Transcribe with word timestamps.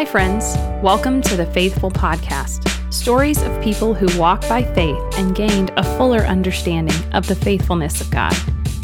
Hi, 0.00 0.06
friends. 0.06 0.56
Welcome 0.82 1.20
to 1.20 1.36
the 1.36 1.44
Faithful 1.44 1.90
Podcast 1.90 2.66
stories 2.90 3.42
of 3.42 3.62
people 3.62 3.92
who 3.92 4.18
walked 4.18 4.48
by 4.48 4.62
faith 4.62 4.96
and 5.18 5.34
gained 5.34 5.72
a 5.76 5.84
fuller 5.98 6.20
understanding 6.20 6.96
of 7.12 7.26
the 7.26 7.34
faithfulness 7.34 8.00
of 8.00 8.10
God. 8.10 8.34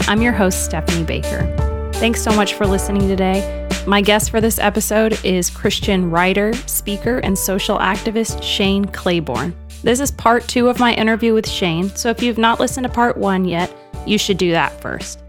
I'm 0.09 0.21
your 0.21 0.35
host, 0.35 0.67
Stephanie 0.67 1.05
Baker. 1.05 1.91
Thanks 1.95 2.21
so 2.21 2.33
much 2.33 2.53
for 2.53 2.67
listening 2.67 3.09
today. 3.09 3.67
My 3.87 4.03
guest 4.03 4.31
for 4.31 4.43
this 4.43 4.59
episode 4.59 5.19
is 5.25 5.49
Christian 5.49 6.11
writer, 6.11 6.53
speaker, 6.53 7.17
and 7.21 7.39
social 7.39 7.79
activist 7.79 8.43
Shane 8.43 8.85
Claiborne. 8.85 9.57
This 9.83 10.01
is 10.01 10.11
part 10.11 10.47
two 10.47 10.69
of 10.69 10.79
my 10.79 10.93
interview 10.93 11.33
with 11.33 11.49
Shane, 11.49 11.89
so 11.97 12.11
if 12.11 12.23
you've 12.23 12.37
not 12.37 12.61
listened 12.61 12.85
to 12.85 12.93
part 12.93 13.17
one 13.17 13.47
yet, 13.47 13.75
you 14.07 14.19
should 14.19 14.37
do 14.37 14.51
that 14.51 14.83
first. 14.83 15.23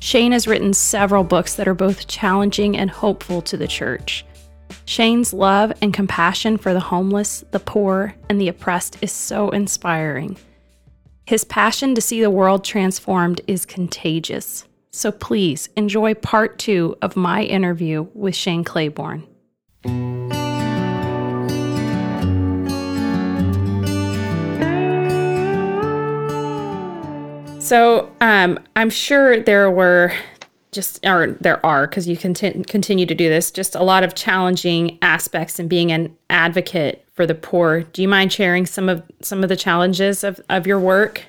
Shane 0.00 0.32
has 0.32 0.48
written 0.48 0.74
several 0.74 1.22
books 1.22 1.54
that 1.54 1.68
are 1.68 1.74
both 1.74 2.08
challenging 2.08 2.76
and 2.76 2.90
hopeful 2.90 3.40
to 3.42 3.56
the 3.56 3.68
church. 3.68 4.24
Shane's 4.84 5.32
love 5.32 5.72
and 5.82 5.92
compassion 5.92 6.56
for 6.56 6.72
the 6.72 6.80
homeless, 6.80 7.44
the 7.50 7.58
poor, 7.58 8.14
and 8.28 8.40
the 8.40 8.48
oppressed 8.48 8.98
is 9.02 9.12
so 9.12 9.50
inspiring. 9.50 10.36
His 11.26 11.44
passion 11.44 11.94
to 11.94 12.00
see 12.00 12.20
the 12.20 12.30
world 12.30 12.64
transformed 12.64 13.40
is 13.46 13.64
contagious. 13.64 14.66
So 14.90 15.10
please 15.10 15.68
enjoy 15.76 16.14
part 16.14 16.58
two 16.58 16.96
of 17.00 17.16
my 17.16 17.42
interview 17.44 18.08
with 18.14 18.36
Shane 18.36 18.64
Claiborne. 18.64 19.26
So 27.60 28.12
um, 28.20 28.58
I'm 28.76 28.90
sure 28.90 29.40
there 29.40 29.70
were 29.70 30.12
just, 30.72 31.04
or 31.06 31.36
there 31.40 31.64
are, 31.64 31.86
because 31.86 32.08
you 32.08 32.16
conti- 32.16 32.64
continue 32.64 33.06
to 33.06 33.14
do 33.14 33.28
this, 33.28 33.50
just 33.50 33.74
a 33.74 33.82
lot 33.82 34.02
of 34.02 34.14
challenging 34.14 34.98
aspects 35.02 35.60
in 35.60 35.68
being 35.68 35.92
an 35.92 36.16
advocate 36.30 37.04
for 37.12 37.26
the 37.26 37.34
poor. 37.34 37.82
Do 37.82 38.00
you 38.00 38.08
mind 38.08 38.32
sharing 38.32 38.64
some 38.64 38.88
of 38.88 39.02
some 39.20 39.42
of 39.42 39.50
the 39.50 39.56
challenges 39.56 40.24
of, 40.24 40.40
of 40.48 40.66
your 40.66 40.80
work? 40.80 41.22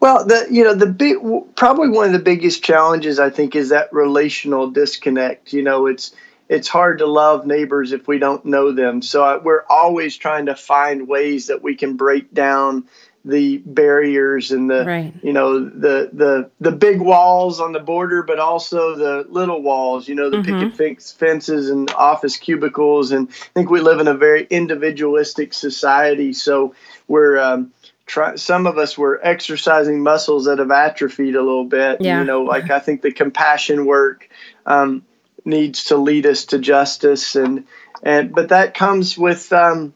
Well, 0.00 0.24
the 0.24 0.46
you 0.50 0.64
know 0.64 0.74
the 0.74 0.86
big 0.86 1.16
probably 1.56 1.88
one 1.88 2.06
of 2.06 2.12
the 2.12 2.18
biggest 2.18 2.62
challenges 2.62 3.18
I 3.18 3.30
think 3.30 3.56
is 3.56 3.68
that 3.70 3.92
relational 3.92 4.70
disconnect. 4.70 5.52
You 5.52 5.62
know, 5.62 5.86
it's 5.86 6.14
it's 6.48 6.68
hard 6.68 6.98
to 6.98 7.06
love 7.06 7.46
neighbors 7.46 7.92
if 7.92 8.08
we 8.08 8.18
don't 8.18 8.44
know 8.44 8.72
them. 8.72 9.02
So 9.02 9.22
I, 9.22 9.36
we're 9.36 9.64
always 9.68 10.16
trying 10.16 10.46
to 10.46 10.54
find 10.54 11.08
ways 11.08 11.48
that 11.48 11.62
we 11.62 11.74
can 11.74 11.96
break 11.96 12.32
down 12.32 12.88
the 13.28 13.58
barriers 13.58 14.50
and 14.52 14.70
the 14.70 14.84
right. 14.84 15.12
you 15.22 15.34
know 15.34 15.62
the 15.62 16.08
the 16.12 16.50
the 16.60 16.72
big 16.72 16.98
walls 16.98 17.60
on 17.60 17.72
the 17.72 17.78
border 17.78 18.22
but 18.22 18.38
also 18.38 18.96
the 18.96 19.26
little 19.28 19.60
walls 19.60 20.08
you 20.08 20.14
know 20.14 20.30
the 20.30 20.38
mm-hmm. 20.38 20.70
picket 20.70 21.02
fences 21.02 21.68
and 21.68 21.90
office 21.90 22.38
cubicles 22.38 23.12
and 23.12 23.28
i 23.28 23.32
think 23.52 23.68
we 23.68 23.82
live 23.82 24.00
in 24.00 24.08
a 24.08 24.14
very 24.14 24.46
individualistic 24.48 25.52
society 25.52 26.32
so 26.32 26.74
we're 27.06 27.38
um, 27.38 27.70
try 28.06 28.34
some 28.36 28.66
of 28.66 28.78
us 28.78 28.96
were 28.96 29.20
exercising 29.22 30.02
muscles 30.02 30.46
that 30.46 30.58
have 30.58 30.70
atrophied 30.70 31.36
a 31.36 31.42
little 31.42 31.66
bit 31.66 32.00
yeah. 32.00 32.20
you 32.20 32.24
know 32.24 32.42
like 32.42 32.70
i 32.70 32.78
think 32.78 33.02
the 33.02 33.12
compassion 33.12 33.84
work 33.84 34.26
um, 34.64 35.04
needs 35.44 35.84
to 35.84 35.98
lead 35.98 36.24
us 36.24 36.46
to 36.46 36.58
justice 36.58 37.36
and 37.36 37.66
and 38.02 38.34
but 38.34 38.48
that 38.48 38.72
comes 38.72 39.18
with 39.18 39.52
um, 39.52 39.92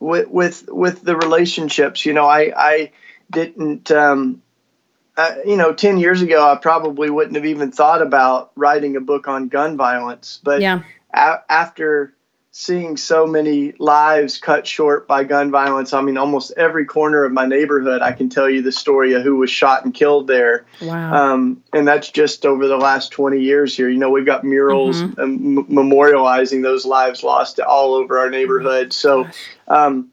with 0.00 0.28
with 0.28 0.68
with 0.68 1.02
the 1.02 1.16
relationships. 1.16 2.04
You 2.04 2.12
know, 2.12 2.26
I 2.26 2.52
I 2.56 2.92
didn't. 3.30 3.90
Um, 3.90 4.42
uh, 5.16 5.36
you 5.46 5.56
know, 5.56 5.72
ten 5.72 5.96
years 5.98 6.20
ago, 6.20 6.46
I 6.46 6.56
probably 6.56 7.08
wouldn't 7.08 7.36
have 7.36 7.46
even 7.46 7.72
thought 7.72 8.02
about 8.02 8.52
writing 8.54 8.96
a 8.96 9.00
book 9.00 9.28
on 9.28 9.48
gun 9.48 9.76
violence. 9.76 10.40
But 10.42 10.60
yeah. 10.60 10.82
a- 11.14 11.40
after 11.48 12.16
seeing 12.58 12.96
so 12.96 13.26
many 13.26 13.72
lives 13.78 14.38
cut 14.38 14.66
short 14.66 15.06
by 15.06 15.22
gun 15.22 15.50
violence. 15.50 15.92
I 15.92 16.00
mean, 16.00 16.16
almost 16.16 16.54
every 16.56 16.86
corner 16.86 17.22
of 17.22 17.30
my 17.30 17.44
neighborhood, 17.44 18.00
I 18.00 18.12
can 18.12 18.30
tell 18.30 18.48
you 18.48 18.62
the 18.62 18.72
story 18.72 19.12
of 19.12 19.22
who 19.22 19.36
was 19.36 19.50
shot 19.50 19.84
and 19.84 19.92
killed 19.92 20.26
there. 20.26 20.64
Wow. 20.80 21.34
Um, 21.34 21.62
and 21.74 21.86
that's 21.86 22.10
just 22.10 22.46
over 22.46 22.66
the 22.66 22.78
last 22.78 23.12
20 23.12 23.38
years 23.42 23.76
here. 23.76 23.90
You 23.90 23.98
know, 23.98 24.08
we've 24.08 24.24
got 24.24 24.42
murals 24.42 25.02
mm-hmm. 25.02 25.20
m- 25.20 25.66
memorializing 25.66 26.62
those 26.62 26.86
lives 26.86 27.22
lost 27.22 27.60
all 27.60 27.92
over 27.92 28.18
our 28.18 28.30
neighborhood. 28.30 28.94
So 28.94 29.28
um, 29.68 30.10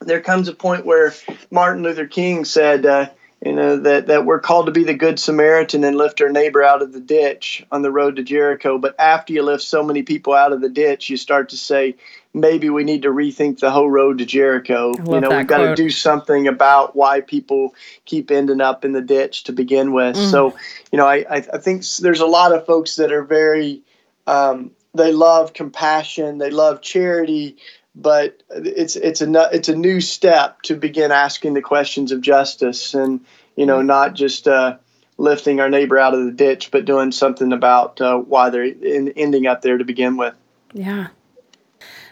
there 0.00 0.20
comes 0.20 0.48
a 0.48 0.54
point 0.54 0.86
where 0.86 1.12
Martin 1.50 1.82
Luther 1.82 2.06
King 2.06 2.44
said, 2.44 2.86
uh, 2.86 3.10
you 3.44 3.54
know 3.54 3.78
that 3.78 4.08
that 4.08 4.26
we're 4.26 4.40
called 4.40 4.66
to 4.66 4.72
be 4.72 4.84
the 4.84 4.94
good 4.94 5.18
samaritan 5.18 5.82
and 5.84 5.96
lift 5.96 6.20
our 6.20 6.28
neighbor 6.28 6.62
out 6.62 6.82
of 6.82 6.92
the 6.92 7.00
ditch 7.00 7.64
on 7.72 7.80
the 7.80 7.90
road 7.90 8.16
to 8.16 8.22
jericho. 8.22 8.76
But 8.76 8.94
after 8.98 9.32
you 9.32 9.42
lift 9.42 9.62
so 9.62 9.82
many 9.82 10.02
people 10.02 10.34
out 10.34 10.52
of 10.52 10.60
the 10.60 10.68
ditch 10.68 11.08
you 11.08 11.16
start 11.16 11.48
to 11.50 11.56
say 11.56 11.96
maybe 12.34 12.68
we 12.68 12.84
need 12.84 13.02
to 13.02 13.08
rethink 13.08 13.58
the 13.58 13.70
whole 13.70 13.90
road 13.90 14.18
to 14.18 14.26
jericho. 14.26 14.92
You 15.06 15.20
know 15.20 15.30
we've 15.30 15.46
got 15.46 15.68
to 15.68 15.74
do 15.74 15.88
something 15.88 16.48
about 16.48 16.94
why 16.94 17.22
people 17.22 17.74
keep 18.04 18.30
ending 18.30 18.60
up 18.60 18.84
in 18.84 18.92
the 18.92 19.00
ditch 19.00 19.44
to 19.44 19.52
begin 19.52 19.92
with. 19.92 20.16
Mm. 20.16 20.30
so 20.30 20.54
you 20.92 20.98
know 20.98 21.06
I, 21.06 21.24
I 21.30 21.58
think 21.58 21.86
there's 22.00 22.20
a 22.20 22.26
lot 22.26 22.52
of 22.52 22.66
folks 22.66 22.96
that 22.96 23.10
are 23.10 23.24
very 23.24 23.80
um, 24.26 24.72
they 24.92 25.12
love 25.12 25.54
compassion 25.54 26.36
they 26.36 26.50
love 26.50 26.82
charity 26.82 27.56
but 27.94 28.42
it's 28.50 28.96
it's 28.96 29.20
a 29.20 29.48
it's 29.52 29.68
a 29.68 29.76
new 29.76 30.00
step 30.00 30.62
to 30.62 30.76
begin 30.76 31.10
asking 31.10 31.54
the 31.54 31.62
questions 31.62 32.12
of 32.12 32.20
justice 32.20 32.94
and 32.94 33.20
you 33.56 33.66
know 33.66 33.82
not 33.82 34.14
just 34.14 34.46
uh, 34.46 34.76
lifting 35.18 35.60
our 35.60 35.68
neighbor 35.68 35.98
out 35.98 36.14
of 36.14 36.24
the 36.24 36.32
ditch 36.32 36.70
but 36.70 36.84
doing 36.84 37.12
something 37.12 37.52
about 37.52 38.00
uh, 38.00 38.18
why 38.18 38.50
they're 38.50 38.64
in, 38.64 39.12
ending 39.16 39.46
up 39.46 39.62
there 39.62 39.78
to 39.78 39.84
begin 39.84 40.16
with. 40.16 40.34
Yeah. 40.72 41.08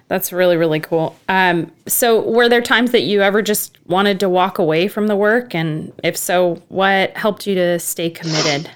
That's 0.08 0.32
really 0.32 0.56
really 0.56 0.80
cool. 0.80 1.16
Um, 1.28 1.70
so 1.86 2.20
were 2.22 2.48
there 2.48 2.62
times 2.62 2.92
that 2.92 3.02
you 3.02 3.22
ever 3.22 3.42
just 3.42 3.78
wanted 3.86 4.20
to 4.20 4.28
walk 4.28 4.58
away 4.58 4.88
from 4.88 5.06
the 5.06 5.16
work? 5.16 5.54
And 5.54 5.92
if 6.02 6.16
so 6.16 6.62
what 6.68 7.16
helped 7.16 7.46
you 7.46 7.54
to 7.54 7.78
stay 7.78 8.10
committed 8.10 8.70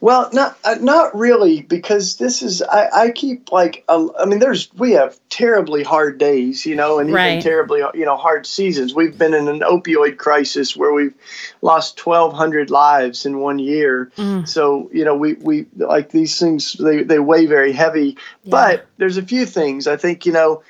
well, 0.00 0.30
not 0.32 0.58
uh, 0.64 0.76
not 0.80 1.16
really, 1.16 1.62
because 1.62 2.16
this 2.16 2.42
is 2.42 2.62
I, 2.62 2.88
I 2.92 3.10
keep 3.10 3.52
like 3.52 3.84
uh, 3.88 4.08
I 4.18 4.24
mean, 4.24 4.38
there's 4.38 4.72
we 4.74 4.92
have 4.92 5.18
terribly 5.28 5.82
hard 5.82 6.18
days, 6.18 6.66
you 6.66 6.76
know, 6.76 6.98
and 6.98 7.12
right. 7.12 7.32
even 7.32 7.42
terribly 7.42 7.82
you 7.94 8.04
know 8.04 8.16
hard 8.16 8.46
seasons. 8.46 8.94
We've 8.94 9.16
been 9.16 9.34
in 9.34 9.48
an 9.48 9.60
opioid 9.60 10.16
crisis 10.16 10.76
where 10.76 10.92
we've 10.92 11.14
lost 11.62 12.04
1,200 12.04 12.70
lives 12.70 13.26
in 13.26 13.38
one 13.38 13.58
year. 13.58 14.10
Mm. 14.16 14.48
So 14.48 14.90
you 14.92 15.04
know, 15.04 15.16
we 15.16 15.34
we 15.34 15.66
like 15.76 16.10
these 16.10 16.38
things 16.38 16.74
they 16.74 17.02
they 17.02 17.18
weigh 17.18 17.46
very 17.46 17.72
heavy. 17.72 18.16
Yeah. 18.44 18.50
But 18.50 18.86
there's 18.98 19.16
a 19.16 19.22
few 19.22 19.46
things 19.46 19.86
I 19.86 19.96
think 19.96 20.26
you 20.26 20.32
know, 20.32 20.62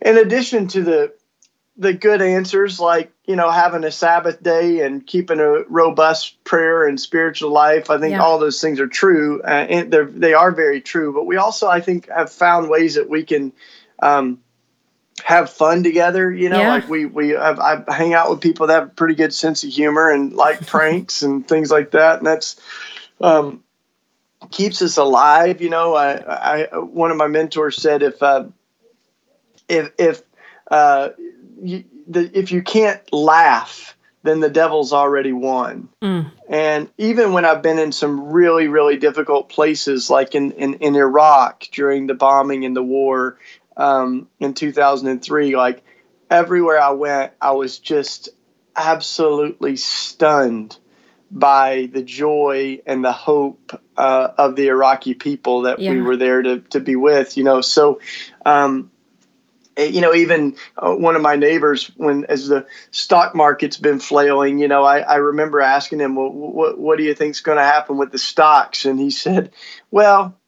in 0.00 0.18
addition 0.18 0.68
to 0.68 0.82
the 0.82 1.12
the 1.78 1.92
good 1.92 2.22
answers 2.22 2.80
like 2.80 3.12
you 3.26 3.36
know 3.36 3.50
having 3.50 3.84
a 3.84 3.90
sabbath 3.90 4.42
day 4.42 4.80
and 4.80 5.06
keeping 5.06 5.40
a 5.40 5.62
robust 5.68 6.42
prayer 6.44 6.86
and 6.86 7.00
spiritual 7.00 7.50
life 7.50 7.90
i 7.90 7.98
think 7.98 8.12
yeah. 8.12 8.22
all 8.22 8.38
those 8.38 8.60
things 8.60 8.80
are 8.80 8.86
true 8.86 9.42
uh, 9.42 9.48
and 9.48 9.92
they're, 9.92 10.06
they 10.06 10.32
are 10.34 10.52
very 10.52 10.80
true 10.80 11.12
but 11.12 11.26
we 11.26 11.36
also 11.36 11.68
i 11.68 11.80
think 11.80 12.08
have 12.08 12.32
found 12.32 12.68
ways 12.68 12.94
that 12.94 13.08
we 13.08 13.22
can 13.22 13.52
um, 14.00 14.40
have 15.24 15.50
fun 15.50 15.82
together 15.82 16.30
you 16.32 16.48
know 16.48 16.60
yeah. 16.60 16.68
like 16.68 16.88
we 16.88 17.04
we 17.04 17.30
have, 17.30 17.58
i 17.60 17.82
hang 17.88 18.14
out 18.14 18.30
with 18.30 18.40
people 18.40 18.66
that 18.66 18.74
have 18.74 18.88
a 18.88 18.94
pretty 18.94 19.14
good 19.14 19.34
sense 19.34 19.62
of 19.62 19.70
humor 19.70 20.10
and 20.10 20.32
like 20.32 20.66
pranks 20.66 21.22
and 21.22 21.46
things 21.46 21.70
like 21.70 21.90
that 21.90 22.18
and 22.18 22.26
that's 22.26 22.60
um, 23.20 23.62
keeps 24.50 24.82
us 24.82 24.96
alive 24.96 25.60
you 25.60 25.70
know 25.70 25.94
I, 25.94 26.64
I 26.72 26.78
one 26.78 27.10
of 27.10 27.16
my 27.16 27.28
mentors 27.28 27.80
said 27.80 28.02
if 28.02 28.22
uh, 28.22 28.44
if 29.68 29.90
if 29.98 30.22
uh, 30.70 31.10
you, 31.60 31.84
the, 32.06 32.30
if 32.36 32.52
you 32.52 32.62
can't 32.62 33.00
laugh, 33.12 33.96
then 34.22 34.40
the 34.40 34.50
devil's 34.50 34.92
already 34.92 35.32
won. 35.32 35.88
Mm. 36.02 36.30
And 36.48 36.88
even 36.98 37.32
when 37.32 37.44
I've 37.44 37.62
been 37.62 37.78
in 37.78 37.92
some 37.92 38.32
really, 38.32 38.68
really 38.68 38.96
difficult 38.96 39.48
places, 39.48 40.10
like 40.10 40.34
in, 40.34 40.52
in, 40.52 40.74
in 40.74 40.96
Iraq 40.96 41.68
during 41.72 42.06
the 42.06 42.14
bombing 42.14 42.64
and 42.64 42.76
the 42.76 42.82
war 42.82 43.38
um, 43.76 44.28
in 44.40 44.54
2003, 44.54 45.56
like 45.56 45.82
everywhere 46.30 46.80
I 46.80 46.90
went, 46.90 47.32
I 47.40 47.52
was 47.52 47.78
just 47.78 48.28
absolutely 48.74 49.76
stunned 49.76 50.76
by 51.30 51.88
the 51.92 52.02
joy 52.02 52.80
and 52.86 53.04
the 53.04 53.12
hope 53.12 53.80
uh, 53.96 54.28
of 54.38 54.56
the 54.56 54.68
Iraqi 54.68 55.14
people 55.14 55.62
that 55.62 55.78
yeah. 55.78 55.90
we 55.90 56.00
were 56.00 56.16
there 56.16 56.42
to, 56.42 56.60
to 56.60 56.80
be 56.80 56.96
with, 56.96 57.36
you 57.36 57.44
know. 57.44 57.60
So, 57.60 58.00
um, 58.44 58.90
you 59.76 60.00
know, 60.00 60.14
even 60.14 60.56
uh, 60.76 60.94
one 60.94 61.16
of 61.16 61.22
my 61.22 61.36
neighbors, 61.36 61.90
when 61.96 62.24
as 62.26 62.48
the 62.48 62.66
stock 62.90 63.34
market's 63.34 63.76
been 63.76 64.00
flailing, 64.00 64.58
you 64.58 64.68
know, 64.68 64.84
I, 64.84 65.00
I 65.00 65.16
remember 65.16 65.60
asking 65.60 66.00
him, 66.00 66.16
well, 66.16 66.30
what, 66.30 66.78
what 66.78 66.98
do 66.98 67.04
you 67.04 67.14
think's 67.14 67.40
going 67.40 67.58
to 67.58 67.64
happen 67.64 67.98
with 67.98 68.10
the 68.10 68.18
stocks? 68.18 68.86
And 68.86 68.98
he 68.98 69.10
said, 69.10 69.52
well, 69.90 70.38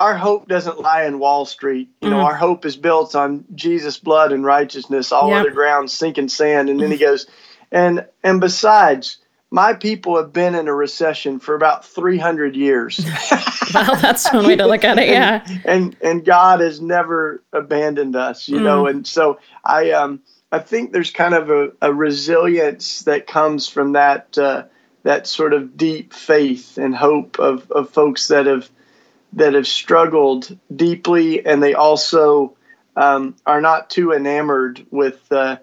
our 0.00 0.16
hope 0.16 0.48
doesn't 0.48 0.80
lie 0.80 1.04
in 1.04 1.20
Wall 1.20 1.44
Street. 1.44 1.90
You 2.00 2.10
know, 2.10 2.16
mm-hmm. 2.16 2.26
our 2.26 2.34
hope 2.34 2.64
is 2.64 2.76
built 2.76 3.14
on 3.14 3.44
Jesus' 3.54 3.98
blood 3.98 4.32
and 4.32 4.44
righteousness. 4.44 5.12
All 5.12 5.28
yep. 5.28 5.42
other 5.42 5.52
ground 5.52 5.90
sinking 5.90 6.28
sand. 6.28 6.68
And 6.68 6.80
then 6.80 6.90
he 6.90 6.98
goes, 6.98 7.26
and 7.70 8.06
and 8.24 8.40
besides, 8.40 9.18
my 9.52 9.74
people 9.74 10.16
have 10.16 10.32
been 10.32 10.54
in 10.54 10.66
a 10.66 10.74
recession 10.74 11.38
for 11.38 11.54
about 11.54 11.84
300 11.84 12.56
years. 12.56 12.98
well, 13.74 13.96
that's 13.96 14.32
one 14.32 14.46
way 14.46 14.56
to 14.56 14.66
look 14.66 14.82
at 14.82 14.98
it. 14.98 15.10
Yeah. 15.10 15.44
and, 15.46 15.62
and, 15.66 15.96
and 16.00 16.24
God 16.24 16.60
has 16.60 16.80
never 16.80 17.42
abandoned 17.52 18.16
us, 18.16 18.48
you 18.48 18.58
mm. 18.58 18.62
know. 18.64 18.86
And 18.86 19.06
so 19.06 19.38
I 19.64 19.90
um 19.90 20.22
I 20.50 20.58
think 20.58 20.92
there's 20.92 21.10
kind 21.10 21.34
of 21.34 21.50
a, 21.50 21.72
a 21.80 21.92
resilience 21.92 23.00
that 23.00 23.26
comes 23.26 23.68
from 23.68 23.92
that 23.92 24.36
uh, 24.38 24.64
that 25.02 25.26
sort 25.26 25.52
of 25.52 25.76
deep 25.76 26.12
faith 26.12 26.78
and 26.78 26.94
hope 26.94 27.38
of, 27.38 27.70
of 27.70 27.90
folks 27.90 28.28
that 28.28 28.46
have 28.46 28.70
that 29.34 29.54
have 29.54 29.66
struggled 29.66 30.56
deeply, 30.74 31.44
and 31.44 31.62
they 31.62 31.74
also 31.74 32.54
um, 32.96 33.34
are 33.46 33.62
not 33.62 33.88
too 33.88 34.12
enamored 34.12 34.86
with 34.90 35.20
uh, 35.32 35.56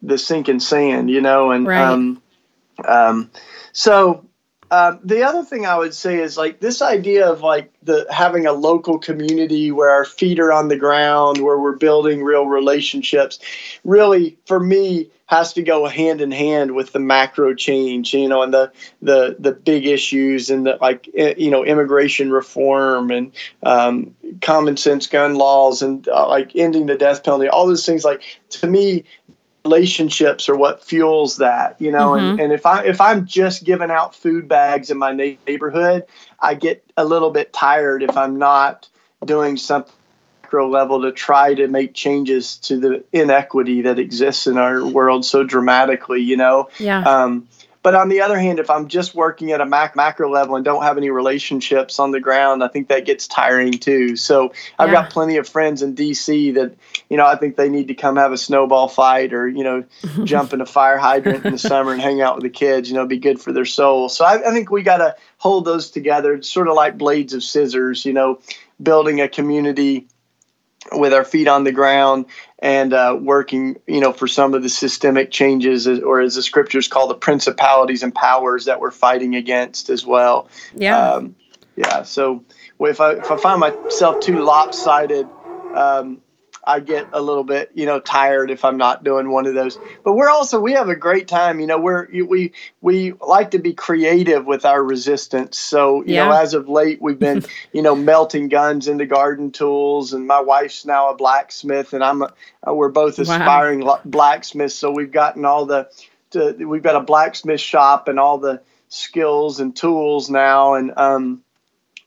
the 0.00 0.16
sinking 0.16 0.60
sand, 0.60 1.10
you 1.10 1.20
know. 1.20 1.50
And 1.50 1.66
right. 1.66 1.82
um, 1.82 2.22
um, 2.86 3.30
so 3.72 4.26
uh, 4.70 4.96
the 5.02 5.24
other 5.24 5.42
thing 5.42 5.66
I 5.66 5.76
would 5.76 5.94
say 5.94 6.18
is 6.18 6.36
like 6.36 6.60
this 6.60 6.80
idea 6.80 7.28
of 7.28 7.42
like 7.42 7.72
the 7.82 8.06
having 8.08 8.46
a 8.46 8.52
local 8.52 8.98
community 9.00 9.72
where 9.72 9.90
our 9.90 10.04
feet 10.04 10.38
are 10.38 10.52
on 10.52 10.68
the 10.68 10.76
ground, 10.76 11.38
where 11.38 11.58
we're 11.58 11.76
building 11.76 12.22
real 12.22 12.46
relationships, 12.46 13.40
really 13.84 14.38
for 14.46 14.60
me 14.60 15.10
has 15.26 15.52
to 15.52 15.62
go 15.62 15.86
hand 15.86 16.20
in 16.20 16.32
hand 16.32 16.72
with 16.74 16.92
the 16.92 16.98
macro 16.98 17.54
change, 17.54 18.14
you 18.14 18.28
know, 18.28 18.42
and 18.42 18.52
the 18.52 18.70
the 19.02 19.36
the 19.38 19.52
big 19.52 19.86
issues 19.86 20.50
and 20.50 20.66
the 20.66 20.76
like, 20.80 21.08
you 21.14 21.50
know, 21.50 21.64
immigration 21.64 22.30
reform 22.30 23.10
and 23.10 23.32
um, 23.64 24.14
common 24.40 24.76
sense 24.76 25.06
gun 25.06 25.34
laws 25.34 25.82
and 25.82 26.08
uh, 26.08 26.28
like 26.28 26.54
ending 26.54 26.86
the 26.86 26.96
death 26.96 27.24
penalty. 27.24 27.48
All 27.48 27.66
those 27.66 27.86
things, 27.86 28.04
like 28.04 28.22
to 28.50 28.66
me, 28.66 29.04
relationships 29.64 30.48
are 30.48 30.56
what 30.56 30.82
fuels 30.82 31.36
that, 31.36 31.76
you 31.80 31.90
know. 31.90 32.10
Mm-hmm. 32.10 32.26
And, 32.26 32.40
and 32.40 32.52
if 32.52 32.66
I 32.66 32.84
if 32.84 33.00
I'm 33.00 33.26
just 33.26 33.64
giving 33.64 33.90
out 33.90 34.14
food 34.14 34.48
bags 34.48 34.90
in 34.90 34.98
my 34.98 35.12
neighborhood, 35.12 36.04
I 36.38 36.54
get 36.54 36.84
a 36.96 37.04
little 37.04 37.30
bit 37.30 37.52
tired 37.52 38.02
if 38.02 38.16
I'm 38.16 38.38
not 38.38 38.88
doing 39.24 39.56
something 39.56 39.92
macro 40.50 40.68
level 40.68 41.02
to 41.02 41.12
try 41.12 41.54
to 41.54 41.68
make 41.68 41.94
changes 41.94 42.56
to 42.56 42.78
the 42.78 43.04
inequity 43.12 43.82
that 43.82 43.98
exists 44.00 44.46
in 44.46 44.58
our 44.58 44.84
world 44.84 45.24
so 45.24 45.44
dramatically, 45.44 46.20
you 46.20 46.36
know? 46.36 46.68
Yeah. 46.78 47.02
Um, 47.02 47.46
but 47.82 47.94
on 47.94 48.10
the 48.10 48.20
other 48.20 48.38
hand, 48.38 48.58
if 48.58 48.68
I'm 48.68 48.88
just 48.88 49.14
working 49.14 49.52
at 49.52 49.60
a 49.60 49.66
mac- 49.66 49.96
macro 49.96 50.30
level 50.30 50.56
and 50.56 50.64
don't 50.64 50.82
have 50.82 50.98
any 50.98 51.08
relationships 51.08 51.98
on 51.98 52.10
the 52.10 52.20
ground, 52.20 52.62
I 52.62 52.68
think 52.68 52.88
that 52.88 53.06
gets 53.06 53.26
tiring 53.26 53.72
too. 53.72 54.16
So 54.16 54.52
I've 54.78 54.90
yeah. 54.90 55.02
got 55.02 55.10
plenty 55.10 55.38
of 55.38 55.48
friends 55.48 55.80
in 55.80 55.94
DC 55.94 56.54
that, 56.54 56.74
you 57.08 57.16
know, 57.16 57.24
I 57.24 57.36
think 57.36 57.56
they 57.56 57.70
need 57.70 57.88
to 57.88 57.94
come 57.94 58.16
have 58.16 58.32
a 58.32 58.38
snowball 58.38 58.88
fight 58.88 59.32
or, 59.32 59.48
you 59.48 59.64
know, 59.64 59.84
jump 60.24 60.52
in 60.52 60.60
a 60.60 60.66
fire 60.66 60.98
hydrant 60.98 61.46
in 61.46 61.52
the 61.52 61.58
summer 61.58 61.92
and 61.92 62.02
hang 62.02 62.20
out 62.20 62.36
with 62.36 62.44
the 62.44 62.50
kids, 62.50 62.90
you 62.90 62.96
know, 62.96 63.06
be 63.06 63.18
good 63.18 63.40
for 63.40 63.52
their 63.52 63.64
soul. 63.64 64.10
So 64.10 64.26
I, 64.26 64.48
I 64.48 64.52
think 64.52 64.70
we 64.70 64.82
got 64.82 64.98
to 64.98 65.16
hold 65.38 65.64
those 65.64 65.90
together. 65.90 66.34
It's 66.34 66.50
sort 66.50 66.68
of 66.68 66.74
like 66.74 66.98
blades 66.98 67.32
of 67.32 67.42
scissors, 67.42 68.04
you 68.04 68.12
know, 68.12 68.40
building 68.82 69.22
a 69.22 69.28
community 69.28 70.06
with 70.92 71.12
our 71.12 71.24
feet 71.24 71.46
on 71.46 71.64
the 71.64 71.72
ground 71.72 72.26
and 72.60 72.92
uh, 72.92 73.18
working, 73.18 73.76
you 73.86 74.00
know, 74.00 74.12
for 74.12 74.28
some 74.28 74.54
of 74.54 74.62
the 74.62 74.68
systemic 74.68 75.30
changes, 75.30 75.88
or 75.88 76.20
as 76.20 76.34
the 76.34 76.42
scriptures 76.42 76.88
call 76.88 77.08
the 77.08 77.14
principalities 77.14 78.02
and 78.02 78.14
powers 78.14 78.66
that 78.66 78.80
we're 78.80 78.90
fighting 78.90 79.34
against 79.34 79.88
as 79.90 80.04
well. 80.04 80.48
Yeah. 80.74 80.98
Um, 80.98 81.36
yeah. 81.76 82.02
So 82.02 82.44
if 82.78 83.00
I 83.00 83.12
if 83.12 83.30
I 83.30 83.36
find 83.38 83.60
myself 83.60 84.20
too 84.20 84.44
lopsided, 84.44 85.26
um, 85.74 86.20
I 86.62 86.80
get 86.80 87.08
a 87.12 87.20
little 87.20 87.44
bit, 87.44 87.70
you 87.74 87.86
know, 87.86 88.00
tired 88.00 88.50
if 88.50 88.64
I'm 88.64 88.76
not 88.76 89.02
doing 89.02 89.30
one 89.30 89.46
of 89.46 89.54
those. 89.54 89.78
But 90.04 90.12
we're 90.12 90.28
also 90.28 90.60
we 90.60 90.72
have 90.72 90.88
a 90.88 90.96
great 90.96 91.26
time. 91.26 91.60
You 91.60 91.66
know, 91.66 91.78
we're 91.78 92.06
we 92.10 92.52
we 92.80 93.12
like 93.12 93.52
to 93.52 93.58
be 93.58 93.72
creative 93.72 94.46
with 94.46 94.64
our 94.64 94.82
resistance. 94.82 95.58
So 95.58 96.02
you 96.02 96.14
yeah. 96.14 96.26
know, 96.26 96.32
as 96.32 96.54
of 96.54 96.68
late, 96.68 97.00
we've 97.00 97.18
been 97.18 97.44
you 97.72 97.82
know 97.82 97.94
melting 97.94 98.48
guns 98.48 98.88
into 98.88 99.06
garden 99.06 99.52
tools, 99.52 100.12
and 100.12 100.26
my 100.26 100.40
wife's 100.40 100.84
now 100.84 101.10
a 101.10 101.16
blacksmith, 101.16 101.92
and 101.92 102.04
I'm 102.04 102.22
a, 102.22 102.34
uh, 102.66 102.74
we're 102.74 102.90
both 102.90 103.18
aspiring 103.18 103.80
wow. 103.80 104.00
blacksmiths. 104.04 104.74
So 104.74 104.90
we've 104.90 105.12
gotten 105.12 105.44
all 105.44 105.66
the 105.66 105.90
to, 106.32 106.52
we've 106.52 106.82
got 106.82 106.96
a 106.96 107.00
blacksmith 107.00 107.60
shop 107.60 108.08
and 108.08 108.20
all 108.20 108.38
the 108.38 108.60
skills 108.88 109.60
and 109.60 109.74
tools 109.74 110.28
now, 110.28 110.74
and 110.74 110.92
um, 110.96 111.42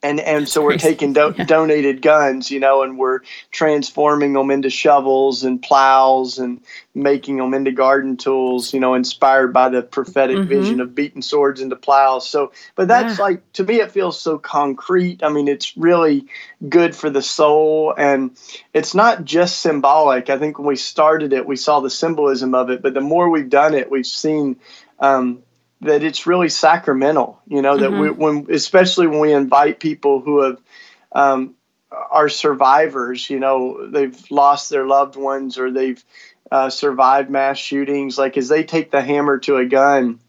and 0.04 0.20
and 0.20 0.48
so 0.48 0.62
we're 0.62 0.78
taking 0.78 1.14
do- 1.14 1.34
yeah. 1.38 1.46
donated 1.46 2.02
guns, 2.02 2.52
you 2.52 2.60
know, 2.60 2.84
and 2.84 2.98
we're 2.98 3.22
transforming 3.52 4.34
them 4.34 4.52
into 4.52 4.70
shovels 4.70 5.44
and 5.44 5.62
plows 5.62 6.38
and 6.38 6.62
making 6.94 7.38
them 7.38 7.54
into 7.54 7.72
garden 7.72 8.18
tools, 8.18 8.74
you 8.74 8.80
know, 8.80 8.94
inspired 8.94 9.54
by 9.54 9.70
the 9.70 9.82
prophetic 9.82 10.38
mm-hmm. 10.38 10.50
vision 10.50 10.82
of 10.82 10.94
beating 10.94 11.22
swords 11.22 11.62
into 11.62 11.76
plows. 11.76 12.30
So, 12.30 12.52
but 12.76 12.88
that's 12.88 13.18
yeah. 13.18 13.24
like 13.24 13.54
to 13.54 13.64
me, 13.64 13.80
it 13.80 13.92
feels 13.92 14.20
so 14.20 14.38
concrete. 14.38 15.24
I 15.24 15.30
mean, 15.30 15.48
it's 15.48 15.76
really 15.78 16.28
good 16.68 16.96
for 16.96 17.10
the 17.10 17.22
soul, 17.22 17.94
and 17.98 18.38
it's 18.74 18.94
not 18.94 19.24
just 19.24 19.62
symbolic. 19.62 20.30
I 20.30 20.38
think 20.38 20.60
when 20.60 20.68
we 20.68 20.76
started 20.76 21.34
it, 21.34 21.48
we 21.48 21.56
saw 21.56 21.80
the 21.80 21.90
symbolism 21.90 22.54
of 22.54 22.70
it, 22.70 22.82
but 22.82 22.94
the 22.94 23.02
more 23.02 23.30
we've 23.30 23.50
done 23.50 23.74
it, 23.74 23.90
we've 23.90 24.06
seen. 24.06 24.58
Um, 25.00 25.44
that 25.84 26.04
it's 26.04 26.28
really 26.28 26.50
sacramental. 26.50 27.42
You 27.48 27.62
know 27.62 27.78
that 27.78 27.92
mm-hmm. 27.92 28.00
we, 28.00 28.10
when 28.10 28.48
especially 28.52 29.08
when 29.08 29.20
we 29.20 29.34
invite 29.34 29.80
people 29.80 30.20
who 30.20 30.42
have 30.42 30.62
um, 31.12 31.56
are 31.92 32.30
survivors. 32.30 33.30
You 33.30 33.40
know 33.40 33.90
they've 33.90 34.20
lost 34.32 34.70
their 34.70 34.86
loved 34.86 35.16
ones 35.16 35.58
or 35.58 35.72
they've 35.72 36.04
uh, 36.52 36.70
survived 36.70 37.30
mass 37.30 37.58
shootings. 37.58 38.18
Like 38.18 38.38
as 38.38 38.50
they 38.50 38.64
take 38.64 38.92
the 38.92 39.02
hammer 39.02 39.40
to 39.40 39.58
a 39.58 39.66
gun. 39.66 40.20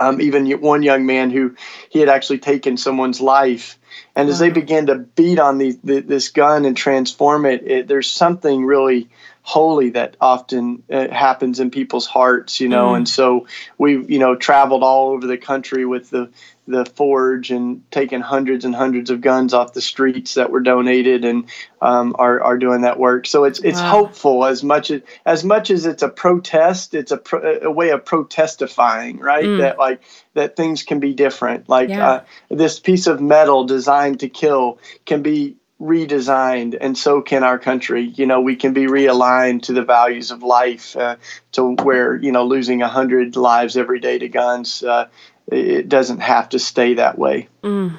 Um, 0.00 0.20
even 0.20 0.50
one 0.60 0.82
young 0.82 1.06
man 1.06 1.30
who 1.30 1.54
he 1.88 2.00
had 2.00 2.08
actually 2.08 2.38
taken 2.38 2.76
someone's 2.76 3.20
life, 3.20 3.78
and 4.16 4.28
as 4.28 4.40
they 4.40 4.50
began 4.50 4.86
to 4.86 4.96
beat 4.96 5.38
on 5.38 5.58
the, 5.58 5.78
the, 5.84 6.00
this 6.00 6.30
gun 6.30 6.64
and 6.64 6.76
transform 6.76 7.46
it, 7.46 7.62
it, 7.64 7.88
there's 7.88 8.10
something 8.10 8.64
really 8.64 9.10
holy 9.42 9.90
that 9.90 10.16
often 10.20 10.84
uh, 10.90 11.08
happens 11.08 11.58
in 11.60 11.70
people's 11.70 12.06
hearts, 12.06 12.60
you 12.60 12.68
know. 12.68 12.90
Mm. 12.90 12.98
And 12.98 13.08
so 13.08 13.46
we've, 13.76 14.08
you 14.10 14.18
know, 14.18 14.36
traveled 14.36 14.82
all 14.82 15.10
over 15.10 15.26
the 15.26 15.36
country 15.36 15.84
with 15.84 16.10
the 16.10 16.30
the 16.68 16.84
forge 16.84 17.50
and 17.50 17.90
taken 17.90 18.20
hundreds 18.20 18.64
and 18.64 18.72
hundreds 18.72 19.10
of 19.10 19.20
guns 19.20 19.52
off 19.52 19.72
the 19.72 19.80
streets 19.80 20.34
that 20.34 20.50
were 20.50 20.60
donated 20.60 21.24
and 21.24 21.50
um, 21.80 22.14
are 22.16 22.40
are 22.40 22.56
doing 22.56 22.82
that 22.82 23.00
work. 23.00 23.26
So 23.26 23.42
it's 23.44 23.58
it's 23.58 23.80
wow. 23.80 23.90
hopeful 23.90 24.44
as 24.44 24.62
much 24.62 24.92
as 24.92 25.02
as 25.26 25.42
much 25.42 25.70
as 25.70 25.86
it's 25.86 26.04
a 26.04 26.08
protest. 26.08 26.94
It's 26.94 27.10
a 27.10 27.16
pro, 27.16 27.58
a 27.62 27.70
way 27.70 27.90
of 27.90 28.04
protestifying, 28.04 29.18
right? 29.18 29.44
Mm. 29.44 29.58
That 29.58 29.78
like 29.78 30.02
that 30.34 30.54
things 30.54 30.84
can 30.84 31.00
be 31.00 31.14
different. 31.14 31.68
Like 31.68 31.88
yeah. 31.88 32.08
uh, 32.08 32.24
this 32.48 32.78
piece 32.78 33.08
of 33.08 33.20
metal 33.20 33.64
designed 33.64 34.20
to 34.20 34.28
kill 34.28 34.78
can 35.04 35.22
be 35.22 35.56
redesigned, 35.82 36.78
and 36.80 36.96
so 36.96 37.20
can 37.20 37.42
our 37.42 37.58
country. 37.58 38.04
You 38.14 38.24
know, 38.24 38.40
we 38.40 38.54
can 38.54 38.72
be 38.72 38.86
realigned 38.86 39.62
to 39.62 39.72
the 39.72 39.82
values 39.82 40.30
of 40.30 40.42
life, 40.42 40.96
uh, 40.96 41.16
to 41.52 41.74
where 41.82 42.16
you 42.16 42.32
know 42.32 42.44
losing 42.44 42.82
a 42.82 42.88
hundred 42.88 43.36
lives 43.36 43.76
every 43.76 44.00
day 44.00 44.18
to 44.18 44.28
guns. 44.28 44.82
Uh, 44.82 45.08
it 45.48 45.88
doesn't 45.88 46.20
have 46.20 46.48
to 46.50 46.58
stay 46.58 46.94
that 46.94 47.18
way. 47.18 47.48
Mm. 47.62 47.96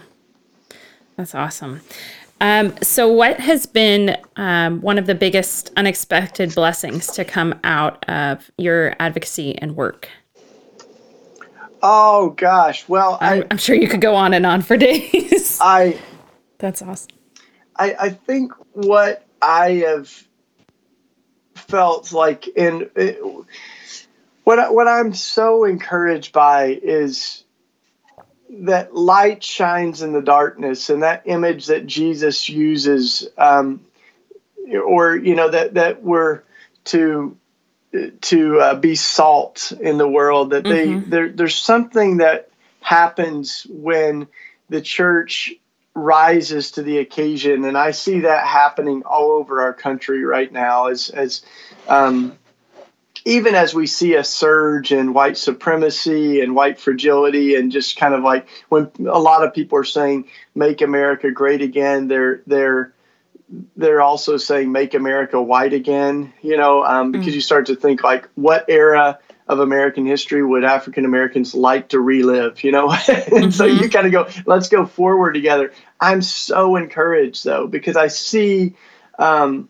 That's 1.17 1.35
awesome. 1.35 1.81
Um, 2.41 2.73
so, 2.81 3.11
what 3.11 3.39
has 3.39 3.65
been 3.65 4.17
um, 4.37 4.81
one 4.81 4.97
of 4.97 5.05
the 5.05 5.15
biggest 5.15 5.71
unexpected 5.77 6.55
blessings 6.55 7.07
to 7.07 7.23
come 7.23 7.59
out 7.63 8.07
of 8.09 8.49
your 8.57 8.95
advocacy 8.99 9.57
and 9.57 9.75
work? 9.75 10.09
Oh 11.81 12.29
gosh, 12.31 12.87
well, 12.87 13.17
I'm, 13.19 13.43
I, 13.43 13.47
am 13.51 13.57
sure 13.57 13.75
you 13.75 13.89
could 13.89 14.01
go 14.01 14.15
on 14.15 14.33
and 14.33 14.45
on 14.45 14.61
for 14.61 14.77
days. 14.77 15.59
I. 15.61 15.99
That's 16.57 16.81
awesome. 16.81 17.09
I, 17.83 17.95
I 17.99 18.09
think 18.11 18.53
what 18.71 19.25
I 19.41 19.71
have 19.87 20.09
felt 21.55 22.13
like 22.13 22.47
in 22.47 22.89
it, 22.95 23.19
what 24.45 24.73
what 24.73 24.87
I'm 24.87 25.13
so 25.13 25.65
encouraged 25.65 26.31
by 26.31 26.79
is 26.81 27.43
that 28.49 28.95
light 28.95 29.43
shines 29.43 30.01
in 30.01 30.13
the 30.13 30.21
darkness, 30.21 30.89
and 30.89 31.03
that 31.03 31.23
image 31.25 31.65
that 31.65 31.85
Jesus 31.85 32.47
uses, 32.47 33.27
um, 33.37 33.81
or 34.85 35.17
you 35.17 35.35
know 35.35 35.49
that 35.49 35.73
that 35.73 36.01
we're 36.01 36.41
to 36.85 37.35
to 38.21 38.59
uh, 38.61 38.75
be 38.75 38.95
salt 38.95 39.73
in 39.77 39.97
the 39.97 40.07
world. 40.07 40.51
That 40.51 40.63
they 40.63 40.87
mm-hmm. 40.87 41.09
there 41.09 41.27
there's 41.27 41.55
something 41.55 42.17
that 42.17 42.49
happens 42.79 43.67
when 43.69 44.27
the 44.69 44.81
church 44.81 45.53
rises 45.95 46.71
to 46.71 46.81
the 46.81 46.97
occasion, 46.97 47.65
and 47.65 47.77
I 47.77 47.91
see 47.91 48.21
that 48.21 48.45
happening 48.47 49.03
all 49.03 49.31
over 49.31 49.62
our 49.62 49.73
country 49.73 50.23
right 50.23 50.51
now. 50.51 50.88
As 50.88 51.09
as 51.09 51.43
um, 51.88 52.38
even 53.25 53.55
as 53.55 53.73
we 53.73 53.88
see 53.88 54.15
a 54.15 54.23
surge 54.23 54.91
in 54.91 55.13
white 55.13 55.38
supremacy 55.38 56.41
and 56.41 56.55
white 56.55 56.79
fragility, 56.79 57.55
and 57.55 57.71
just 57.71 57.97
kind 57.97 58.13
of 58.13 58.23
like 58.23 58.47
when 58.69 58.91
a 59.00 59.19
lot 59.19 59.43
of 59.45 59.53
people 59.53 59.77
are 59.77 59.83
saying 59.83 60.25
"Make 60.55 60.81
America 60.81 61.31
Great 61.31 61.62
Again," 61.62 62.07
they're 62.07 62.41
they're 62.47 62.93
they're 63.75 64.01
also 64.01 64.38
saying 64.38 64.71
"Make 64.71 64.95
America 64.95 65.41
White 65.41 65.73
Again." 65.73 66.33
You 66.41 66.57
know, 66.57 66.83
um, 66.83 67.12
because 67.12 67.27
mm. 67.27 67.35
you 67.35 67.41
start 67.41 67.67
to 67.67 67.75
think 67.75 68.03
like, 68.03 68.27
what 68.35 68.65
era 68.67 69.19
of 69.47 69.59
American 69.59 70.05
history 70.05 70.43
would 70.43 70.63
African 70.63 71.05
Americans 71.05 71.53
like 71.53 71.89
to 71.89 72.00
relive, 72.00 72.63
you 72.63 72.71
know? 72.71 72.89
and 72.91 73.00
mm-hmm. 73.00 73.50
so 73.50 73.65
you 73.65 73.89
kind 73.89 74.05
of 74.05 74.12
go, 74.12 74.29
let's 74.45 74.69
go 74.69 74.85
forward 74.85 75.33
together. 75.33 75.73
I'm 76.00 76.21
so 76.21 76.75
encouraged 76.75 77.43
though, 77.43 77.67
because 77.67 77.97
I 77.97 78.07
see, 78.07 78.75
um, 79.19 79.69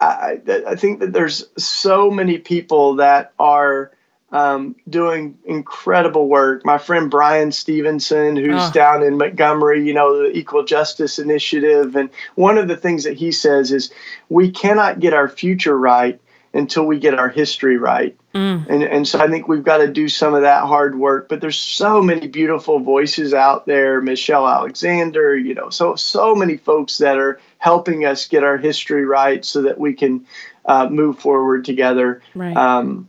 I, 0.00 0.40
I 0.66 0.74
think 0.74 1.00
that 1.00 1.12
there's 1.12 1.46
so 1.56 2.10
many 2.10 2.38
people 2.38 2.96
that 2.96 3.32
are 3.38 3.92
um, 4.32 4.74
doing 4.88 5.38
incredible 5.44 6.26
work. 6.26 6.64
My 6.64 6.78
friend 6.78 7.10
Bryan 7.10 7.52
Stevenson, 7.52 8.34
who's 8.34 8.62
oh. 8.62 8.70
down 8.72 9.02
in 9.02 9.18
Montgomery, 9.18 9.86
you 9.86 9.92
know, 9.92 10.22
the 10.22 10.36
Equal 10.36 10.64
Justice 10.64 11.18
Initiative. 11.18 11.94
And 11.94 12.08
one 12.34 12.56
of 12.56 12.66
the 12.66 12.76
things 12.76 13.04
that 13.04 13.14
he 13.14 13.30
says 13.30 13.70
is 13.70 13.92
we 14.30 14.50
cannot 14.50 15.00
get 15.00 15.12
our 15.12 15.28
future 15.28 15.78
right 15.78 16.18
until 16.54 16.84
we 16.84 16.98
get 16.98 17.18
our 17.18 17.28
history 17.28 17.76
right. 17.76 18.16
Mm. 18.34 18.66
And, 18.68 18.82
and 18.82 19.08
so 19.08 19.20
I 19.20 19.28
think 19.28 19.46
we've 19.46 19.62
got 19.62 19.78
to 19.78 19.88
do 19.88 20.08
some 20.08 20.34
of 20.34 20.42
that 20.42 20.64
hard 20.64 20.98
work. 20.98 21.28
But 21.28 21.40
there's 21.40 21.58
so 21.58 22.00
many 22.00 22.28
beautiful 22.28 22.78
voices 22.80 23.34
out 23.34 23.66
there, 23.66 24.00
Michelle 24.00 24.48
Alexander, 24.48 25.36
you 25.36 25.54
know, 25.54 25.70
so 25.70 25.96
so 25.96 26.34
many 26.34 26.56
folks 26.56 26.98
that 26.98 27.18
are 27.18 27.40
helping 27.58 28.04
us 28.04 28.26
get 28.26 28.42
our 28.42 28.56
history 28.56 29.04
right 29.04 29.44
so 29.44 29.62
that 29.62 29.78
we 29.78 29.92
can 29.92 30.26
uh, 30.64 30.88
move 30.88 31.18
forward 31.18 31.64
together. 31.64 32.22
Right. 32.34 32.56
Um, 32.56 33.08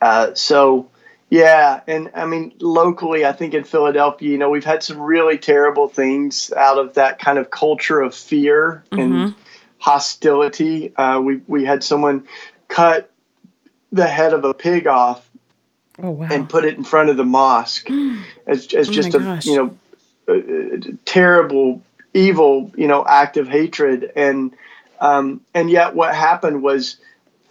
uh, 0.00 0.34
so 0.34 0.90
yeah, 1.30 1.80
and 1.86 2.10
I 2.14 2.26
mean 2.26 2.52
locally, 2.60 3.24
I 3.24 3.32
think 3.32 3.54
in 3.54 3.64
Philadelphia, 3.64 4.30
you 4.30 4.38
know, 4.38 4.50
we've 4.50 4.64
had 4.64 4.82
some 4.82 5.00
really 5.00 5.38
terrible 5.38 5.88
things 5.88 6.52
out 6.52 6.78
of 6.78 6.94
that 6.94 7.18
kind 7.18 7.38
of 7.38 7.50
culture 7.50 8.00
of 8.00 8.14
fear 8.14 8.84
mm-hmm. 8.92 9.00
and 9.00 9.34
hostility. 9.78 10.94
Uh, 10.94 11.20
we 11.20 11.40
we 11.48 11.64
had 11.64 11.82
someone 11.82 12.26
cut 12.68 13.10
the 13.96 14.06
head 14.06 14.32
of 14.32 14.44
a 14.44 14.54
pig 14.54 14.86
off 14.86 15.28
oh, 16.02 16.10
wow. 16.10 16.28
and 16.30 16.48
put 16.48 16.64
it 16.64 16.76
in 16.76 16.84
front 16.84 17.10
of 17.10 17.16
the 17.16 17.24
mosque 17.24 17.88
as, 18.46 18.72
as 18.72 18.88
oh 18.88 18.92
just 18.92 19.14
a 19.14 19.18
gosh. 19.18 19.46
you 19.46 19.56
know 19.56 19.78
a, 20.28 20.74
a 20.74 20.80
terrible 21.04 21.82
evil 22.14 22.72
you 22.76 22.86
know 22.86 23.04
act 23.06 23.36
of 23.36 23.48
hatred 23.48 24.12
and 24.16 24.54
um, 24.98 25.42
and 25.52 25.70
yet 25.70 25.94
what 25.94 26.14
happened 26.14 26.62
was 26.62 26.96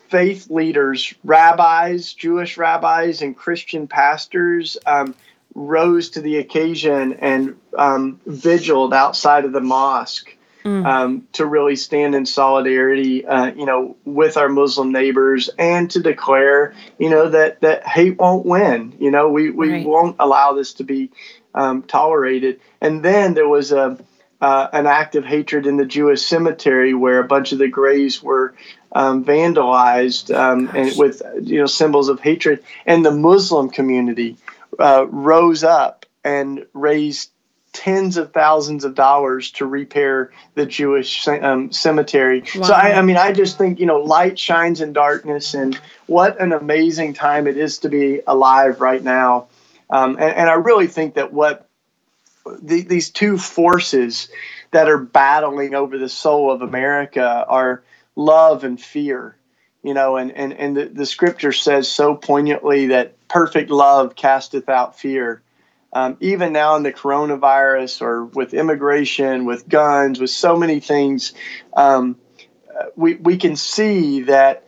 faith 0.10 0.50
leaders 0.50 1.14
rabbis 1.24 2.14
jewish 2.14 2.58
rabbis 2.58 3.22
and 3.22 3.36
christian 3.36 3.88
pastors 3.88 4.78
um, 4.86 5.16
rose 5.54 6.12
to 6.12 6.22
the 6.22 6.38
occasion 6.38 7.14
and 7.14 7.56
um, 7.78 8.20
vigiled 8.26 8.94
outside 8.94 9.46
of 9.46 9.52
the 9.52 9.62
mosque 9.62 10.35
mm. 10.66 10.86
um, 10.86 11.28
to 11.34 11.46
really 11.46 11.76
stand 11.76 12.16
in 12.16 12.26
solidarity, 12.26 13.26
uh, 13.26 13.54
you 13.54 13.66
know, 13.66 13.96
with 14.04 14.36
our 14.36 14.50
Muslim 14.50 14.92
neighbors 14.92 15.50
and 15.58 15.90
to 15.92 16.02
declare, 16.02 16.74
you 16.98 17.10
know, 17.10 17.30
that, 17.30 17.62
that 17.62 17.88
hate 17.88 18.18
won't 18.18 18.46
win. 18.46 18.96
You 19.00 19.12
know, 19.12 19.30
we, 19.30 19.52
we 19.52 19.72
right. 19.72 19.86
won't 19.86 20.16
allow 20.20 20.54
this 20.54 20.74
to 20.74 20.84
be 20.84 21.12
um, 21.54 21.84
tolerated. 21.84 22.60
And 22.82 23.04
then 23.04 23.36
there 23.36 23.48
was 23.48 23.72
a, 23.72 23.98
uh, 24.42 24.68
an 24.74 24.88
act 24.88 25.16
of 25.16 25.24
hatred 25.24 25.68
in 25.68 25.78
the 25.78 25.86
Jewish 25.86 26.24
cemetery 26.24 26.94
where 26.94 27.20
a 27.20 27.28
bunch 27.28 27.52
of 27.52 27.60
the 27.60 27.68
graves 27.68 28.22
were 28.22 28.56
um, 28.92 29.24
vandalized 29.24 30.36
um, 30.36 30.70
and 30.74 30.98
with 30.98 31.22
you 31.42 31.60
know 31.60 31.66
symbols 31.66 32.10
of 32.10 32.20
hatred, 32.22 32.64
and 32.86 33.06
the 33.06 33.12
Muslim 33.12 33.70
community 33.70 34.38
uh, 34.80 35.06
rose 35.10 35.64
up 35.64 36.06
and 36.24 36.66
raised 36.74 37.32
tens 37.76 38.16
of 38.16 38.32
thousands 38.32 38.86
of 38.86 38.96
dollars 38.96 39.52
to 39.52 39.66
repair 39.66 40.32
the 40.56 40.66
Jewish 40.66 41.28
um, 41.28 41.72
cemetery. 41.74 42.44
Wow. 42.56 42.64
So 42.64 42.74
I, 42.74 42.98
I, 42.98 43.02
mean, 43.02 43.18
I 43.18 43.34
just 43.34 43.58
think 43.58 43.80
you 43.80 43.86
know, 43.86 44.00
light 44.00 44.40
shines 44.40 44.80
in 44.82 44.94
darkness, 44.94 45.54
and 45.54 45.80
what 46.08 46.42
an 46.42 46.54
amazing 46.54 47.14
time 47.14 47.48
it 47.48 47.58
is 47.58 47.80
to 47.80 47.90
be 47.90 48.22
alive 48.26 48.80
right 48.80 49.04
now. 49.04 49.48
Um, 49.90 50.12
and, 50.12 50.34
and, 50.36 50.50
I 50.50 50.54
really 50.54 50.88
think 50.88 51.14
that 51.14 51.32
what 51.32 51.70
the, 52.60 52.82
these 52.82 53.12
two 53.12 53.38
forces 53.38 54.30
that 54.72 54.90
are 54.90 54.98
battling 54.98 55.76
over 55.76 56.00
the 56.00 56.10
soul 56.10 56.52
of 56.52 56.64
America 56.64 57.46
are 57.48 57.84
love 58.16 58.64
and 58.64 58.82
fear. 58.82 59.36
You 59.84 59.94
know, 59.94 60.16
and 60.16 60.32
and 60.32 60.54
and 60.54 60.78
the, 60.78 60.86
the 60.86 61.06
scripture 61.06 61.52
says 61.52 61.92
so 61.92 62.16
poignantly 62.16 62.88
that 62.88 63.28
perfect 63.28 63.70
love 63.70 64.16
casteth 64.16 64.70
out 64.70 64.98
fear 64.98 65.44
um, 65.96 66.18
even 66.20 66.52
now 66.52 66.76
in 66.76 66.84
the 66.84 66.92
coronavirus 66.92 68.02
or 68.02 68.26
with 68.26 68.54
immigration, 68.54 69.46
with 69.46 69.68
guns, 69.68 70.20
with 70.20 70.30
so 70.30 70.58
many 70.58 70.82
things, 70.82 71.34
um, 71.74 72.18
uh, 72.70 72.88
we, 72.98 73.16
we 73.16 73.38
can 73.38 73.56
see 73.56 74.24
that 74.24 74.66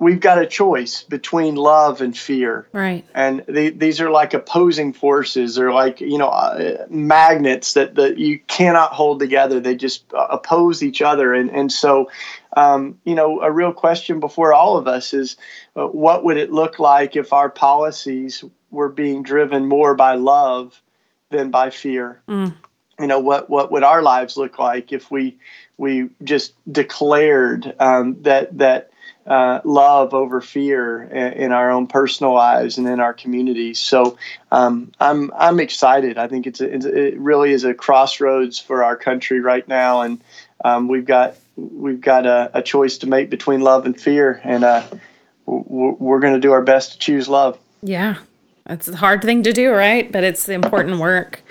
we've 0.00 0.18
got 0.18 0.42
a 0.42 0.46
choice 0.46 1.04
between 1.04 1.54
love 1.54 2.00
and 2.00 2.18
fear. 2.18 2.68
Right. 2.72 3.04
And 3.14 3.44
the, 3.46 3.70
these 3.70 4.00
are 4.00 4.10
like 4.10 4.34
opposing 4.34 4.92
forces. 4.92 5.54
They're 5.54 5.72
like, 5.72 6.00
you 6.00 6.18
know, 6.18 6.28
uh, 6.28 6.86
magnets 6.90 7.74
that, 7.74 7.94
that 7.94 8.18
you 8.18 8.40
cannot 8.40 8.92
hold 8.92 9.20
together. 9.20 9.60
They 9.60 9.76
just 9.76 10.12
uh, 10.12 10.26
oppose 10.28 10.82
each 10.82 11.00
other. 11.02 11.32
And, 11.32 11.50
and 11.50 11.70
so, 11.70 12.10
um, 12.56 12.98
you 13.04 13.14
know, 13.14 13.40
a 13.42 13.50
real 13.50 13.72
question 13.72 14.18
before 14.18 14.52
all 14.52 14.76
of 14.76 14.88
us 14.88 15.14
is 15.14 15.36
uh, 15.76 15.86
what 15.86 16.24
would 16.24 16.36
it 16.36 16.52
look 16.52 16.80
like 16.80 17.14
if 17.14 17.32
our 17.32 17.48
policies 17.48 18.44
were 18.74 18.88
being 18.88 19.22
driven 19.22 19.66
more 19.66 19.94
by 19.94 20.16
love 20.16 20.80
than 21.30 21.50
by 21.50 21.70
fear. 21.70 22.20
Mm. 22.28 22.54
You 22.98 23.06
know 23.06 23.20
what 23.20 23.50
what 23.50 23.72
would 23.72 23.82
our 23.82 24.02
lives 24.02 24.36
look 24.36 24.58
like 24.58 24.92
if 24.92 25.10
we 25.10 25.38
we 25.76 26.10
just 26.22 26.52
declared 26.70 27.74
um, 27.80 28.22
that 28.22 28.56
that 28.58 28.90
uh, 29.26 29.60
love 29.64 30.12
over 30.12 30.40
fear 30.40 31.02
in, 31.02 31.32
in, 31.44 31.52
our 31.52 31.70
own 31.70 31.86
personal 31.86 32.34
lives 32.34 32.76
and 32.76 32.86
in 32.86 33.00
our 33.00 33.14
communities. 33.14 33.80
So 33.80 34.18
um, 34.52 34.92
I'm 35.00 35.32
I'm 35.34 35.60
excited. 35.60 36.18
I 36.18 36.28
think 36.28 36.46
it's, 36.46 36.60
a, 36.60 36.74
it's 36.74 36.84
it 36.84 37.18
really 37.18 37.52
is 37.52 37.64
a 37.64 37.72
crossroads 37.72 38.58
for 38.58 38.84
our 38.84 38.96
country 38.96 39.40
right 39.40 39.66
now, 39.66 40.02
and 40.02 40.22
um, 40.64 40.88
we've 40.88 41.06
got 41.06 41.36
we've 41.56 42.00
got 42.00 42.26
a, 42.26 42.50
a, 42.54 42.62
choice 42.62 42.98
to 42.98 43.06
make 43.06 43.30
between 43.30 43.60
love 43.60 43.86
and 43.86 43.98
fear, 43.98 44.40
and 44.44 44.62
uh, 44.62 44.86
we're 45.46 46.20
going 46.20 46.34
to 46.34 46.40
do 46.40 46.52
our 46.52 46.62
best 46.62 46.92
to 46.92 46.98
choose 46.98 47.28
love. 47.28 47.58
Yeah, 47.82 48.16
it's 48.66 48.88
a 48.88 48.96
hard 48.96 49.22
thing 49.22 49.42
to 49.42 49.52
do, 49.52 49.70
right? 49.72 50.10
But 50.10 50.24
it's 50.24 50.46
the 50.46 50.54
important 50.54 50.98
work. 50.98 51.42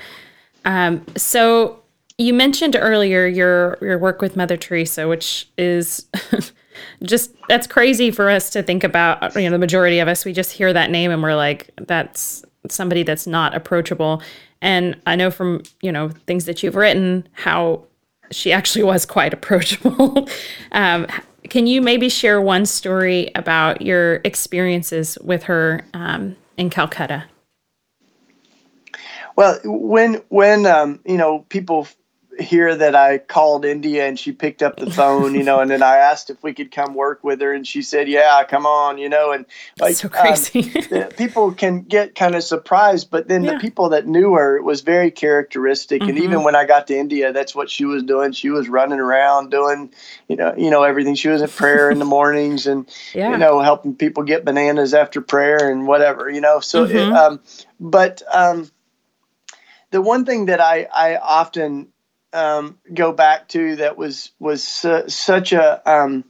Um, 0.66 1.06
so 1.16 1.82
you 2.18 2.34
mentioned 2.34 2.76
earlier 2.80 3.26
your 3.26 3.78
your 3.82 3.98
work 3.98 4.22
with 4.22 4.36
Mother 4.36 4.58
Teresa, 4.58 5.08
which 5.08 5.50
is 5.58 6.06
just 7.04 7.32
that's 7.50 7.68
crazy 7.68 8.12
for 8.12 8.30
us 8.30 8.50
to 8.52 8.64
think 8.64 8.84
about. 8.84 9.36
You 9.36 9.44
know, 9.44 9.52
the 9.52 9.60
majority 9.60 10.00
of 10.00 10.08
us 10.08 10.26
we 10.26 10.34
just 10.34 10.52
hear 10.52 10.74
that 10.74 10.92
name 10.92 11.12
and 11.12 11.22
we're 11.22 11.36
like, 11.36 11.70
that's 11.78 12.44
somebody 12.70 13.04
that's 13.04 13.28
not 13.28 13.56
approachable. 13.56 14.22
And 14.62 15.00
I 15.06 15.16
know 15.16 15.30
from 15.30 15.64
you 15.82 15.92
know 15.92 16.10
things 16.28 16.46
that 16.46 16.64
you've 16.64 16.76
written 16.76 17.28
how 17.34 17.84
she 18.32 18.52
actually 18.52 18.84
was 18.84 19.06
quite 19.06 19.34
approachable. 19.34 20.28
um, 20.72 21.08
can 21.50 21.68
you 21.68 21.82
maybe 21.82 22.10
share 22.10 22.42
one 22.42 22.66
story 22.66 23.30
about 23.36 23.82
your 23.82 24.16
experiences 24.24 25.18
with 25.22 25.44
her 25.44 25.86
um, 25.94 26.36
in 26.58 26.70
Calcutta? 26.70 27.26
Well, 29.36 29.60
when 29.64 30.22
when 30.30 30.66
um, 30.66 31.00
you 31.06 31.18
know 31.18 31.40
people 31.50 31.88
hear 32.40 32.76
that 32.76 32.96
I 32.96 33.18
called 33.18 33.66
India 33.66 34.08
and 34.08 34.20
she 34.20 34.32
picked 34.32 34.62
up 34.62 34.78
the 34.78 34.90
phone, 34.90 35.36
you 35.36 35.44
know, 35.44 35.60
and 35.60 35.70
then 35.70 35.84
I 35.84 35.98
asked 35.98 36.30
if 36.30 36.42
we 36.44 36.54
could 36.54 36.72
come 36.72 36.94
work 36.94 37.24
with 37.24 37.42
her, 37.42 37.54
and 37.54 37.66
she 37.66 37.82
said, 37.82 38.08
"Yeah, 38.08 38.44
come 38.44 38.66
on," 38.66 38.98
you 38.98 39.10
know, 39.10 39.32
and 39.32 39.46
like 39.80 39.96
so 39.96 40.10
crazy. 40.10 40.72
Um, 40.94 41.10
people 41.18 41.52
can 41.54 41.82
get 41.82 42.16
kind 42.16 42.36
of 42.36 42.44
surprised, 42.44 43.10
but 43.10 43.28
then 43.28 43.44
yeah. 43.44 43.54
the 43.54 43.60
people 43.60 43.90
that 43.90 44.06
knew 44.06 44.34
her, 44.34 44.58
it 44.58 44.64
was 44.64 44.82
very 44.82 45.12
characteristic. 45.12 46.02
Mm-hmm. 46.02 46.10
And 46.10 46.20
even 46.20 46.44
when 46.44 46.56
I 46.56 46.66
got 46.66 46.88
to 46.88 46.98
India, 46.98 47.32
that's 47.32 47.56
what 47.56 47.70
she 47.70 47.86
was 47.86 48.04
doing. 48.04 48.32
She 48.32 48.50
was 48.50 48.70
running 48.70 49.00
around 49.00 49.50
doing, 49.50 49.92
you 50.28 50.36
know, 50.36 50.54
you 50.58 50.70
know 50.70 50.84
everything. 50.84 51.16
She 51.16 51.30
was 51.30 51.42
at 51.42 51.52
prayer 51.52 51.90
in 51.90 52.00
the 52.00 52.06
mornings 52.18 52.68
and 52.68 52.88
yeah. 53.14 53.32
you 53.32 53.38
know 53.38 53.62
helping 53.62 53.96
people 53.96 54.24
get 54.24 54.46
bananas 54.46 54.94
after 54.94 55.22
prayer 55.22 55.72
and 55.72 55.88
whatever, 55.88 56.30
you 56.30 56.42
know. 56.42 56.60
So, 56.60 56.86
mm-hmm. 56.86 56.96
it, 56.96 57.14
um, 57.14 57.40
but 57.80 58.22
um, 58.32 58.70
the 59.92 60.02
one 60.02 60.26
thing 60.26 60.48
that 60.48 60.60
I 60.60 60.88
I 60.94 61.18
often 61.18 61.93
um, 62.34 62.78
go 62.94 63.12
back 63.12 63.48
to 63.50 63.78
that 63.78 63.98
was 63.98 64.32
was 64.40 64.64
su- 64.64 65.08
such 65.08 65.54
a 65.54 65.90
um, 65.90 66.24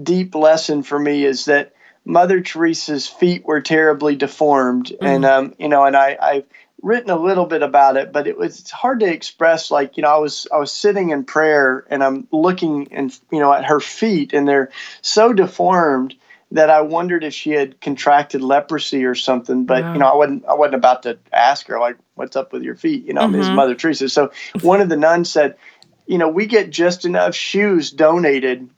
deep 0.00 0.34
lesson 0.34 0.82
for 0.82 0.98
me 0.98 1.24
is 1.24 1.46
that 1.46 1.72
Mother 2.04 2.40
Teresa's 2.40 3.06
feet 3.06 3.44
were 3.44 3.60
terribly 3.60 4.16
deformed, 4.16 4.86
mm-hmm. 4.86 5.06
and 5.06 5.24
um, 5.24 5.54
you 5.58 5.68
know, 5.68 5.84
and 5.84 5.96
I, 5.96 6.16
I've 6.20 6.44
written 6.82 7.10
a 7.10 7.16
little 7.16 7.46
bit 7.46 7.62
about 7.62 7.96
it, 7.96 8.12
but 8.12 8.26
it 8.26 8.38
was 8.38 8.60
it's 8.60 8.70
hard 8.70 9.00
to 9.00 9.06
express. 9.06 9.70
Like 9.70 9.96
you 9.96 10.02
know, 10.02 10.10
I 10.10 10.18
was 10.18 10.46
I 10.52 10.58
was 10.58 10.72
sitting 10.72 11.10
in 11.10 11.24
prayer 11.24 11.84
and 11.88 12.02
I'm 12.02 12.26
looking 12.32 12.88
and 12.92 13.16
you 13.30 13.40
know 13.40 13.52
at 13.52 13.66
her 13.66 13.80
feet, 13.80 14.32
and 14.32 14.48
they're 14.48 14.70
so 15.02 15.32
deformed 15.32 16.14
that 16.50 16.70
I 16.70 16.80
wondered 16.80 17.24
if 17.24 17.34
she 17.34 17.50
had 17.50 17.80
contracted 17.80 18.40
leprosy 18.40 19.04
or 19.04 19.14
something. 19.14 19.66
But 19.66 19.82
wow. 19.82 19.92
you 19.92 19.98
know, 19.98 20.06
I 20.06 20.16
wasn't 20.16 20.44
I 20.46 20.54
wasn't 20.54 20.76
about 20.76 21.02
to 21.02 21.18
ask 21.32 21.66
her 21.66 21.78
like, 21.78 21.96
"What's 22.18 22.36
up 22.36 22.52
with 22.52 22.62
your 22.62 22.74
feet?" 22.74 23.06
You 23.06 23.14
know, 23.14 23.22
mm-hmm. 23.22 23.54
Mother 23.54 23.74
Teresa. 23.74 24.08
So 24.08 24.30
one 24.60 24.80
of 24.80 24.88
the 24.88 24.96
nuns 24.96 25.30
said, 25.30 25.56
"You 26.06 26.18
know, 26.18 26.28
we 26.28 26.46
get 26.46 26.70
just 26.70 27.04
enough 27.04 27.34
shoes 27.34 27.90
donated 27.90 28.68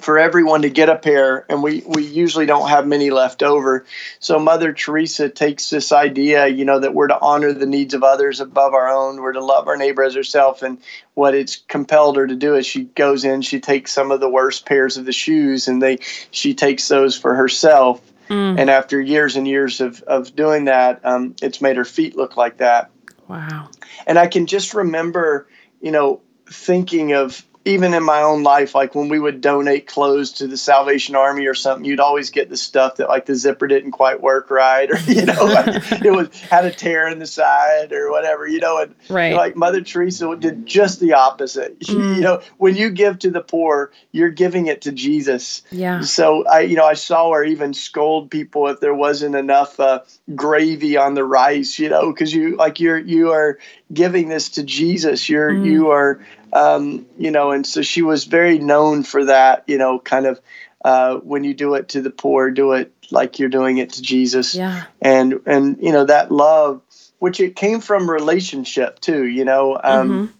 for 0.00 0.18
everyone 0.18 0.62
to 0.62 0.70
get 0.70 0.88
a 0.88 0.96
pair, 0.96 1.46
and 1.48 1.62
we, 1.62 1.82
we 1.86 2.04
usually 2.04 2.46
don't 2.46 2.68
have 2.68 2.86
many 2.86 3.10
left 3.10 3.42
over. 3.42 3.84
So 4.18 4.38
Mother 4.38 4.72
Teresa 4.72 5.28
takes 5.28 5.70
this 5.70 5.92
idea, 5.92 6.48
you 6.48 6.64
know, 6.64 6.80
that 6.80 6.94
we're 6.94 7.08
to 7.08 7.20
honor 7.20 7.52
the 7.52 7.66
needs 7.66 7.94
of 7.94 8.02
others 8.02 8.40
above 8.40 8.74
our 8.74 8.88
own, 8.88 9.20
we're 9.20 9.32
to 9.32 9.44
love 9.44 9.68
our 9.68 9.76
neighbor 9.76 10.02
as 10.02 10.14
herself, 10.14 10.62
and 10.62 10.78
what 11.14 11.34
it's 11.34 11.56
compelled 11.56 12.16
her 12.16 12.26
to 12.26 12.34
do 12.34 12.56
is 12.56 12.66
she 12.66 12.84
goes 12.84 13.24
in, 13.24 13.42
she 13.42 13.60
takes 13.60 13.92
some 13.92 14.10
of 14.10 14.20
the 14.20 14.28
worst 14.28 14.66
pairs 14.66 14.96
of 14.96 15.04
the 15.04 15.12
shoes, 15.12 15.68
and 15.68 15.80
they 15.80 15.98
she 16.30 16.54
takes 16.54 16.88
those 16.88 17.16
for 17.16 17.34
herself. 17.34 18.00
Mm. 18.28 18.58
And 18.58 18.70
after 18.70 19.00
years 19.00 19.36
and 19.36 19.46
years 19.46 19.80
of, 19.80 20.02
of 20.02 20.34
doing 20.34 20.64
that, 20.64 21.04
um, 21.04 21.34
it's 21.42 21.60
made 21.60 21.76
her 21.76 21.84
feet 21.84 22.16
look 22.16 22.36
like 22.36 22.58
that. 22.58 22.90
Wow. 23.28 23.68
And 24.06 24.18
I 24.18 24.26
can 24.26 24.46
just 24.46 24.74
remember, 24.74 25.48
you 25.80 25.90
know, 25.90 26.20
thinking 26.46 27.12
of 27.12 27.44
even 27.66 27.94
in 27.94 28.02
my 28.02 28.20
own 28.20 28.42
life, 28.42 28.74
like 28.74 28.94
when 28.94 29.08
we 29.08 29.18
would 29.18 29.40
donate 29.40 29.86
clothes 29.86 30.32
to 30.32 30.46
the 30.46 30.56
Salvation 30.56 31.16
Army 31.16 31.46
or 31.46 31.54
something, 31.54 31.84
you'd 31.84 32.00
always 32.00 32.28
get 32.28 32.50
the 32.50 32.56
stuff 32.56 32.96
that 32.96 33.08
like 33.08 33.24
the 33.24 33.34
zipper 33.34 33.66
didn't 33.66 33.92
quite 33.92 34.20
work 34.20 34.50
right, 34.50 34.90
or 34.90 34.98
you 35.06 35.24
know, 35.24 35.44
like 35.44 35.92
it 36.04 36.10
was 36.10 36.28
had 36.42 36.66
a 36.66 36.70
tear 36.70 37.08
in 37.08 37.18
the 37.18 37.26
side 37.26 37.92
or 37.92 38.10
whatever, 38.10 38.46
you 38.46 38.60
know. 38.60 38.82
And 38.82 38.94
right. 39.08 39.34
like 39.34 39.56
Mother 39.56 39.80
Teresa 39.80 40.36
did 40.36 40.66
just 40.66 41.00
the 41.00 41.14
opposite. 41.14 41.78
Mm. 41.80 42.16
You 42.16 42.20
know, 42.20 42.42
when 42.58 42.76
you 42.76 42.90
give 42.90 43.18
to 43.20 43.30
the 43.30 43.40
poor, 43.40 43.92
you're 44.12 44.30
giving 44.30 44.66
it 44.66 44.82
to 44.82 44.92
Jesus. 44.92 45.62
Yeah. 45.70 46.02
So 46.02 46.46
I, 46.46 46.60
you 46.60 46.76
know, 46.76 46.84
I 46.84 46.94
saw 46.94 47.32
her 47.32 47.44
even 47.44 47.72
scold 47.72 48.30
people 48.30 48.68
if 48.68 48.80
there 48.80 48.94
wasn't 48.94 49.36
enough 49.36 49.80
uh, 49.80 50.00
gravy 50.34 50.98
on 50.98 51.14
the 51.14 51.24
rice, 51.24 51.78
you 51.78 51.88
know, 51.88 52.12
because 52.12 52.34
you 52.34 52.56
like 52.56 52.78
you're 52.78 52.98
you 52.98 53.32
are 53.32 53.58
giving 53.92 54.28
this 54.28 54.50
to 54.50 54.62
Jesus. 54.62 55.28
You're 55.28 55.52
mm. 55.52 55.64
you 55.64 55.90
are 55.90 56.20
um, 56.54 57.06
you 57.18 57.30
know, 57.30 57.50
and 57.50 57.66
so 57.66 57.82
she 57.82 58.02
was 58.02 58.24
very 58.24 58.58
known 58.58 59.02
for 59.02 59.24
that, 59.24 59.64
you 59.66 59.76
know, 59.76 59.98
kind 59.98 60.26
of 60.26 60.40
uh, 60.84 61.16
when 61.16 61.44
you 61.44 61.52
do 61.54 61.74
it 61.74 61.88
to 61.90 62.02
the 62.02 62.10
poor, 62.10 62.50
do 62.50 62.72
it 62.72 62.92
like 63.10 63.38
you're 63.38 63.48
doing 63.48 63.78
it 63.78 63.94
to 63.94 64.02
Jesus. 64.02 64.54
Yeah. 64.54 64.84
And 65.00 65.40
and 65.46 65.78
you 65.80 65.92
know 65.92 66.04
that 66.04 66.30
love, 66.30 66.82
which 67.18 67.40
it 67.40 67.56
came 67.56 67.80
from 67.80 68.08
relationship 68.08 69.00
too, 69.00 69.24
you 69.24 69.44
know, 69.44 69.80
um, 69.82 70.10
mm-hmm. 70.10 70.32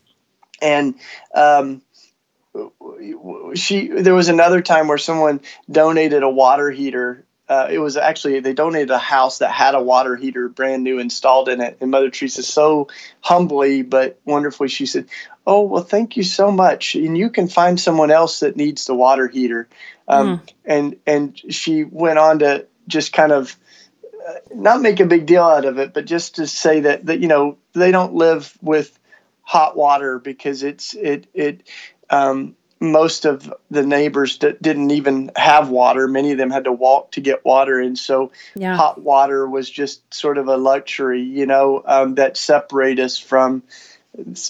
and 0.63 0.95
um, 1.35 1.83
she 3.55 3.89
there 3.89 4.15
was 4.15 4.29
another 4.29 4.61
time 4.61 4.87
where 4.87 4.99
someone 4.99 5.41
donated 5.71 6.23
a 6.23 6.31
water 6.31 6.71
heater 6.71 7.24
uh, 7.49 7.69
it 7.71 7.79
was 7.79 7.97
actually 7.97 8.41
they 8.41 8.55
donated 8.55 8.91
a 8.91 8.99
house 8.99 9.39
that 9.39 9.51
had 9.51 9.75
a 9.75 9.83
water 9.83 10.17
heater 10.17 10.49
brand 10.49 10.83
new 10.83 10.99
installed 10.99 11.49
in 11.49 11.61
it. 11.61 11.77
And 11.81 11.91
mother 11.91 12.11
teresa 12.11 12.43
so 12.43 12.89
humbly 13.21 13.83
but 13.83 14.19
wonderfully 14.25 14.69
she 14.69 14.87
said 14.87 15.07
oh 15.47 15.63
well 15.63 15.83
thank 15.83 16.17
you 16.17 16.23
so 16.23 16.51
much. 16.51 16.95
And 16.95 17.17
you 17.17 17.31
can 17.31 17.49
find 17.49 17.79
someone 17.79 18.11
else 18.11 18.41
that 18.41 18.57
needs 18.57 18.87
the 18.87 18.95
water 18.95 19.29
heater. 19.29 19.69
Um, 20.09 20.39
mm. 20.39 20.53
and 20.65 20.97
and 21.07 21.55
she 21.55 21.85
went 21.85 22.19
on 22.19 22.39
to 22.41 22.67
just 22.89 23.13
kind 23.13 23.33
of 23.33 23.57
uh, 24.27 24.35
not 24.55 24.81
make 24.81 25.01
a 25.01 25.07
big 25.07 25.27
deal 25.27 25.43
out 25.43 25.65
of 25.65 25.79
it 25.79 25.95
but 25.95 26.05
just 26.05 26.37
to 26.37 26.47
say 26.47 26.81
that 26.81 27.07
that 27.07 27.21
you 27.21 27.29
know 27.29 27.57
they 27.73 27.91
don't 27.91 28.15
live 28.15 28.57
with 28.63 28.99
hot 29.43 29.77
water 29.77 30.19
because 30.19 30.63
it's 30.63 30.95
it 30.95 31.27
it 31.35 31.63
um, 32.11 32.57
most 32.81 33.25
of 33.25 33.53
the 33.71 33.85
neighbors 33.85 34.39
that 34.39 34.61
didn't 34.61 34.91
even 34.91 35.31
have 35.37 35.71
water. 35.71 36.07
Many 36.09 36.33
of 36.33 36.39
them 36.39 36.51
had 36.51 36.65
to 36.65 36.73
walk 36.73 37.13
to 37.13 37.21
get 37.21 37.45
water, 37.45 37.81
and 37.81 37.99
so 37.99 38.33
yeah. 38.55 38.77
hot 38.77 39.01
water 39.01 39.49
was 39.49 39.71
just 39.71 40.13
sort 40.13 40.39
of 40.39 40.49
a 40.49 40.57
luxury, 40.57 41.23
you 41.23 41.47
know, 41.47 41.83
um, 41.87 42.17
that 42.17 42.37
separate 42.37 42.99
us 42.99 43.19
from 43.19 43.63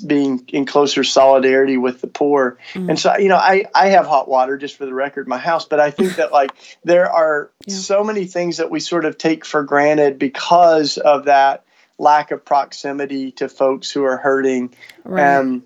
being 0.07 0.45
in 0.49 0.66
closer 0.66 1.04
solidarity 1.04 1.76
with 1.76 2.00
the 2.00 2.07
poor. 2.07 2.59
Mm. 2.75 2.90
And 2.90 2.99
so, 2.99 3.16
you 3.16 3.28
know, 3.28 3.37
I, 3.37 3.64
I 3.75 3.88
have 3.88 4.07
hot 4.07 4.28
water 4.28 4.59
just 4.59 4.76
for 4.76 4.85
the 4.85 4.93
record, 4.93 5.26
my 5.26 5.38
house, 5.38 5.64
but 5.64 5.81
I 5.81 5.90
think 5.90 6.16
that 6.16 6.33
like 6.33 6.52
there 6.85 7.11
are 7.11 7.50
yeah. 7.66 7.75
so 7.75 8.04
many 8.04 8.26
things 8.26 8.59
that 8.59 8.71
we 8.71 8.81
sort 8.81 9.04
of 9.04 9.16
take 9.16 9.45
for 9.45 9.62
granted 9.62 10.19
because 10.19 10.99
of 10.99 11.25
that 11.26 11.64
lack 11.99 12.31
of 12.31 12.45
proximity 12.45 13.33
to 13.33 13.49
folks 13.49 13.90
who 13.90 14.04
are 14.04 14.16
hurting. 14.16 14.75
Right. 15.04 15.37
Um, 15.37 15.64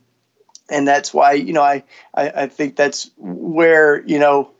and 0.69 0.87
that's 0.87 1.13
why 1.13 1.33
you 1.33 1.53
know 1.53 1.63
I, 1.63 1.85
I, 2.15 2.31
I 2.31 2.47
think 2.47 2.77
that's 2.77 3.11
where 3.17 4.01
you 4.03 4.19
know 4.19 4.53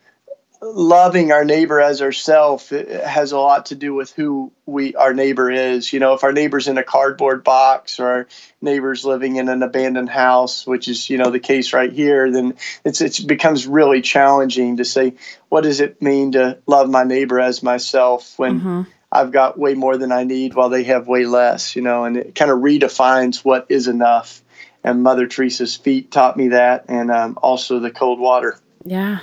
loving 0.61 1.31
our 1.31 1.45
neighbor 1.45 1.81
as 1.81 2.03
ourself 2.03 2.71
has 2.71 3.31
a 3.31 3.39
lot 3.39 3.67
to 3.67 3.77
do 3.77 3.95
with 3.95 4.13
who 4.13 4.51
we 4.67 4.95
our 4.97 5.15
neighbor 5.15 5.51
is 5.51 5.93
you 5.93 6.01
know 6.01 6.15
if 6.15 6.25
our 6.25 6.33
neighbor's 6.33 6.67
in 6.67 6.79
a 6.79 6.83
cardboard 6.83 7.45
box 7.45 8.01
or 8.01 8.09
our 8.09 8.29
neighbor's 8.61 9.05
living 9.05 9.37
in 9.37 9.49
an 9.49 9.63
abandoned 9.63 10.09
house 10.09 10.67
which 10.67 10.89
is 10.89 11.09
you 11.09 11.17
know 11.17 11.31
the 11.31 11.39
case 11.39 11.73
right 11.73 11.93
here 11.93 12.31
then 12.31 12.55
it's 12.85 13.01
it 13.01 13.25
becomes 13.27 13.67
really 13.67 14.01
challenging 14.01 14.79
to 14.79 14.85
say 14.85 15.15
what 15.49 15.63
does 15.63 15.81
it 15.81 16.03
mean 16.03 16.33
to 16.33 16.59
love 16.67 16.91
my 16.91 17.05
neighbor 17.05 17.39
as 17.39 17.63
myself 17.63 18.39
when 18.39 18.61
mm-hmm. 18.61 18.83
I've 19.11 19.33
got 19.33 19.59
way 19.59 19.73
more 19.73 19.97
than 19.97 20.13
I 20.13 20.25
need 20.25 20.55
while 20.55 20.69
they 20.69 20.85
have 20.85 21.07
way 21.07 21.25
less 21.25 21.77
you 21.77 21.83
know 21.83 22.05
and 22.05 22.17
it 22.17 22.35
kind 22.35 22.51
of 22.51 22.59
redefines 22.59 23.45
what 23.45 23.67
is 23.69 23.87
enough 23.87 24.43
and 24.85 25.03
Mother 25.03 25.27
Teresa's 25.27 25.77
feet 25.77 26.11
taught 26.11 26.37
me 26.37 26.49
that, 26.49 26.85
and 26.89 27.11
um, 27.11 27.39
also 27.43 27.79
the 27.79 27.91
cold 27.91 28.21
water. 28.21 28.59
Yeah, 28.85 29.21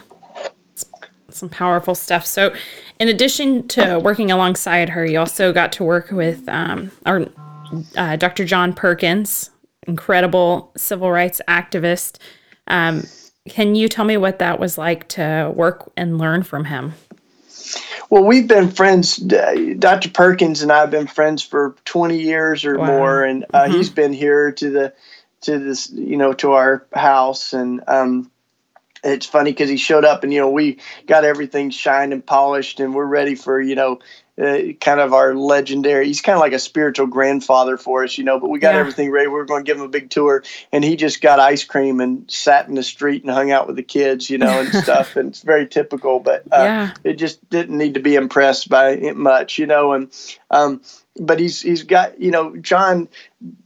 some 1.29 1.49
powerful 1.49 1.95
stuff. 1.95 2.25
So, 2.25 2.53
in 2.99 3.07
addition 3.07 3.67
to 3.69 3.99
working 3.99 4.31
alongside 4.31 4.89
her, 4.89 5.05
you 5.05 5.19
also 5.19 5.51
got 5.53 5.71
to 5.73 5.83
work 5.83 6.11
with 6.11 6.47
um, 6.47 6.91
our 7.05 7.27
uh, 7.97 8.15
Dr. 8.15 8.45
John 8.45 8.73
Perkins, 8.73 9.49
incredible 9.87 10.71
civil 10.77 11.11
rights 11.11 11.41
activist. 11.47 12.17
Um, 12.67 13.03
can 13.47 13.75
you 13.75 13.87
tell 13.87 14.05
me 14.05 14.17
what 14.17 14.39
that 14.39 14.59
was 14.59 14.77
like 14.77 15.07
to 15.09 15.51
work 15.53 15.91
and 15.95 16.17
learn 16.17 16.43
from 16.43 16.65
him? 16.65 16.93
Well, 18.09 18.23
we've 18.23 18.47
been 18.47 18.69
friends. 18.69 19.17
Dr. 19.17 20.09
Perkins 20.09 20.61
and 20.61 20.71
I 20.71 20.81
have 20.81 20.91
been 20.91 21.07
friends 21.07 21.41
for 21.41 21.75
20 21.85 22.17
years 22.17 22.65
or 22.65 22.77
wow. 22.77 22.85
more, 22.85 23.23
and 23.23 23.45
uh, 23.53 23.63
mm-hmm. 23.63 23.73
he's 23.73 23.89
been 23.89 24.13
here 24.13 24.51
to 24.53 24.69
the 24.69 24.93
to 25.45 25.59
this, 25.59 25.89
you 25.89 26.17
know, 26.17 26.33
to 26.33 26.53
our 26.53 26.85
house. 26.93 27.53
And 27.53 27.83
um, 27.87 28.31
it's 29.03 29.25
funny 29.25 29.51
because 29.51 29.69
he 29.69 29.77
showed 29.77 30.05
up 30.05 30.23
and, 30.23 30.33
you 30.33 30.39
know, 30.39 30.49
we 30.49 30.79
got 31.07 31.23
everything 31.23 31.69
shined 31.69 32.13
and 32.13 32.25
polished 32.25 32.79
and 32.79 32.93
we're 32.93 33.05
ready 33.05 33.35
for, 33.35 33.59
you 33.61 33.75
know, 33.75 33.99
uh, 34.41 34.73
kind 34.81 34.99
of 34.99 35.13
our 35.13 35.33
legendary. 35.33 36.07
He's 36.07 36.19
kind 36.19 36.35
of 36.35 36.41
like 36.41 36.51
a 36.51 36.59
spiritual 36.59 37.07
grandfather 37.07 37.77
for 37.77 38.03
us, 38.03 38.17
you 38.17 38.25
know. 38.25 38.37
But 38.37 38.49
we 38.49 38.59
got 38.59 38.73
yeah. 38.73 38.81
everything 38.81 39.09
ready. 39.09 39.27
We 39.27 39.33
were 39.33 39.45
going 39.45 39.63
to 39.63 39.69
give 39.69 39.77
him 39.77 39.85
a 39.85 39.89
big 39.89 40.09
tour, 40.09 40.43
and 40.73 40.83
he 40.83 40.97
just 40.97 41.21
got 41.21 41.39
ice 41.39 41.63
cream 41.63 42.01
and 42.01 42.29
sat 42.29 42.67
in 42.67 42.75
the 42.75 42.83
street 42.83 43.23
and 43.23 43.31
hung 43.31 43.51
out 43.51 43.65
with 43.65 43.77
the 43.77 43.83
kids, 43.83 44.29
you 44.29 44.37
know, 44.37 44.59
and 44.59 44.67
stuff. 44.83 45.15
And 45.15 45.29
it's 45.29 45.41
very 45.41 45.65
typical, 45.65 46.19
but 46.19 46.41
uh, 46.51 46.63
yeah. 46.63 46.93
it 47.05 47.13
just 47.13 47.49
didn't 47.49 47.77
need 47.77 47.93
to 47.93 48.01
be 48.01 48.15
impressed 48.15 48.67
by 48.67 48.89
it 48.89 49.15
much, 49.15 49.57
you 49.57 49.67
know. 49.67 49.93
And 49.93 50.11
um, 50.51 50.81
but 51.19 51.39
he's 51.39 51.61
he's 51.61 51.83
got 51.83 52.19
you 52.19 52.31
know 52.31 52.55
John 52.57 53.09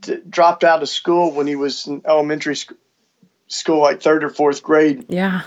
d- 0.01 0.19
dropped 0.29 0.63
out 0.63 0.81
of 0.81 0.89
school 0.89 1.31
when 1.31 1.47
he 1.47 1.55
was 1.55 1.87
in 1.87 2.01
elementary 2.05 2.55
sc- 2.55 2.73
school, 3.47 3.81
like 3.81 4.01
third 4.01 4.23
or 4.23 4.29
fourth 4.29 4.63
grade. 4.63 5.05
Yeah, 5.09 5.41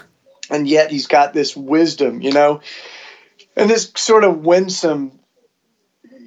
and 0.50 0.68
yet 0.68 0.90
he's 0.90 1.06
got 1.06 1.32
this 1.32 1.56
wisdom, 1.56 2.20
you 2.22 2.32
know, 2.32 2.60
and 3.56 3.70
this 3.70 3.92
sort 3.96 4.24
of 4.24 4.44
winsome 4.44 5.18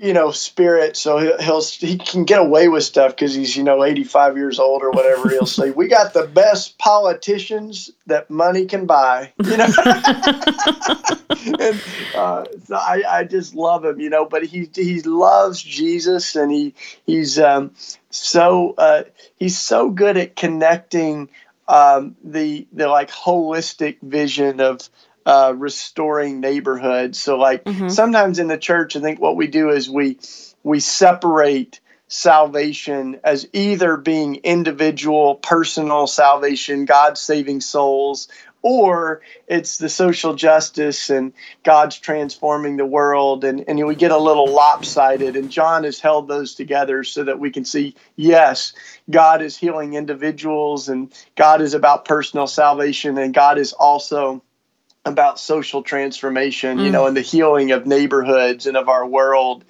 you 0.02 0.14
know 0.14 0.32
spirit 0.32 0.98
so 0.98 1.18
he'll, 1.18 1.38
he'll 1.40 1.62
he 1.62 1.98
can 1.98 2.26
get 2.26 2.40
away 2.40 2.68
with 2.68 2.84
stuff 2.84 3.12
because 3.12 3.34
he's 3.34 3.56
you 3.56 3.64
know 3.64 3.84
85 3.84 4.38
years 4.38 4.60
old 4.60 4.84
or 4.84 4.92
whatever. 4.92 5.30
He'll 5.30 5.46
say 5.46 5.72
we 5.72 5.88
got 5.88 6.14
the 6.14 6.28
best 6.28 6.78
politicians 6.78 7.92
that 8.08 8.30
money 8.30 8.66
can 8.66 8.86
buy 8.86 9.34
you 9.44 9.58
know? 9.58 9.68
And 11.60 11.80
uh, 12.16 12.46
so 12.66 12.76
I, 12.76 13.04
I 13.08 13.24
just 13.24 13.54
love 13.54 13.86
him 13.86 14.00
you 14.00 14.10
know 14.10 14.26
but 14.26 14.44
he 14.44 14.70
he 14.74 15.02
loves 15.02 15.62
jesus 15.62 16.36
and 16.36 16.52
he 16.52 16.74
he's 17.06 17.38
um, 17.38 17.72
so 18.10 18.74
uh, 18.78 19.04
he's 19.38 19.58
so 19.58 19.90
good 19.90 20.18
at 20.18 20.36
connecting 20.36 21.30
um, 21.68 22.16
the 22.24 22.68
the 22.74 22.88
like 22.88 23.12
holistic 23.12 23.98
vision 24.02 24.60
of 24.60 24.90
uh, 25.26 25.54
restoring 25.56 26.40
neighborhoods. 26.40 27.20
So, 27.20 27.38
like 27.38 27.64
mm-hmm. 27.64 27.90
sometimes 27.90 28.40
in 28.40 28.48
the 28.48 28.58
church, 28.58 28.96
I 28.96 29.02
think 29.02 29.20
what 29.20 29.36
we 29.36 29.48
do 29.48 29.70
is 29.70 29.90
we 29.90 30.20
we 30.64 30.80
separate 30.80 31.80
salvation 32.08 33.20
as 33.24 33.48
either 33.52 33.98
being 33.98 34.36
individual, 34.38 35.36
personal 35.36 36.08
salvation, 36.08 36.86
God 36.86 37.18
saving 37.18 37.62
souls, 37.62 38.28
or 38.62 39.22
it's 39.48 39.78
the 39.78 39.90
social 39.90 40.34
justice 40.34 41.12
and 41.12 41.34
God's 41.64 42.00
transforming 42.00 42.78
the 42.78 42.86
world. 42.86 43.44
And, 43.44 43.64
and 43.68 43.86
we 43.86 43.94
get 43.94 44.12
a 44.12 44.18
little 44.18 44.48
lopsided. 44.48 45.36
And 45.36 45.52
John 45.52 45.84
has 45.84 46.00
held 46.00 46.28
those 46.28 46.56
together 46.56 47.04
so 47.04 47.24
that 47.26 47.40
we 47.40 47.52
can 47.52 47.64
see 47.64 47.96
yes, 48.16 48.74
God 49.10 49.44
is 49.44 49.56
healing 49.56 49.94
individuals, 49.94 50.90
and 50.90 51.14
God 51.36 51.62
is 51.62 51.76
about 51.76 52.06
personal 52.06 52.48
salvation, 52.48 53.20
and 53.20 53.36
God 53.36 53.60
is 53.60 53.74
also 53.74 54.42
about 55.06 55.40
social 55.40 55.84
transformation, 55.84 56.80
mm. 56.80 56.86
you 56.86 56.92
know, 56.92 57.06
and 57.06 57.16
the 57.16 57.22
healing 57.22 57.72
of 57.72 57.86
neighborhoods 57.86 58.66
and 58.66 58.76
of 58.76 58.90
our 58.90 59.06
world. 59.06 59.64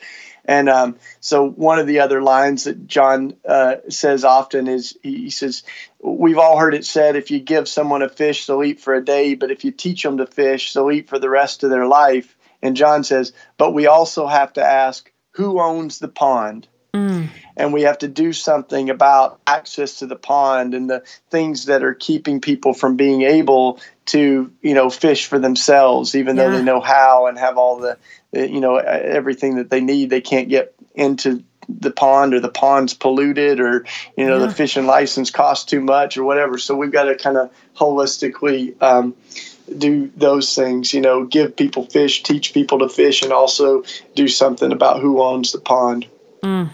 And 0.45 0.69
um, 0.69 0.97
so 1.19 1.49
one 1.49 1.79
of 1.79 1.87
the 1.87 1.99
other 1.99 2.21
lines 2.21 2.65
that 2.65 2.87
John 2.87 3.35
uh, 3.47 3.77
says 3.89 4.23
often 4.23 4.67
is 4.67 4.95
he, 5.01 5.29
says, 5.31 5.63
"We've 5.99 6.37
all 6.37 6.57
heard 6.57 6.75
it 6.75 6.85
said, 6.85 7.15
if 7.15 7.31
you 7.31 7.39
give 7.39 7.67
someone 7.67 8.03
a 8.03 8.09
fish, 8.09 8.45
they'll 8.45 8.63
eat 8.63 8.79
for 8.79 8.93
a 8.93 9.03
day, 9.03 9.35
but 9.35 9.51
if 9.51 9.65
you 9.65 9.71
teach 9.71 10.03
them 10.03 10.17
to 10.17 10.27
fish, 10.27 10.73
they'll 10.73 10.91
eat 10.91 11.09
for 11.09 11.19
the 11.19 11.29
rest 11.29 11.63
of 11.63 11.69
their 11.69 11.87
life." 11.87 12.37
And 12.61 12.77
John 12.77 13.03
says, 13.03 13.33
"But 13.57 13.73
we 13.73 13.87
also 13.87 14.27
have 14.27 14.53
to 14.53 14.63
ask." 14.63 15.11
Who 15.31 15.59
owns 15.59 15.99
the 15.99 16.07
pond? 16.07 16.65
Mm. 16.93 17.27
And 17.57 17.73
we 17.73 17.81
have 17.81 17.97
to 17.99 18.07
do 18.07 18.31
something 18.31 18.89
about 18.89 19.41
access 19.45 19.99
to 19.99 20.07
the 20.07 20.15
pond 20.15 20.73
and 20.73 20.89
the 20.89 21.03
things 21.29 21.65
that 21.65 21.83
are 21.83 21.93
keeping 21.93 22.39
people 22.39 22.73
from 22.73 22.95
being 22.95 23.23
able 23.23 23.79
to, 24.07 24.51
you 24.61 24.73
know, 24.73 24.89
fish 24.89 25.25
for 25.25 25.39
themselves, 25.39 26.15
even 26.15 26.35
yeah. 26.35 26.45
though 26.45 26.57
they 26.57 26.63
know 26.63 26.79
how 26.79 27.27
and 27.27 27.37
have 27.37 27.57
all 27.57 27.77
the, 27.77 27.97
you 28.33 28.59
know, 28.59 28.75
everything 28.77 29.55
that 29.55 29.69
they 29.69 29.81
need. 29.81 30.09
They 30.09 30.21
can't 30.21 30.49
get 30.49 30.73
into 30.93 31.43
the 31.67 31.91
pond 31.91 32.33
or 32.33 32.39
the 32.39 32.49
pond's 32.49 32.93
polluted 32.93 33.59
or, 33.59 33.85
you 34.15 34.27
know, 34.27 34.39
yeah. 34.39 34.45
the 34.45 34.53
fishing 34.53 34.85
license 34.85 35.31
costs 35.31 35.65
too 35.65 35.81
much 35.81 36.17
or 36.17 36.23
whatever. 36.23 36.57
So 36.57 36.75
we've 36.75 36.91
got 36.91 37.05
to 37.05 37.15
kind 37.15 37.37
of 37.37 37.51
holistically, 37.75 38.79
um, 38.81 39.15
do 39.77 40.11
those 40.15 40.53
things, 40.53 40.93
you 40.93 41.01
know, 41.01 41.25
give 41.25 41.55
people 41.55 41.85
fish, 41.85 42.21
teach 42.21 42.53
people 42.53 42.79
to 42.79 42.89
fish, 42.89 43.23
and 43.23 43.33
also 43.33 43.83
do 44.13 44.27
something 44.27 44.71
about 44.71 45.01
who 45.01 45.23
owns 45.23 45.51
the 45.51 45.59
pond. 45.59 46.05
Mm. 46.43 46.69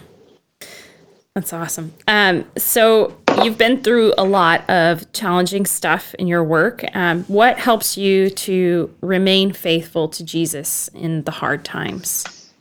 That's 1.35 1.53
awesome. 1.53 1.93
Um, 2.09 2.45
so 2.57 3.17
you've 3.41 3.57
been 3.57 3.81
through 3.81 4.13
a 4.17 4.23
lot 4.25 4.69
of 4.69 5.09
challenging 5.13 5.65
stuff 5.65 6.13
in 6.15 6.27
your 6.27 6.43
work. 6.43 6.83
Um, 6.93 7.23
what 7.25 7.57
helps 7.57 7.97
you 7.97 8.29
to 8.31 8.93
remain 8.99 9.53
faithful 9.53 10.09
to 10.09 10.25
Jesus 10.25 10.89
in 10.89 11.23
the 11.23 11.31
hard 11.31 11.63
times? 11.63 12.51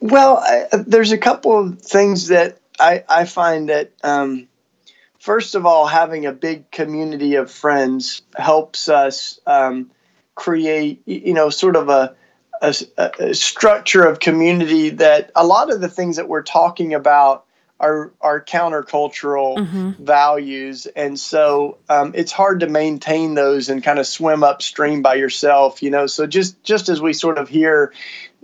Well, 0.00 0.36
I, 0.36 0.66
there's 0.86 1.12
a 1.12 1.18
couple 1.18 1.58
of 1.58 1.80
things 1.80 2.28
that 2.28 2.58
I, 2.78 3.04
I 3.08 3.24
find 3.24 3.70
that, 3.70 3.92
um, 4.04 4.48
first 5.18 5.54
of 5.54 5.64
all, 5.64 5.86
having 5.86 6.26
a 6.26 6.32
big 6.32 6.70
community 6.70 7.36
of 7.36 7.50
friends 7.50 8.20
helps 8.36 8.90
us 8.90 9.40
um, 9.46 9.90
create, 10.34 11.00
you 11.06 11.32
know, 11.32 11.48
sort 11.48 11.76
of 11.76 11.88
a 11.88 12.14
a, 12.62 12.74
a, 13.18 13.34
structure 13.34 14.04
of 14.04 14.20
community 14.20 14.90
that 14.90 15.30
a 15.34 15.44
lot 15.44 15.70
of 15.72 15.80
the 15.80 15.88
things 15.88 16.16
that 16.16 16.28
we're 16.28 16.42
talking 16.42 16.94
about 16.94 17.44
are 17.80 18.12
are 18.20 18.42
countercultural 18.42 19.58
mm-hmm. 19.58 20.04
values, 20.04 20.86
and 20.86 21.18
so 21.18 21.78
um, 21.88 22.12
it's 22.14 22.30
hard 22.30 22.60
to 22.60 22.68
maintain 22.68 23.34
those 23.34 23.68
and 23.68 23.82
kind 23.82 23.98
of 23.98 24.06
swim 24.06 24.44
upstream 24.44 25.02
by 25.02 25.16
yourself, 25.16 25.82
you 25.82 25.90
know. 25.90 26.06
So 26.06 26.26
just 26.26 26.62
just 26.62 26.88
as 26.88 27.02
we 27.02 27.12
sort 27.12 27.38
of 27.38 27.48
hear, 27.48 27.92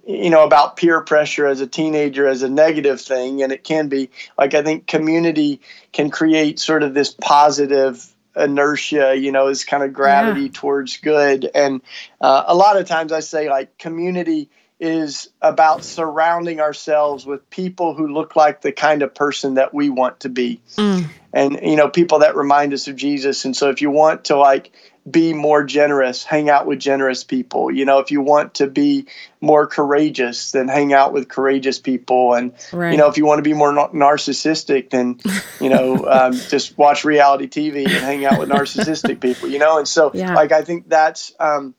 you 0.05 0.31
know, 0.31 0.45
about 0.45 0.77
peer 0.77 1.01
pressure 1.01 1.47
as 1.47 1.61
a 1.61 1.69
teenager 1.69 2.27
as 2.27 2.43
a 2.43 2.49
negative 2.49 3.01
thing, 3.01 3.45
and 3.45 3.53
it 3.53 3.63
can 3.63 3.89
be 3.89 4.11
like 4.37 4.55
I 4.55 4.63
think 4.63 4.89
community 4.89 5.61
can 5.93 6.11
create 6.11 6.59
sort 6.59 6.83
of 6.83 6.93
this 6.93 7.15
positive 7.15 8.05
inertia, 8.37 9.17
you 9.17 9.33
know, 9.33 9.49
is 9.49 9.65
kind 9.65 9.83
of 9.83 9.93
gravity 9.93 10.43
yeah. 10.43 10.51
towards 10.53 10.97
good. 10.99 11.51
And 11.55 11.81
uh, 12.21 12.45
a 12.47 12.55
lot 12.55 12.77
of 12.77 12.87
times 12.87 13.13
I 13.13 13.21
say, 13.21 13.49
like, 13.49 13.79
community 13.79 14.51
is 14.81 15.29
about 15.43 15.85
surrounding 15.85 16.61
ourselves 16.61 17.27
with 17.27 17.51
people 17.51 17.95
who 17.95 18.07
look 18.07 18.37
like 18.37 18.61
the 18.61 18.71
kind 18.71 19.03
of 19.03 19.13
person 19.13 19.55
that 19.55 19.75
we 19.75 19.91
want 19.91 20.21
to 20.21 20.29
be. 20.29 20.61
Mm. 20.77 21.09
And, 21.33 21.59
you 21.63 21.77
know, 21.77 21.89
people 21.89 22.21
that 22.21 22.37
remind 22.37 22.73
us 22.73 22.87
of 22.87 22.95
Jesus. 22.95 23.45
And 23.45 23.57
so 23.57 23.71
if 23.71 23.83
you 23.83 23.91
want 23.91 24.27
to, 24.27 24.37
like, 24.37 24.71
be 25.11 25.35
more 25.35 25.65
generous, 25.65 26.25
hang 26.25 26.51
out 26.51 26.67
with 26.67 26.79
generous 26.79 27.25
people. 27.25 27.71
You 27.71 27.85
know, 27.85 27.99
if 27.99 28.11
you 28.11 28.21
want 28.21 28.55
to 28.55 28.67
be 28.67 29.07
more 29.41 29.67
courageous, 29.67 30.53
then 30.53 30.69
hang 30.69 30.93
out 30.93 31.13
with 31.13 31.29
courageous 31.29 31.79
people. 31.79 32.35
And, 32.35 32.53
right. 32.73 32.93
you 32.93 32.99
know, 32.99 33.09
if 33.09 33.17
you 33.17 33.25
want 33.25 33.39
to 33.39 33.43
be 33.43 33.55
more 33.55 33.73
narcissistic, 33.73 34.91
then, 34.91 35.21
you 35.61 35.71
know, 35.71 36.07
um, 36.09 36.33
just 36.33 36.77
watch 36.77 37.05
reality 37.05 37.47
TV 37.47 37.87
and 37.87 38.05
hang 38.05 38.25
out 38.25 38.39
with 38.39 38.49
narcissistic 38.49 39.21
people, 39.21 39.49
you 39.49 39.59
know? 39.59 39.79
And 39.79 39.87
so, 39.87 40.11
yeah. 40.13 40.35
like, 40.35 40.53
I 40.53 40.63
think 40.63 40.89
that's, 40.89 41.33
um, 41.39 41.75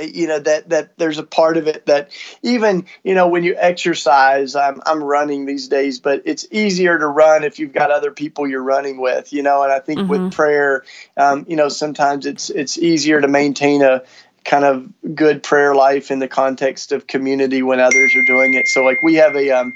you 0.00 0.26
know 0.26 0.38
that 0.40 0.68
that 0.68 0.96
there's 0.98 1.18
a 1.18 1.22
part 1.22 1.56
of 1.56 1.68
it 1.68 1.86
that 1.86 2.10
even 2.42 2.84
you 3.04 3.14
know 3.14 3.28
when 3.28 3.44
you 3.44 3.54
exercise 3.58 4.56
I'm 4.56 4.82
I'm 4.86 5.02
running 5.02 5.46
these 5.46 5.68
days 5.68 6.00
but 6.00 6.22
it's 6.24 6.46
easier 6.50 6.98
to 6.98 7.06
run 7.06 7.44
if 7.44 7.58
you've 7.58 7.72
got 7.72 7.90
other 7.90 8.10
people 8.10 8.48
you're 8.48 8.62
running 8.62 9.00
with 9.00 9.32
you 9.32 9.42
know 9.42 9.62
and 9.62 9.72
I 9.72 9.78
think 9.78 10.00
mm-hmm. 10.00 10.08
with 10.08 10.32
prayer 10.32 10.84
um, 11.16 11.46
you 11.48 11.56
know 11.56 11.68
sometimes 11.68 12.26
it's 12.26 12.50
it's 12.50 12.76
easier 12.76 13.20
to 13.20 13.28
maintain 13.28 13.82
a 13.82 14.02
kind 14.44 14.64
of 14.64 14.88
good 15.14 15.42
prayer 15.42 15.74
life 15.74 16.10
in 16.10 16.18
the 16.18 16.28
context 16.28 16.92
of 16.92 17.06
community 17.06 17.62
when 17.62 17.80
others 17.80 18.14
are 18.16 18.24
doing 18.24 18.54
it 18.54 18.66
so 18.66 18.82
like 18.82 19.00
we 19.02 19.14
have 19.14 19.36
a 19.36 19.50
um, 19.50 19.72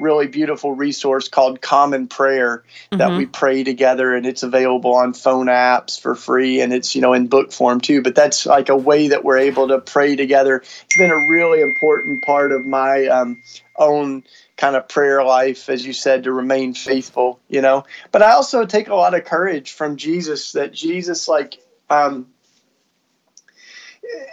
really 0.00 0.26
beautiful 0.26 0.74
resource 0.74 1.28
called 1.28 1.60
Common 1.60 2.08
Prayer 2.08 2.64
that 2.90 2.98
mm-hmm. 2.98 3.18
we 3.18 3.26
pray 3.26 3.62
together, 3.62 4.14
and 4.14 4.26
it's 4.26 4.42
available 4.42 4.94
on 4.94 5.12
phone 5.12 5.46
apps 5.46 6.00
for 6.00 6.14
free, 6.14 6.60
and 6.60 6.72
it's 6.72 6.94
you 6.94 7.02
know 7.02 7.12
in 7.12 7.26
book 7.26 7.52
form 7.52 7.80
too. 7.80 8.02
But 8.02 8.14
that's 8.14 8.46
like 8.46 8.68
a 8.68 8.76
way 8.76 9.08
that 9.08 9.24
we're 9.24 9.38
able 9.38 9.68
to 9.68 9.78
pray 9.78 10.16
together. 10.16 10.56
It's 10.56 10.96
been 10.96 11.10
a 11.10 11.28
really 11.30 11.60
important 11.60 12.24
part 12.24 12.52
of 12.52 12.64
my 12.64 13.06
um, 13.06 13.42
own 13.76 14.24
kind 14.56 14.76
of 14.76 14.88
prayer 14.88 15.22
life, 15.22 15.68
as 15.68 15.86
you 15.86 15.92
said, 15.92 16.24
to 16.24 16.32
remain 16.32 16.74
faithful. 16.74 17.40
You 17.48 17.60
know, 17.60 17.84
but 18.10 18.22
I 18.22 18.32
also 18.32 18.64
take 18.64 18.88
a 18.88 18.94
lot 18.94 19.14
of 19.14 19.24
courage 19.24 19.72
from 19.72 19.96
Jesus. 19.96 20.52
That 20.52 20.72
Jesus 20.72 21.28
like. 21.28 21.58
Um, 21.88 22.28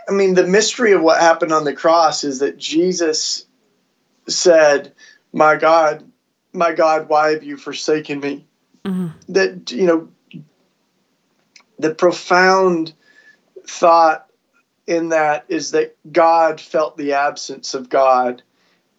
I 0.10 0.14
mean, 0.14 0.34
the 0.34 0.48
mystery 0.48 0.94
of 0.94 1.02
what 1.02 1.20
happened 1.20 1.52
on 1.52 1.66
the 1.66 1.74
cross 1.74 2.24
is 2.24 2.40
that 2.40 2.58
Jesus 2.58 3.46
said, 4.28 4.94
my 5.38 5.56
God, 5.56 6.04
my 6.52 6.74
God, 6.74 7.10
why 7.10 7.32
have 7.32 7.44
you 7.44 7.58
forsaken 7.58 8.20
me? 8.20 8.48
Mm-hmm. 8.84 9.08
That, 9.34 9.72
you 9.72 9.86
know, 9.86 10.10
the 11.78 11.94
profound 11.94 12.94
thought 13.68 14.28
in 14.88 15.10
that 15.10 15.46
is 15.48 15.72
that 15.72 15.96
God 16.12 16.60
felt 16.60 16.98
the 16.98 17.14
absence 17.14 17.74
of 17.74 17.90
God. 17.90 18.42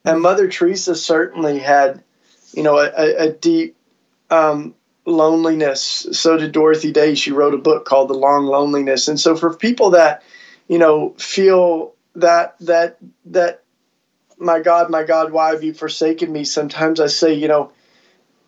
And 0.05 0.15
mm-hmm. 0.15 0.23
Mother 0.23 0.49
Teresa 0.49 0.95
certainly 0.95 1.59
had, 1.59 2.05
you 2.53 2.63
know, 2.63 2.79
a, 2.79 3.17
a 3.17 3.33
deep 3.33 3.77
um, 4.31 4.75
loneliness. 5.07 6.07
So 6.13 6.37
did 6.37 6.53
Dorothy 6.53 6.93
Day. 6.93 7.15
She 7.15 7.33
wrote 7.33 7.55
a 7.55 7.59
book 7.59 7.85
called 7.85 8.11
The 8.11 8.15
Long 8.15 8.45
Loneliness. 8.47 9.09
And 9.09 9.19
so 9.19 9.35
for 9.35 9.55
people 9.55 9.91
that, 9.91 10.23
you 10.69 10.79
know, 10.79 11.15
feel 11.19 11.95
that 12.15 12.57
that 12.61 12.99
that 13.27 13.63
my 14.39 14.61
God, 14.61 14.91
my 14.91 15.05
God, 15.05 15.33
why 15.33 15.51
have 15.51 15.63
you 15.63 15.75
forsaken 15.75 16.33
me? 16.33 16.45
Sometimes 16.45 17.01
I 17.01 17.07
say, 17.07 17.35
you 17.35 17.49
know, 17.49 17.73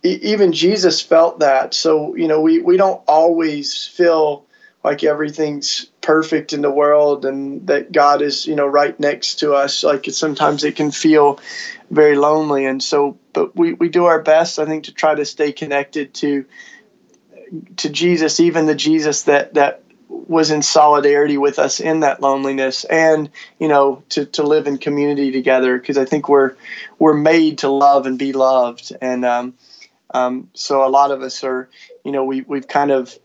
even 0.03 0.53
Jesus 0.53 1.01
felt 1.01 1.41
that. 1.41 1.75
So, 1.75 2.15
you 2.15 2.29
know, 2.29 2.41
we, 2.41 2.61
we 2.61 2.77
don't 2.77 3.03
always 3.07 3.87
feel 3.87 4.47
like 4.83 5.05
everything's 5.05 5.87
perfect 6.01 6.53
in 6.53 6.63
the 6.63 6.71
world 6.71 7.27
and 7.27 7.67
that 7.67 7.93
God 7.93 8.23
is, 8.23 8.47
you 8.47 8.57
know, 8.57 8.67
right 8.67 8.99
next 8.99 9.41
to 9.41 9.53
us. 9.53 9.85
Like 9.85 10.07
sometimes 10.07 10.65
it 10.65 10.77
can 10.77 10.91
feel 10.91 11.39
very 11.91 12.17
lonely. 12.17 12.65
And 12.65 12.83
so, 12.83 13.19
but 13.35 13.55
we, 13.55 13.75
we 13.75 13.91
do 13.91 14.07
our 14.07 14.23
best, 14.23 14.59
I 14.59 14.65
think, 14.65 14.85
to 14.85 14.93
try 14.93 15.15
to 15.15 15.25
stay 15.25 15.53
connected 15.53 16.15
to 16.15 16.47
to 17.79 17.89
Jesus, 17.89 18.39
even 18.39 18.67
the 18.67 18.77
Jesus 18.77 19.25
that 19.25 19.55
that 19.55 19.83
was 20.29 20.51
in 20.51 20.63
solidarity 20.63 21.39
with 21.39 21.59
us 21.59 21.81
in 21.81 22.01
that 22.01 22.21
loneliness 22.21 22.85
and 22.85 23.31
you 23.59 23.69
know 23.69 24.03
to, 24.11 24.27
to 24.27 24.43
live 24.43 24.67
in 24.67 24.79
community 24.79 25.31
together 25.31 25.79
because 25.79 25.99
I 25.99 26.05
think 26.05 26.29
we're 26.29 26.55
we're 26.99 27.15
made 27.15 27.59
to 27.59 27.69
love 27.69 28.07
and 28.07 28.19
be 28.19 28.33
loved. 28.33 28.93
And 29.01 29.25
um, 29.25 29.55
um, 30.13 30.51
so 30.55 30.87
a 30.87 30.89
lot 30.89 31.11
of 31.11 31.23
us 31.23 31.43
are 31.45 31.69
you 32.05 32.13
know 32.13 32.25
we 32.25 32.43
we've 32.43 32.69
kind 32.69 32.91
of 32.91 33.19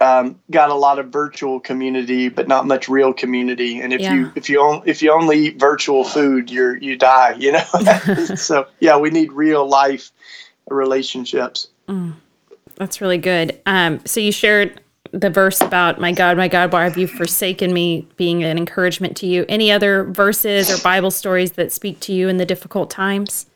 um, 0.00 0.40
got 0.50 0.70
a 0.70 0.74
lot 0.74 0.98
of 0.98 1.10
virtual 1.10 1.60
community 1.60 2.28
but 2.28 2.48
not 2.48 2.66
much 2.66 2.88
real 2.88 3.12
community. 3.12 3.80
And 3.80 3.92
if 3.92 4.00
yeah. 4.00 4.14
you 4.14 4.32
if 4.34 4.48
you 4.48 4.60
on, 4.60 4.82
if 4.86 5.02
you 5.02 5.12
only 5.12 5.46
eat 5.46 5.60
virtual 5.60 6.04
food 6.04 6.50
you're 6.50 6.76
you 6.76 6.96
die 6.96 7.36
you 7.38 7.52
know? 7.52 7.64
So 8.36 8.66
yeah 8.80 8.96
we 8.96 9.10
need 9.10 9.32
real 9.32 9.66
life 9.66 10.10
relationships. 10.68 11.68
Mm, 11.88 12.14
that's 12.76 13.00
really 13.00 13.18
good. 13.18 13.60
Um, 13.66 14.00
so 14.06 14.20
you 14.20 14.32
shared 14.32 14.80
the 15.12 15.30
verse 15.30 15.60
about 15.60 16.00
my 16.00 16.12
God, 16.12 16.36
my 16.36 16.48
God, 16.48 16.72
why 16.72 16.84
have 16.84 16.96
you 16.96 17.06
forsaken 17.06 17.72
me 17.72 18.06
being 18.16 18.44
an 18.44 18.58
encouragement 18.58 19.16
to 19.18 19.26
you. 19.26 19.44
Any 19.48 19.72
other 19.72 20.04
verses 20.04 20.70
or 20.70 20.82
Bible 20.82 21.10
stories 21.10 21.52
that 21.52 21.72
speak 21.72 22.00
to 22.00 22.12
you 22.12 22.28
in 22.28 22.36
the 22.36 22.46
difficult 22.46 22.90
times? 22.90 23.46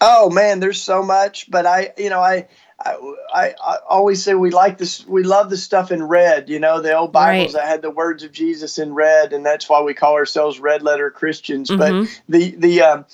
Oh 0.00 0.30
man, 0.30 0.60
there's 0.60 0.80
so 0.80 1.02
much, 1.02 1.50
but 1.50 1.66
I, 1.66 1.92
you 1.98 2.08
know, 2.08 2.20
I, 2.20 2.46
I, 2.78 3.54
I, 3.60 3.78
always 3.88 4.22
say 4.22 4.34
we 4.34 4.50
like 4.50 4.78
this, 4.78 5.04
we 5.04 5.24
love 5.24 5.50
the 5.50 5.56
stuff 5.56 5.90
in 5.90 6.02
red, 6.02 6.48
you 6.48 6.60
know, 6.60 6.80
the 6.80 6.96
old 6.96 7.12
Bibles 7.12 7.54
right. 7.54 7.60
that 7.60 7.68
had 7.68 7.82
the 7.82 7.90
words 7.90 8.22
of 8.22 8.30
Jesus 8.30 8.78
in 8.78 8.94
red, 8.94 9.32
and 9.32 9.44
that's 9.44 9.68
why 9.68 9.82
we 9.82 9.94
call 9.94 10.14
ourselves 10.14 10.60
red 10.60 10.82
letter 10.82 11.10
Christians. 11.10 11.68
Mm-hmm. 11.68 12.02
But 12.04 12.22
the, 12.28 12.50
the, 12.56 12.82
um, 12.82 13.06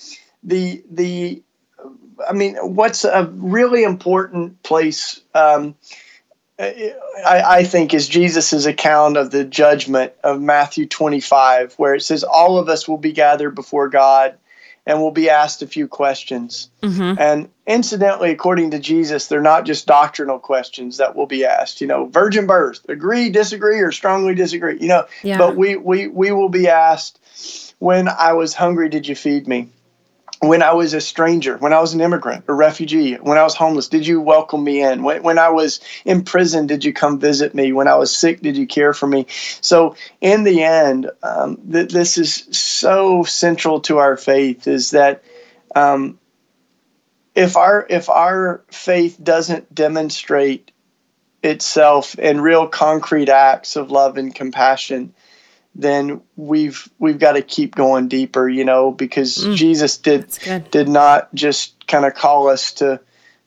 the, 0.42 0.84
the, 0.90 1.42
I 2.28 2.34
mean, 2.34 2.56
what's 2.56 3.04
a 3.04 3.24
really 3.32 3.82
important 3.82 4.62
place, 4.62 5.22
um, 5.34 5.74
I, 6.58 6.94
I 7.26 7.64
think 7.64 7.94
is 7.94 8.08
Jesus's 8.08 8.66
account 8.66 9.16
of 9.16 9.30
the 9.30 9.44
judgment 9.44 10.12
of 10.22 10.40
Matthew 10.40 10.86
25, 10.86 11.74
where 11.74 11.94
it 11.94 12.02
says, 12.02 12.22
All 12.22 12.58
of 12.58 12.68
us 12.68 12.86
will 12.86 12.98
be 12.98 13.12
gathered 13.12 13.54
before 13.54 13.88
God 13.88 14.36
and 14.86 15.00
will 15.00 15.10
be 15.10 15.30
asked 15.30 15.62
a 15.62 15.66
few 15.66 15.88
questions. 15.88 16.68
Mm-hmm. 16.82 17.18
And 17.18 17.48
incidentally, 17.66 18.30
according 18.30 18.70
to 18.72 18.78
Jesus, 18.78 19.26
they're 19.26 19.40
not 19.40 19.64
just 19.64 19.86
doctrinal 19.86 20.38
questions 20.38 20.98
that 20.98 21.16
will 21.16 21.26
be 21.26 21.44
asked. 21.44 21.80
You 21.80 21.86
know, 21.86 22.06
virgin 22.06 22.46
birth, 22.46 22.86
agree, 22.88 23.30
disagree, 23.30 23.80
or 23.80 23.92
strongly 23.92 24.34
disagree. 24.34 24.78
You 24.80 24.88
know, 24.88 25.06
yeah. 25.22 25.38
but 25.38 25.56
we, 25.56 25.76
we 25.76 26.06
we 26.06 26.30
will 26.32 26.50
be 26.50 26.68
asked, 26.68 27.18
when 27.78 28.08
I 28.08 28.34
was 28.34 28.54
hungry, 28.54 28.88
did 28.88 29.08
you 29.08 29.16
feed 29.16 29.48
me? 29.48 29.70
When 30.48 30.62
I 30.62 30.72
was 30.72 30.94
a 30.94 31.00
stranger, 31.00 31.56
when 31.58 31.72
I 31.72 31.80
was 31.80 31.94
an 31.94 32.00
immigrant, 32.00 32.44
a 32.48 32.52
refugee, 32.52 33.14
when 33.14 33.38
I 33.38 33.42
was 33.42 33.54
homeless, 33.54 33.88
did 33.88 34.06
you 34.06 34.20
welcome 34.20 34.64
me 34.64 34.82
in? 34.82 35.02
When, 35.02 35.22
when 35.22 35.38
I 35.38 35.48
was 35.50 35.80
in 36.04 36.24
prison, 36.24 36.66
did 36.66 36.84
you 36.84 36.92
come 36.92 37.18
visit 37.18 37.54
me? 37.54 37.72
When 37.72 37.88
I 37.88 37.94
was 37.96 38.14
sick, 38.14 38.40
did 38.40 38.56
you 38.56 38.66
care 38.66 38.92
for 38.92 39.06
me? 39.06 39.26
So, 39.60 39.96
in 40.20 40.44
the 40.44 40.62
end, 40.62 41.10
um, 41.22 41.56
th- 41.70 41.90
this 41.90 42.18
is 42.18 42.48
so 42.50 43.22
central 43.24 43.80
to 43.82 43.98
our 43.98 44.16
faith 44.16 44.66
is 44.66 44.90
that 44.92 45.22
um, 45.74 46.18
if 47.34 47.56
our 47.56 47.86
if 47.90 48.08
our 48.08 48.64
faith 48.70 49.18
doesn't 49.22 49.74
demonstrate 49.74 50.70
itself 51.42 52.18
in 52.18 52.40
real 52.40 52.66
concrete 52.66 53.28
acts 53.28 53.76
of 53.76 53.90
love 53.90 54.16
and 54.16 54.34
compassion, 54.34 55.14
then 55.74 56.20
we've 56.36 56.88
we've 56.98 57.18
got 57.18 57.32
to 57.32 57.42
keep 57.42 57.74
going 57.74 58.08
deeper, 58.08 58.48
you 58.48 58.64
know, 58.64 58.92
because 58.92 59.36
mm, 59.36 59.56
Jesus 59.56 59.98
did 59.98 60.30
did 60.70 60.88
not 60.88 61.34
just 61.34 61.86
kind 61.86 62.04
of 62.04 62.14
call 62.14 62.48
us 62.48 62.74
to 62.74 63.00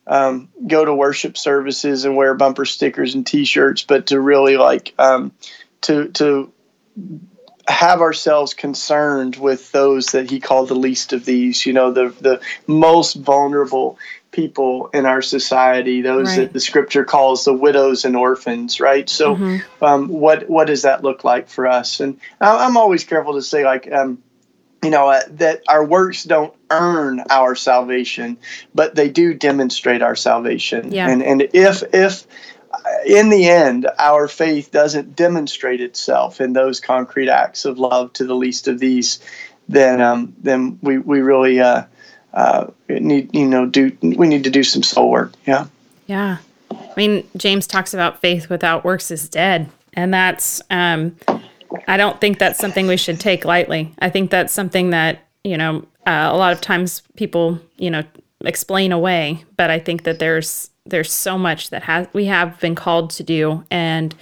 um, 0.06 0.48
go 0.66 0.84
to 0.84 0.94
worship 0.94 1.36
services 1.36 2.04
and 2.04 2.16
wear 2.16 2.34
bumper 2.34 2.64
stickers 2.64 3.14
and 3.14 3.26
T-shirts, 3.26 3.82
but 3.82 4.06
to 4.08 4.20
really 4.20 4.56
like 4.56 4.94
um, 4.98 5.32
to 5.82 6.08
to 6.08 6.52
have 7.66 8.00
ourselves 8.00 8.54
concerned 8.54 9.36
with 9.36 9.70
those 9.72 10.06
that 10.06 10.30
He 10.30 10.40
called 10.40 10.68
the 10.68 10.74
least 10.74 11.12
of 11.12 11.24
these, 11.24 11.64
you 11.64 11.72
know, 11.72 11.92
the 11.92 12.08
the 12.20 12.40
most 12.66 13.14
vulnerable 13.14 13.98
people 14.38 14.88
in 14.94 15.04
our 15.04 15.20
society, 15.20 16.00
those 16.00 16.28
right. 16.28 16.36
that 16.36 16.52
the 16.52 16.60
scripture 16.60 17.04
calls 17.04 17.44
the 17.44 17.52
widows 17.52 18.04
and 18.04 18.14
orphans, 18.14 18.78
right? 18.78 19.08
So, 19.10 19.34
mm-hmm. 19.34 19.84
um, 19.84 20.06
what 20.06 20.48
what 20.48 20.68
does 20.68 20.82
that 20.82 21.02
look 21.02 21.24
like 21.24 21.48
for 21.48 21.66
us? 21.66 21.98
And 21.98 22.20
I'm 22.40 22.76
always 22.76 23.02
careful 23.02 23.32
to 23.32 23.42
say, 23.42 23.64
like, 23.64 23.90
um, 23.90 24.22
you 24.84 24.90
know, 24.90 25.08
uh, 25.08 25.22
that 25.30 25.62
our 25.68 25.84
works 25.84 26.22
don't 26.22 26.54
earn 26.70 27.24
our 27.30 27.56
salvation, 27.56 28.38
but 28.72 28.94
they 28.94 29.08
do 29.08 29.34
demonstrate 29.34 30.02
our 30.02 30.14
salvation. 30.14 30.92
Yeah. 30.92 31.10
And 31.10 31.20
and 31.20 31.42
if 31.52 31.82
if 31.92 32.24
uh, 32.72 32.78
in 33.04 33.30
the 33.30 33.48
end 33.48 33.88
our 33.98 34.28
faith 34.28 34.70
doesn't 34.70 35.16
demonstrate 35.16 35.80
itself 35.80 36.40
in 36.40 36.52
those 36.52 36.78
concrete 36.78 37.28
acts 37.28 37.64
of 37.64 37.80
love 37.80 38.12
to 38.12 38.24
the 38.24 38.36
least 38.36 38.68
of 38.68 38.78
these, 38.78 39.18
then 39.68 40.00
um, 40.00 40.36
then 40.38 40.78
we 40.80 40.98
we 40.98 41.22
really 41.22 41.58
uh, 41.58 41.82
uh, 42.38 42.70
need 42.88 43.34
you 43.34 43.46
know 43.46 43.66
do 43.66 43.90
we 44.00 44.28
need 44.28 44.44
to 44.44 44.50
do 44.50 44.62
some 44.62 44.82
soul 44.82 45.10
work. 45.10 45.32
Yeah. 45.44 45.66
Yeah. 46.06 46.38
I 46.70 46.92
mean, 46.96 47.28
James 47.36 47.66
talks 47.66 47.92
about 47.92 48.20
faith 48.20 48.48
without 48.48 48.84
works 48.84 49.10
is 49.10 49.28
dead, 49.28 49.68
and 49.94 50.14
that's 50.14 50.62
um, 50.70 51.16
I 51.88 51.96
don't 51.96 52.20
think 52.20 52.38
that's 52.38 52.60
something 52.60 52.86
we 52.86 52.96
should 52.96 53.18
take 53.18 53.44
lightly. 53.44 53.92
I 53.98 54.08
think 54.08 54.30
that's 54.30 54.52
something 54.52 54.90
that 54.90 55.18
you 55.42 55.56
know 55.56 55.84
uh, 56.06 56.28
a 56.30 56.36
lot 56.36 56.52
of 56.52 56.60
times 56.60 57.02
people 57.16 57.58
you 57.76 57.90
know 57.90 58.04
explain 58.44 58.92
away, 58.92 59.44
but 59.56 59.70
I 59.70 59.80
think 59.80 60.04
that 60.04 60.20
there's 60.20 60.70
there's 60.86 61.12
so 61.12 61.36
much 61.36 61.70
that 61.70 61.82
has 61.82 62.06
we 62.12 62.26
have 62.26 62.60
been 62.60 62.76
called 62.76 63.10
to 63.10 63.24
do, 63.24 63.64
and 63.68 64.14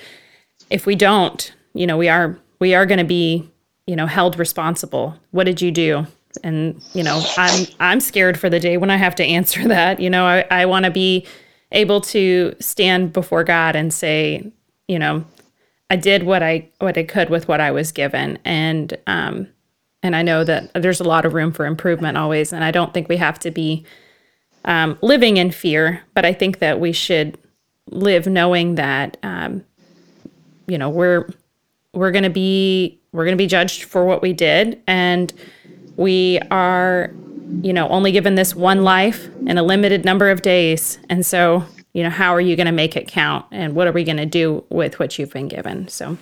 if 0.71 0.87
we 0.87 0.95
don't, 0.95 1.53
you 1.75 1.87
know, 1.87 1.99
we 1.99 2.09
are 2.09 2.39
we 2.61 2.75
are 2.75 2.87
going 2.87 2.99
to 2.99 3.05
be 3.05 3.51
you 3.87 3.95
know 3.95 4.07
held 4.07 4.39
responsible. 4.39 5.17
What 5.33 5.45
did 5.45 5.61
you 5.61 5.71
do? 5.71 6.07
And 6.39 6.81
you 6.95 7.03
know 7.03 7.23
i'm 7.37 7.67
i'm 7.81 8.01
scared 8.01 8.39
for 8.39 8.49
the 8.49 8.61
day 8.61 8.77
when 8.77 8.91
i 8.91 8.97
have 8.97 9.15
to 9.15 9.25
answer 9.25 9.67
that. 9.69 10.01
You 10.01 10.11
know 10.11 10.25
i, 10.25 10.45
I 10.51 10.67
want 10.67 10.85
to 10.85 10.91
be 10.91 11.27
able 11.73 12.01
to 12.01 12.55
stand 12.61 13.13
before 13.13 13.45
god 13.45 13.77
and 13.77 13.93
say 13.93 14.53
you 14.89 14.99
know 14.99 15.25
i 15.91 15.97
did 15.97 16.23
what 16.23 16.43
i 16.43 16.69
what 16.79 16.97
i 16.97 17.03
could 17.03 17.31
with 17.31 17.49
what 17.49 17.61
i 17.61 17.71
was 17.71 17.93
given. 17.93 18.39
And 18.45 18.97
um 19.07 19.49
and 20.03 20.15
i 20.15 20.23
know 20.23 20.45
that 20.45 20.71
there's 20.75 21.01
a 21.01 21.05
lot 21.05 21.25
of 21.25 21.35
room 21.35 21.53
for 21.53 21.67
improvement 21.67 22.17
always. 22.17 22.53
And 22.53 22.65
i 22.65 22.71
don't 22.71 22.95
think 22.95 23.09
we 23.09 23.17
have 23.17 23.39
to 23.41 23.51
be 23.51 23.85
um, 24.65 24.99
living 25.01 25.37
in 25.37 25.53
fear 25.53 26.03
but 26.13 26.25
i 26.25 26.33
think 26.33 26.59
that 26.59 26.81
we 26.81 26.91
should 26.91 27.39
live 27.89 28.27
knowing 28.27 28.75
that 28.75 29.17
um, 29.23 29.65
you 30.67 30.77
know 30.77 30.89
we're 30.91 31.29
we're 31.93 32.11
going 32.11 32.25
to 32.25 32.31
be 32.31 33.01
we're 33.13 33.25
going 33.25 33.37
to 33.37 33.43
be 33.43 33.47
judged 33.47 33.85
for 33.85 34.05
what 34.05 34.21
we 34.21 34.33
did. 34.33 34.83
And 34.87 35.33
we 35.97 36.39
are, 36.51 37.13
you 37.63 37.73
know, 37.73 37.89
only 37.89 38.13
given 38.13 38.35
this 38.35 38.55
one 38.55 38.85
life 38.85 39.29
and 39.47 39.59
a 39.59 39.63
limited 39.63 40.05
number 40.05 40.31
of 40.31 40.43
days. 40.43 40.99
And 41.09 41.25
so, 41.25 41.65
you 41.93 42.03
know, 42.03 42.11
how 42.11 42.35
are 42.35 42.41
you 42.41 42.57
going 42.57 42.67
to 42.67 42.73
make 42.73 42.97
it 42.97 43.09
count? 43.09 43.47
And 43.51 43.75
what 43.75 43.87
are 43.87 43.93
we 43.93 44.05
going 44.05 44.19
to 44.19 44.27
do 44.27 44.65
with 44.69 44.99
what 44.99 45.19
you've 45.19 45.33
been 45.33 45.49
given? 45.49 45.89
So 45.89 46.19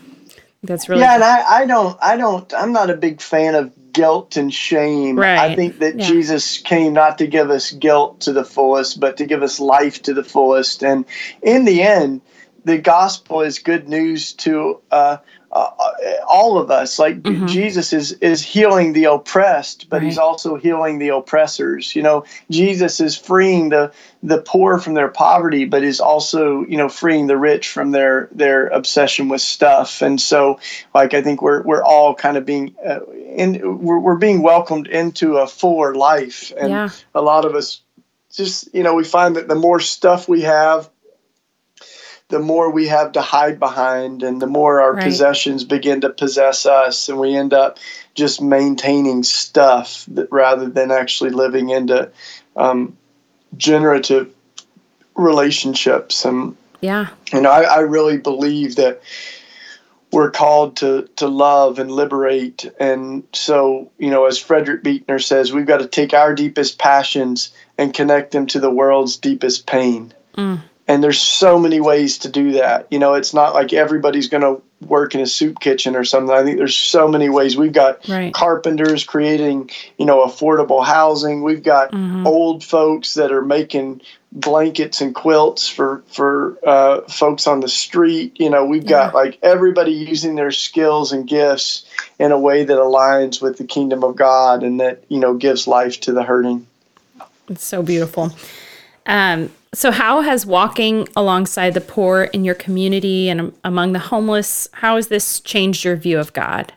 that's 0.63 0.89
really. 0.89 1.03
Yeah. 1.03 1.15
And 1.15 1.25
I, 1.25 1.63
I 1.63 1.67
don't, 1.67 1.99
I 2.03 2.17
don't, 2.17 2.55
I'm 2.55 2.73
not 2.73 2.91
a 2.91 2.97
big 2.97 3.21
fan 3.21 3.55
of 3.55 3.73
guilt 3.93 4.37
and 4.37 4.53
shame. 4.53 5.19
Right. 5.19 5.39
I 5.39 5.55
think 5.55 5.79
that 5.79 5.99
yeah. 5.99 6.07
Jesus 6.07 6.59
came 6.59 6.93
not 6.93 7.19
to 7.19 7.27
give 7.27 7.51
us 7.51 7.71
guilt 7.71 8.21
to 8.23 8.33
the 8.33 8.45
fullest, 8.45 9.01
but 9.01 9.17
to 9.17 9.27
give 9.27 9.43
us 9.43 9.59
life 9.59 10.03
to 10.03 10.15
the 10.15 10.25
fullest. 10.25 10.83
And 10.85 11.05
in 11.43 11.65
the 11.65 11.83
end, 11.83 12.21
the 12.65 12.79
gospel 12.79 13.43
is 13.43 13.59
good 13.59 13.89
news 13.89 14.33
to 14.33 14.81
uh, 14.91 15.19
uh, 15.55 15.71
all 16.29 16.59
of 16.59 16.71
us. 16.71 16.99
Like 16.99 17.23
mm-hmm. 17.23 17.47
Jesus 17.47 17.93
is 17.93 18.13
is 18.15 18.43
healing 18.43 18.93
the 18.93 19.05
oppressed, 19.05 19.89
but 19.89 19.99
right. 19.99 20.07
he's 20.07 20.19
also 20.19 20.57
healing 20.57 20.99
the 20.99 21.11
oppressors. 21.11 21.95
You 21.95 22.03
know, 22.03 22.25
Jesus 22.51 23.01
is 23.01 23.17
freeing 23.17 23.69
the 23.69 23.93
the 24.23 24.39
poor 24.39 24.79
from 24.79 24.95
their 24.95 25.09
poverty, 25.09 25.65
but 25.65 25.85
is 25.85 26.01
also 26.01 26.65
you 26.67 26.77
know 26.77 26.89
freeing 26.89 27.29
the 27.29 27.37
rich 27.37 27.69
from 27.69 27.93
their 27.93 28.29
their 28.33 28.67
obsession 28.67 29.29
with 29.29 29.41
stuff. 29.41 30.03
And 30.03 30.21
so, 30.21 30.59
like 30.93 31.15
I 31.15 31.23
think 31.23 31.41
we're 31.41 31.63
we're 31.63 31.85
all 31.85 32.15
kind 32.15 32.37
of 32.37 32.45
being 32.45 32.75
uh, 32.85 33.05
in 33.13 33.81
we're, 33.81 34.01
we're 34.01 34.17
being 34.17 34.43
welcomed 34.43 34.89
into 34.89 35.37
a 35.37 35.47
fuller 35.47 35.95
life, 35.95 36.53
and 36.59 36.71
yeah. 36.71 36.89
a 37.15 37.23
lot 37.23 37.45
of 37.45 37.55
us 37.55 37.81
just 38.33 38.75
you 38.75 38.83
know 38.83 38.95
we 38.95 39.05
find 39.05 39.37
that 39.37 39.47
the 39.47 39.55
more 39.55 39.79
stuff 39.79 40.29
we 40.29 40.43
have 40.43 40.91
the 42.29 42.39
more 42.39 42.71
we 42.71 42.89
have 42.89 43.13
to 43.13 43.21
hide 43.21 43.59
behind 43.59 44.23
and 44.23 44.41
the 44.41 44.47
more 44.47 44.81
our 44.81 44.95
right. 44.95 45.05
possessions 45.05 45.65
begin 45.65 46.01
to 46.01 46.11
possess 46.11 46.65
us 46.65 47.09
and 47.09 47.19
we 47.19 47.37
end 47.37 47.53
up 47.53 47.79
just 48.15 48.41
maintaining 48.41 49.23
stuff 49.23 50.05
that, 50.09 50.29
rather 50.33 50.69
than 50.69 50.91
actually 50.91 51.31
living 51.31 51.69
into 51.69 52.11
um, 52.57 52.97
generative 53.57 54.33
relationships. 55.15 56.25
And 56.25 56.57
yeah. 56.81 57.09
you 57.33 57.41
know 57.43 57.51
I, 57.51 57.63
I 57.63 57.79
really 57.81 58.17
believe 58.17 58.77
that 58.77 59.03
we're 60.11 60.31
called 60.31 60.77
to 60.79 61.09
to 61.17 61.29
love 61.29 61.79
and 61.79 61.91
liberate. 61.91 62.73
And 62.81 63.25
so 63.35 63.91
you 63.99 64.09
know 64.09 64.25
as 64.25 64.39
frederick 64.39 64.83
buechner 64.83 65.19
says 65.19 65.53
we've 65.53 65.67
got 65.67 65.79
to 65.79 65.89
take 65.89 66.15
our 66.15 66.35
deepest 66.35 66.79
passions 66.79 67.53
and 67.77 67.93
connect 67.93 68.33
them 68.33 68.47
to 68.47 68.61
the 68.61 68.71
world's 68.71 69.19
deepest 69.19 69.67
pain. 69.67 70.15
Mm 70.39 70.63
and 70.87 71.03
there's 71.03 71.21
so 71.21 71.59
many 71.59 71.81
ways 71.81 72.19
to 72.19 72.29
do 72.29 72.53
that. 72.53 72.87
You 72.91 72.99
know 72.99 73.15
it's 73.15 73.35
not 73.35 73.55
like 73.55 73.73
everybody's 73.73 74.29
going 74.29 74.43
to 74.43 74.63
work 74.87 75.15
in 75.15 75.21
a 75.21 75.27
soup 75.27 75.61
kitchen 75.61 75.97
or 75.97 76.05
something. 76.05 76.35
I 76.35 76.43
think 76.43 76.59
there's 76.59 76.77
so 76.77 77.09
many 77.09 77.29
ways. 77.29 77.57
We've 77.57 77.73
got 77.73 78.07
right. 78.09 78.35
carpenters 78.35 79.05
creating 79.05 79.71
you 79.99 80.07
know 80.07 80.25
affordable 80.27 80.85
housing. 80.85 81.43
We've 81.43 81.63
got 81.63 81.93
mm-hmm. 81.93 82.27
old 82.27 82.63
folks 82.63 83.15
that 83.15 83.33
are 83.33 83.43
making 83.43 84.03
blankets 84.33 85.01
and 85.01 85.15
quilts 85.15 85.69
for 85.69 86.03
for 86.09 86.59
uh, 86.67 87.03
folks 87.03 87.47
on 87.47 87.61
the 87.61 87.69
street. 87.69 88.39
You 88.39 88.51
know 88.51 88.67
we've 88.67 88.85
yeah. 88.85 89.07
got 89.07 89.15
like 89.15 89.39
everybody 89.43 89.93
using 89.93 90.35
their 90.35 90.53
skills 90.53 91.13
and 91.13 91.27
gifts 91.27 91.87
in 92.19 92.33
a 92.33 92.39
way 92.39 92.65
that 92.65 92.77
aligns 92.77 93.41
with 93.41 93.59
the 93.59 93.65
kingdom 93.65 94.05
of 94.05 94.17
god 94.17 94.63
and 94.63 94.81
that 94.81 95.05
you 95.09 95.19
know 95.19 95.35
gives 95.35 95.67
life 95.67 96.01
to 96.01 96.13
the 96.13 96.23
hurting. 96.23 96.67
It's 97.49 97.65
so 97.65 97.83
beautiful. 97.83 98.33
Um, 99.07 99.51
so, 99.75 99.91
how 99.91 100.21
has 100.21 100.47
walking 100.47 101.09
alongside 101.17 101.75
the 101.75 101.81
poor 101.81 102.25
in 102.25 102.45
your 102.45 102.55
community 102.55 103.29
and 103.29 103.53
among 103.65 103.93
the 103.93 103.99
homeless, 103.99 104.69
how 104.73 104.97
has 104.97 105.09
this 105.09 105.41
changed 105.41 105.85
your 105.85 105.97
view 105.97 106.19
of 106.19 106.33
God? 106.33 106.73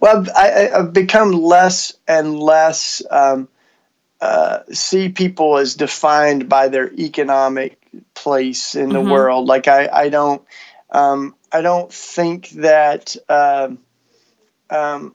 Well, 0.00 0.26
I, 0.36 0.68
have 0.72 0.92
become 0.92 1.32
less 1.32 1.94
and 2.06 2.38
less 2.38 3.02
um, 3.10 3.48
uh, 4.20 4.60
see 4.70 5.08
people 5.08 5.56
as 5.56 5.74
defined 5.74 6.48
by 6.48 6.68
their 6.68 6.92
economic 6.92 7.78
place 8.14 8.74
in 8.74 8.90
the 8.90 9.00
mm-hmm. 9.00 9.10
world. 9.10 9.46
Like 9.46 9.68
I, 9.68 9.88
I 9.92 10.08
don't, 10.10 10.42
um, 10.90 11.34
I 11.50 11.62
don't 11.62 11.92
think 11.92 12.50
that. 12.50 13.16
Uh, 13.28 13.70
um, 14.70 15.14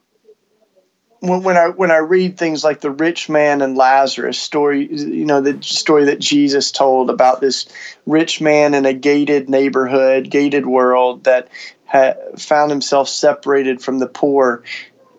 when, 1.22 1.44
when 1.44 1.56
I 1.56 1.68
when 1.68 1.92
I 1.92 1.98
read 1.98 2.36
things 2.36 2.64
like 2.64 2.80
the 2.80 2.90
rich 2.90 3.28
man 3.28 3.62
and 3.62 3.76
Lazarus 3.76 4.40
story, 4.40 4.92
you 4.92 5.24
know 5.24 5.40
the 5.40 5.62
story 5.62 6.06
that 6.06 6.18
Jesus 6.18 6.72
told 6.72 7.10
about 7.10 7.40
this 7.40 7.66
rich 8.06 8.40
man 8.40 8.74
in 8.74 8.84
a 8.86 8.92
gated 8.92 9.48
neighborhood, 9.48 10.30
gated 10.30 10.66
world 10.66 11.24
that 11.24 11.48
had 11.84 12.40
found 12.40 12.72
himself 12.72 13.08
separated 13.08 13.80
from 13.80 14.00
the 14.00 14.08
poor. 14.08 14.64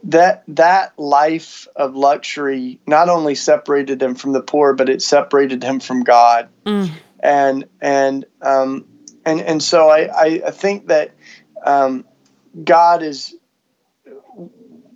That 0.03 0.43
that 0.49 0.99
life 0.99 1.69
of 1.73 1.95
luxury 1.95 2.81
not 2.85 3.07
only 3.07 3.35
separated 3.35 4.03
him 4.03 4.15
from 4.15 4.33
the 4.33 4.41
poor, 4.41 4.73
but 4.73 4.89
it 4.89 5.01
separated 5.01 5.63
him 5.63 5.79
from 5.79 6.03
God. 6.03 6.49
Mm. 6.65 6.91
And 7.21 7.65
and 7.79 8.25
um, 8.41 8.85
and 9.25 9.39
and 9.39 9.63
so 9.63 9.87
I 9.87 10.01
I, 10.07 10.41
I 10.47 10.51
think 10.51 10.87
that 10.87 11.11
um, 11.65 12.03
God 12.61 13.03
is 13.03 13.33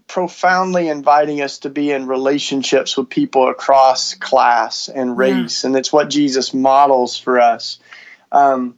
profoundly 0.07 0.87
inviting 0.87 1.41
us 1.41 1.59
to 1.59 1.69
be 1.69 1.91
in 1.91 2.07
relationships 2.07 2.97
with 2.97 3.09
people 3.09 3.49
across 3.49 4.13
class 4.13 4.89
and 4.89 5.17
race, 5.17 5.63
yeah. 5.63 5.67
and 5.67 5.77
it's 5.77 5.91
what 5.91 6.09
Jesus 6.09 6.53
models 6.53 7.17
for 7.17 7.39
us. 7.39 7.79
Um, 8.31 8.75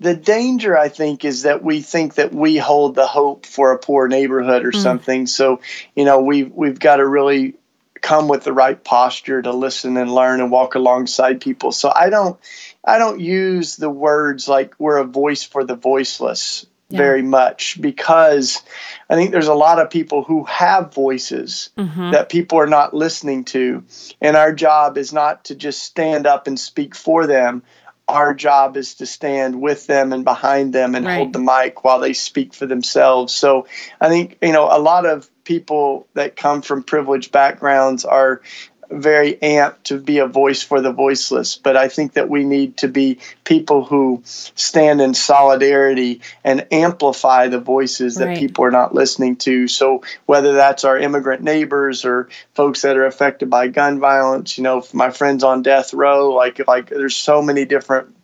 the 0.00 0.16
danger, 0.16 0.76
I 0.76 0.88
think, 0.88 1.26
is 1.26 1.42
that 1.42 1.62
we 1.62 1.82
think 1.82 2.14
that 2.14 2.32
we 2.32 2.56
hold 2.56 2.94
the 2.94 3.06
hope 3.06 3.44
for 3.44 3.72
a 3.72 3.78
poor 3.78 4.08
neighborhood 4.08 4.64
or 4.64 4.72
mm. 4.72 4.82
something. 4.82 5.26
So, 5.26 5.60
you 5.94 6.06
know, 6.06 6.22
we've 6.22 6.50
we've 6.50 6.78
got 6.78 6.96
to 6.96 7.06
really 7.06 7.54
come 8.00 8.26
with 8.28 8.44
the 8.44 8.52
right 8.52 8.82
posture 8.82 9.42
to 9.42 9.52
listen 9.52 9.98
and 9.98 10.12
learn 10.12 10.40
and 10.40 10.50
walk 10.50 10.74
alongside 10.74 11.42
people. 11.42 11.70
So 11.70 11.92
I 11.94 12.08
don't 12.08 12.38
I 12.82 12.98
don't 12.98 13.20
use 13.20 13.76
the 13.76 13.90
words 13.90 14.48
like 14.48 14.74
we're 14.78 14.96
a 14.96 15.04
voice 15.04 15.44
for 15.44 15.64
the 15.64 15.76
voiceless 15.76 16.64
yeah. 16.90 16.98
very 16.98 17.22
much 17.22 17.80
because 17.80 18.62
I 19.08 19.14
think 19.14 19.30
there's 19.30 19.48
a 19.48 19.54
lot 19.54 19.78
of 19.78 19.90
people 19.90 20.22
who 20.22 20.44
have 20.44 20.92
voices 20.92 21.70
mm-hmm. 21.76 22.10
that 22.10 22.28
people 22.28 22.58
are 22.58 22.66
not 22.66 22.92
listening 22.94 23.44
to. 23.46 23.84
And 24.20 24.36
our 24.36 24.52
job 24.52 24.98
is 24.98 25.12
not 25.12 25.44
to 25.44 25.54
just 25.54 25.82
stand 25.82 26.26
up 26.26 26.46
and 26.46 26.58
speak 26.58 26.94
for 26.94 27.26
them. 27.26 27.62
Our 28.08 28.34
job 28.34 28.76
is 28.76 28.94
to 28.96 29.06
stand 29.06 29.60
with 29.60 29.86
them 29.86 30.12
and 30.12 30.24
behind 30.24 30.72
them 30.72 30.94
and 30.96 31.06
right. 31.06 31.16
hold 31.16 31.32
the 31.32 31.38
mic 31.38 31.84
while 31.84 32.00
they 32.00 32.12
speak 32.12 32.54
for 32.54 32.66
themselves. 32.66 33.32
So 33.32 33.66
I 34.00 34.08
think, 34.08 34.38
you 34.42 34.52
know, 34.52 34.68
a 34.70 34.80
lot 34.80 35.06
of 35.06 35.30
people 35.44 36.08
that 36.14 36.36
come 36.36 36.62
from 36.62 36.82
privileged 36.82 37.30
backgrounds 37.30 38.04
are 38.04 38.42
very 38.90 39.34
amped 39.34 39.84
to 39.84 39.98
be 39.98 40.18
a 40.18 40.26
voice 40.26 40.62
for 40.62 40.80
the 40.80 40.92
voiceless, 40.92 41.56
but 41.56 41.76
I 41.76 41.88
think 41.88 42.14
that 42.14 42.28
we 42.28 42.44
need 42.44 42.78
to 42.78 42.88
be 42.88 43.18
people 43.44 43.84
who 43.84 44.22
stand 44.24 45.00
in 45.00 45.14
solidarity 45.14 46.20
and 46.42 46.66
amplify 46.72 47.48
the 47.48 47.60
voices 47.60 48.16
that 48.16 48.26
right. 48.26 48.38
people 48.38 48.64
are 48.64 48.70
not 48.70 48.94
listening 48.94 49.36
to. 49.36 49.68
So 49.68 50.02
whether 50.26 50.54
that's 50.54 50.84
our 50.84 50.98
immigrant 50.98 51.42
neighbors 51.42 52.04
or 52.04 52.28
folks 52.54 52.82
that 52.82 52.96
are 52.96 53.06
affected 53.06 53.48
by 53.48 53.68
gun 53.68 54.00
violence, 54.00 54.58
you 54.58 54.64
know, 54.64 54.84
my 54.92 55.10
friends 55.10 55.44
on 55.44 55.62
death 55.62 55.94
row, 55.94 56.30
like 56.30 56.66
like 56.66 56.88
there's 56.88 57.16
so 57.16 57.42
many 57.42 57.64
different 57.64 58.14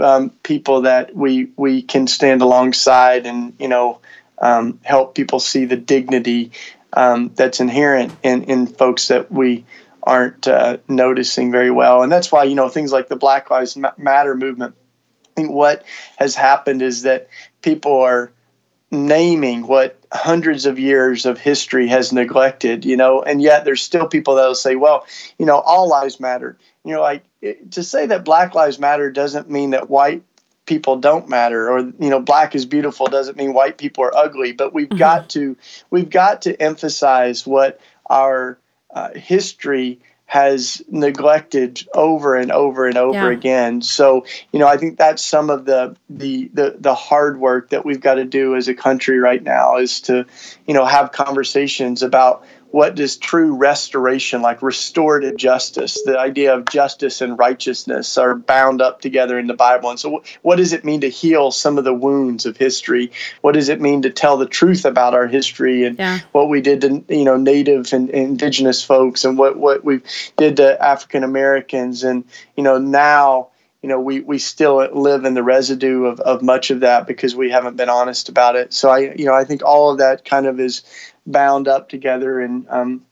um, 0.00 0.30
people 0.42 0.82
that 0.82 1.14
we 1.14 1.50
we 1.56 1.82
can 1.82 2.06
stand 2.06 2.42
alongside 2.42 3.26
and 3.26 3.54
you 3.58 3.68
know 3.68 3.98
um, 4.38 4.78
help 4.82 5.14
people 5.14 5.40
see 5.40 5.64
the 5.64 5.76
dignity 5.76 6.52
um, 6.92 7.30
that's 7.34 7.60
inherent 7.60 8.12
in 8.22 8.44
in 8.44 8.66
folks 8.66 9.08
that 9.08 9.30
we 9.30 9.64
aren't 10.02 10.48
uh, 10.48 10.78
noticing 10.88 11.52
very 11.52 11.70
well. 11.70 12.02
And 12.02 12.10
that's 12.10 12.32
why, 12.32 12.44
you 12.44 12.54
know, 12.54 12.68
things 12.68 12.92
like 12.92 13.08
the 13.08 13.16
Black 13.16 13.50
Lives 13.50 13.76
Matter 13.96 14.34
movement, 14.34 14.74
I 15.24 15.28
think 15.34 15.50
what 15.50 15.84
has 16.16 16.34
happened 16.34 16.82
is 16.82 17.02
that 17.02 17.28
people 17.62 18.00
are 18.00 18.32
naming 18.90 19.66
what 19.66 19.98
hundreds 20.12 20.66
of 20.66 20.78
years 20.78 21.24
of 21.24 21.38
history 21.38 21.88
has 21.88 22.12
neglected, 22.12 22.84
you 22.84 22.96
know, 22.96 23.22
and 23.22 23.40
yet 23.40 23.64
there's 23.64 23.80
still 23.80 24.06
people 24.06 24.34
that 24.34 24.46
will 24.46 24.54
say, 24.54 24.76
well, 24.76 25.06
you 25.38 25.46
know, 25.46 25.60
all 25.60 25.88
lives 25.88 26.20
matter. 26.20 26.58
You 26.84 26.94
know, 26.94 27.00
like 27.00 27.24
to 27.70 27.82
say 27.82 28.06
that 28.06 28.24
Black 28.24 28.54
Lives 28.54 28.78
Matter 28.78 29.10
doesn't 29.10 29.48
mean 29.48 29.70
that 29.70 29.88
white 29.88 30.22
people 30.66 30.96
don't 30.96 31.28
matter 31.28 31.70
or 31.70 31.80
you 31.80 32.08
know 32.08 32.20
black 32.20 32.54
is 32.54 32.64
beautiful 32.66 33.06
doesn't 33.06 33.36
mean 33.36 33.52
white 33.52 33.78
people 33.78 34.04
are 34.04 34.16
ugly 34.16 34.52
but 34.52 34.72
we've 34.72 34.88
mm-hmm. 34.88 34.98
got 34.98 35.28
to 35.28 35.56
we've 35.90 36.08
got 36.08 36.42
to 36.42 36.60
emphasize 36.62 37.44
what 37.44 37.80
our 38.08 38.58
uh, 38.92 39.10
history 39.14 40.00
has 40.32 40.80
neglected 40.88 41.86
over 41.92 42.36
and 42.36 42.50
over 42.50 42.86
and 42.86 42.96
over 42.96 43.30
yeah. 43.30 43.36
again. 43.36 43.82
So, 43.82 44.24
you 44.50 44.58
know, 44.58 44.66
I 44.66 44.78
think 44.78 44.96
that's 44.96 45.22
some 45.22 45.50
of 45.50 45.66
the, 45.66 45.94
the 46.08 46.50
the 46.54 46.76
the 46.78 46.94
hard 46.94 47.38
work 47.38 47.68
that 47.68 47.84
we've 47.84 48.00
got 48.00 48.14
to 48.14 48.24
do 48.24 48.56
as 48.56 48.66
a 48.66 48.72
country 48.74 49.18
right 49.18 49.42
now 49.42 49.76
is 49.76 50.00
to, 50.02 50.24
you 50.66 50.72
know, 50.72 50.86
have 50.86 51.12
conversations 51.12 52.02
about 52.02 52.46
what 52.72 52.94
does 52.94 53.16
true 53.18 53.54
restoration, 53.54 54.40
like 54.40 54.62
restorative 54.62 55.36
justice, 55.36 56.02
the 56.04 56.18
idea 56.18 56.54
of 56.54 56.64
justice 56.64 57.20
and 57.20 57.38
righteousness 57.38 58.16
are 58.16 58.34
bound 58.34 58.80
up 58.80 59.02
together 59.02 59.38
in 59.38 59.46
the 59.46 59.54
Bible. 59.54 59.90
And 59.90 60.00
so, 60.00 60.22
what 60.40 60.56
does 60.56 60.72
it 60.72 60.84
mean 60.84 61.02
to 61.02 61.10
heal 61.10 61.50
some 61.50 61.76
of 61.76 61.84
the 61.84 61.92
wounds 61.92 62.46
of 62.46 62.56
history? 62.56 63.12
What 63.42 63.52
does 63.52 63.68
it 63.68 63.80
mean 63.80 64.02
to 64.02 64.10
tell 64.10 64.38
the 64.38 64.46
truth 64.46 64.86
about 64.86 65.12
our 65.14 65.26
history 65.26 65.84
and 65.84 65.98
yeah. 65.98 66.20
what 66.32 66.48
we 66.48 66.62
did 66.62 66.80
to, 66.80 67.04
you 67.08 67.24
know, 67.24 67.36
Native 67.36 67.92
and 67.92 68.08
Indigenous 68.08 68.82
folks 68.82 69.24
and 69.24 69.36
what 69.36 69.58
what 69.58 69.84
we 69.84 70.00
did 70.38 70.56
to 70.56 70.82
African 70.82 71.24
Americans, 71.24 72.02
and 72.02 72.24
you 72.56 72.64
know 72.64 72.78
now 72.78 73.48
you 73.82 73.88
know, 73.88 74.00
we, 74.00 74.20
we 74.20 74.38
still 74.38 74.76
live 74.92 75.24
in 75.24 75.34
the 75.34 75.42
residue 75.42 76.04
of, 76.04 76.20
of 76.20 76.40
much 76.40 76.70
of 76.70 76.80
that 76.80 77.04
because 77.08 77.34
we 77.34 77.50
haven't 77.50 77.76
been 77.76 77.88
honest 77.88 78.28
about 78.28 78.54
it. 78.54 78.72
So 78.72 78.88
I, 78.90 79.12
you 79.14 79.24
know, 79.24 79.34
I 79.34 79.42
think 79.42 79.62
all 79.64 79.90
of 79.90 79.98
that 79.98 80.24
kind 80.24 80.46
of 80.46 80.60
is 80.60 80.84
bound 81.26 81.68
up 81.68 81.88
together. 81.88 82.40
And 82.40 82.66
um, 82.68 83.04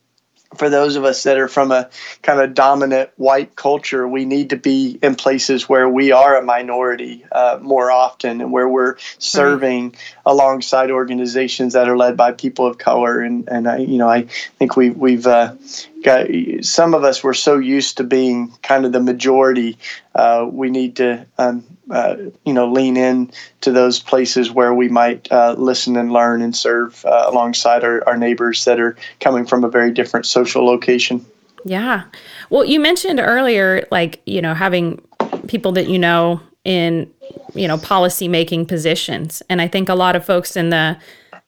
for 0.57 0.68
those 0.68 0.96
of 0.96 1.05
us 1.05 1.23
that 1.23 1.38
are 1.38 1.46
from 1.46 1.70
a 1.70 1.88
kind 2.23 2.40
of 2.40 2.55
dominant 2.55 3.11
white 3.16 3.55
culture, 3.55 4.09
we 4.09 4.25
need 4.25 4.51
to 4.51 4.57
be 4.57 4.99
in 5.01 5.14
places 5.14 5.68
where 5.68 5.88
we 5.88 6.11
are 6.11 6.37
a 6.37 6.42
minority 6.42 7.25
uh, 7.31 7.59
more 7.62 7.90
often 7.90 8.40
and 8.40 8.51
where 8.51 8.68
we're 8.68 8.96
serving 9.18 9.94
alongside 10.27 10.90
organizations 10.90 11.75
that 11.75 11.88
are 11.88 11.96
led 11.96 12.16
by 12.16 12.33
people 12.33 12.66
of 12.66 12.79
color. 12.79 13.20
And, 13.20 13.49
and 13.49 13.68
I, 13.68 13.79
you 13.79 13.99
know, 13.99 14.09
I 14.09 14.23
think 14.59 14.77
we, 14.77 14.90
we've 14.90 15.27
uh, 15.27 15.55
got 16.03 16.27
some 16.62 16.94
of 16.94 17.05
us 17.05 17.23
were 17.23 17.35
so 17.35 17.59
used 17.59 17.99
to 17.99 18.05
being 18.05 18.53
kind 18.62 18.85
of 18.85 18.92
the 18.92 19.01
majority. 19.01 19.79
Uh, 20.16 20.49
we 20.51 20.68
need 20.68 20.96
to, 20.96 21.27
um, 21.38 21.64
uh, 21.90 22.16
you 22.44 22.53
know, 22.53 22.70
lean 22.70 22.96
in 22.96 23.31
to 23.61 23.72
those 23.72 23.98
places 23.98 24.50
where 24.50 24.72
we 24.72 24.88
might 24.88 25.31
uh, 25.33 25.55
listen 25.59 25.96
and 25.96 26.12
learn 26.12 26.42
and 26.42 26.57
serve 26.57 27.05
uh, 27.05 27.24
alongside 27.26 27.85
our, 27.85 28.07
our 28.09 28.16
neighbors 28.16 28.64
that 28.64 28.79
are 28.81 28.96
coming 29.20 29.44
from 29.44 29.64
a 29.64 29.68
very 29.68 29.90
different 29.90 30.26
social 30.26 30.64
location. 30.64 31.24
Yeah. 31.64 32.05
Well, 32.48 32.64
you 32.64 32.81
mentioned 32.81 33.20
earlier, 33.20 33.87
like, 33.90 34.22
you 34.24 34.40
know, 34.40 34.55
having 34.55 35.03
people 35.46 35.72
that 35.72 35.88
you 35.88 35.98
know 35.98 36.40
in, 36.64 37.11
you 37.55 37.68
know, 37.68 37.79
policy 37.79 38.29
making 38.29 38.66
positions. 38.66 39.42
And 39.48 39.61
I 39.61 39.68
think 39.68 39.88
a 39.88 39.94
lot 39.94 40.16
of 40.16 40.24
folks 40.24 40.57
in 40.57 40.70
the 40.70 40.96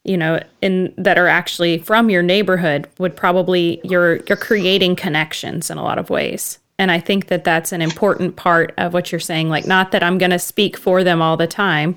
you 0.05 0.16
know 0.16 0.42
in 0.61 0.92
that 0.96 1.16
are 1.16 1.28
actually 1.28 1.78
from 1.78 2.11
your 2.11 2.22
neighborhood 2.22 2.88
would 2.98 3.16
probably 3.16 3.81
you're 3.85 4.16
you're 4.26 4.37
creating 4.37 4.96
connections 4.96 5.70
in 5.70 5.78
a 5.78 5.83
lot 5.83 5.96
of 5.96 6.11
ways 6.11 6.59
and 6.78 6.90
i 6.90 6.98
think 6.98 7.28
that 7.28 7.44
that's 7.44 7.72
an 7.72 7.82
important 7.82 8.37
part 8.37 8.72
of 8.78 8.92
what 8.92 9.12
you're 9.12 9.20
saying 9.20 9.48
like 9.48 9.66
not 9.66 9.92
that 9.92 10.02
i'm 10.02 10.18
going 10.18 10.30
to 10.30 10.38
speak 10.38 10.76
for 10.76 11.04
them 11.04 11.22
all 11.22 11.37
the 11.37 11.46
time 11.46 11.94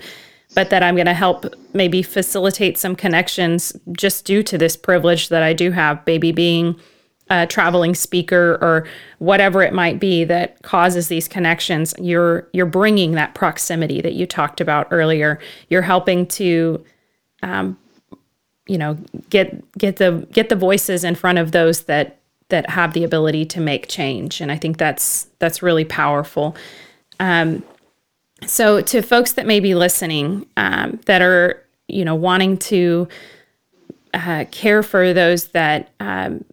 but 0.54 0.70
that 0.70 0.84
i'm 0.84 0.96
going 0.96 1.06
to 1.06 1.14
help 1.14 1.46
maybe 1.74 2.02
facilitate 2.02 2.78
some 2.78 2.96
connections 2.96 3.76
just 3.94 4.26
due 4.26 4.44
to 4.44 4.58
this 4.58 4.76
privilege 4.76 5.30
that 5.30 5.44
i 5.44 5.54
do 5.54 5.72
have 5.72 6.02
maybe 6.06 6.32
being 6.32 6.80
a 7.30 7.48
traveling 7.48 7.96
speaker 7.96 8.58
or 8.62 8.88
whatever 9.18 9.64
it 9.64 9.74
might 9.74 10.00
be 10.00 10.24
that 10.24 10.62
causes 10.62 11.08
these 11.08 11.28
connections. 11.28 11.94
You're 12.00 12.48
you're 12.54 12.66
bringing 12.68 13.14
that 13.14 13.34
proximity 13.34 14.02
that 14.02 14.14
you 14.14 14.28
talked 14.28 14.62
about 14.62 14.88
earlier. 14.92 15.40
You're 15.70 15.82
helping 15.82 16.28
to 16.28 16.84
um, 17.42 17.78
you 18.68 18.78
know 18.78 18.98
get 19.30 19.72
get 19.78 19.98
the 19.98 20.28
get 20.32 20.50
the 20.50 20.56
voices 20.56 21.04
in 21.04 21.16
front 21.16 21.40
of 21.40 21.52
those 21.52 21.86
that 21.86 22.20
that 22.50 22.70
have 22.70 22.94
the 22.94 23.04
ability 23.04 23.46
to 23.46 23.60
make 23.60 23.88
change. 23.88 24.42
And 24.42 24.52
i 24.52 24.58
think 24.58 24.78
that's 24.78 25.28
that's 25.40 25.62
really 25.62 25.86
powerful. 25.86 26.56
Um, 27.20 27.64
so 28.46 28.82
to 28.82 29.02
folks 29.02 29.34
that 29.34 29.46
may 29.46 29.60
be 29.60 29.76
listening 29.76 30.46
um, 30.58 31.00
that 31.06 31.22
are 31.22 31.64
you 31.88 32.06
know 32.06 32.16
wanting 32.16 32.58
to 32.58 33.08
uh, 34.14 34.46
care 34.52 34.84
for 34.84 35.14
those 35.14 35.48
that 35.48 35.90
um, 36.00 36.44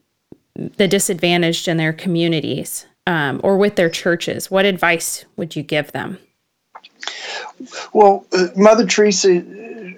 the 0.54 0.88
disadvantaged 0.88 1.68
in 1.68 1.76
their 1.76 1.92
communities 1.92 2.86
um, 3.06 3.40
or 3.42 3.56
with 3.56 3.76
their 3.76 3.90
churches 3.90 4.50
what 4.50 4.64
advice 4.64 5.24
would 5.36 5.56
you 5.56 5.62
give 5.62 5.92
them? 5.92 6.18
Well 7.92 8.26
uh, 8.32 8.48
mother 8.56 8.86
teresa 8.86 9.42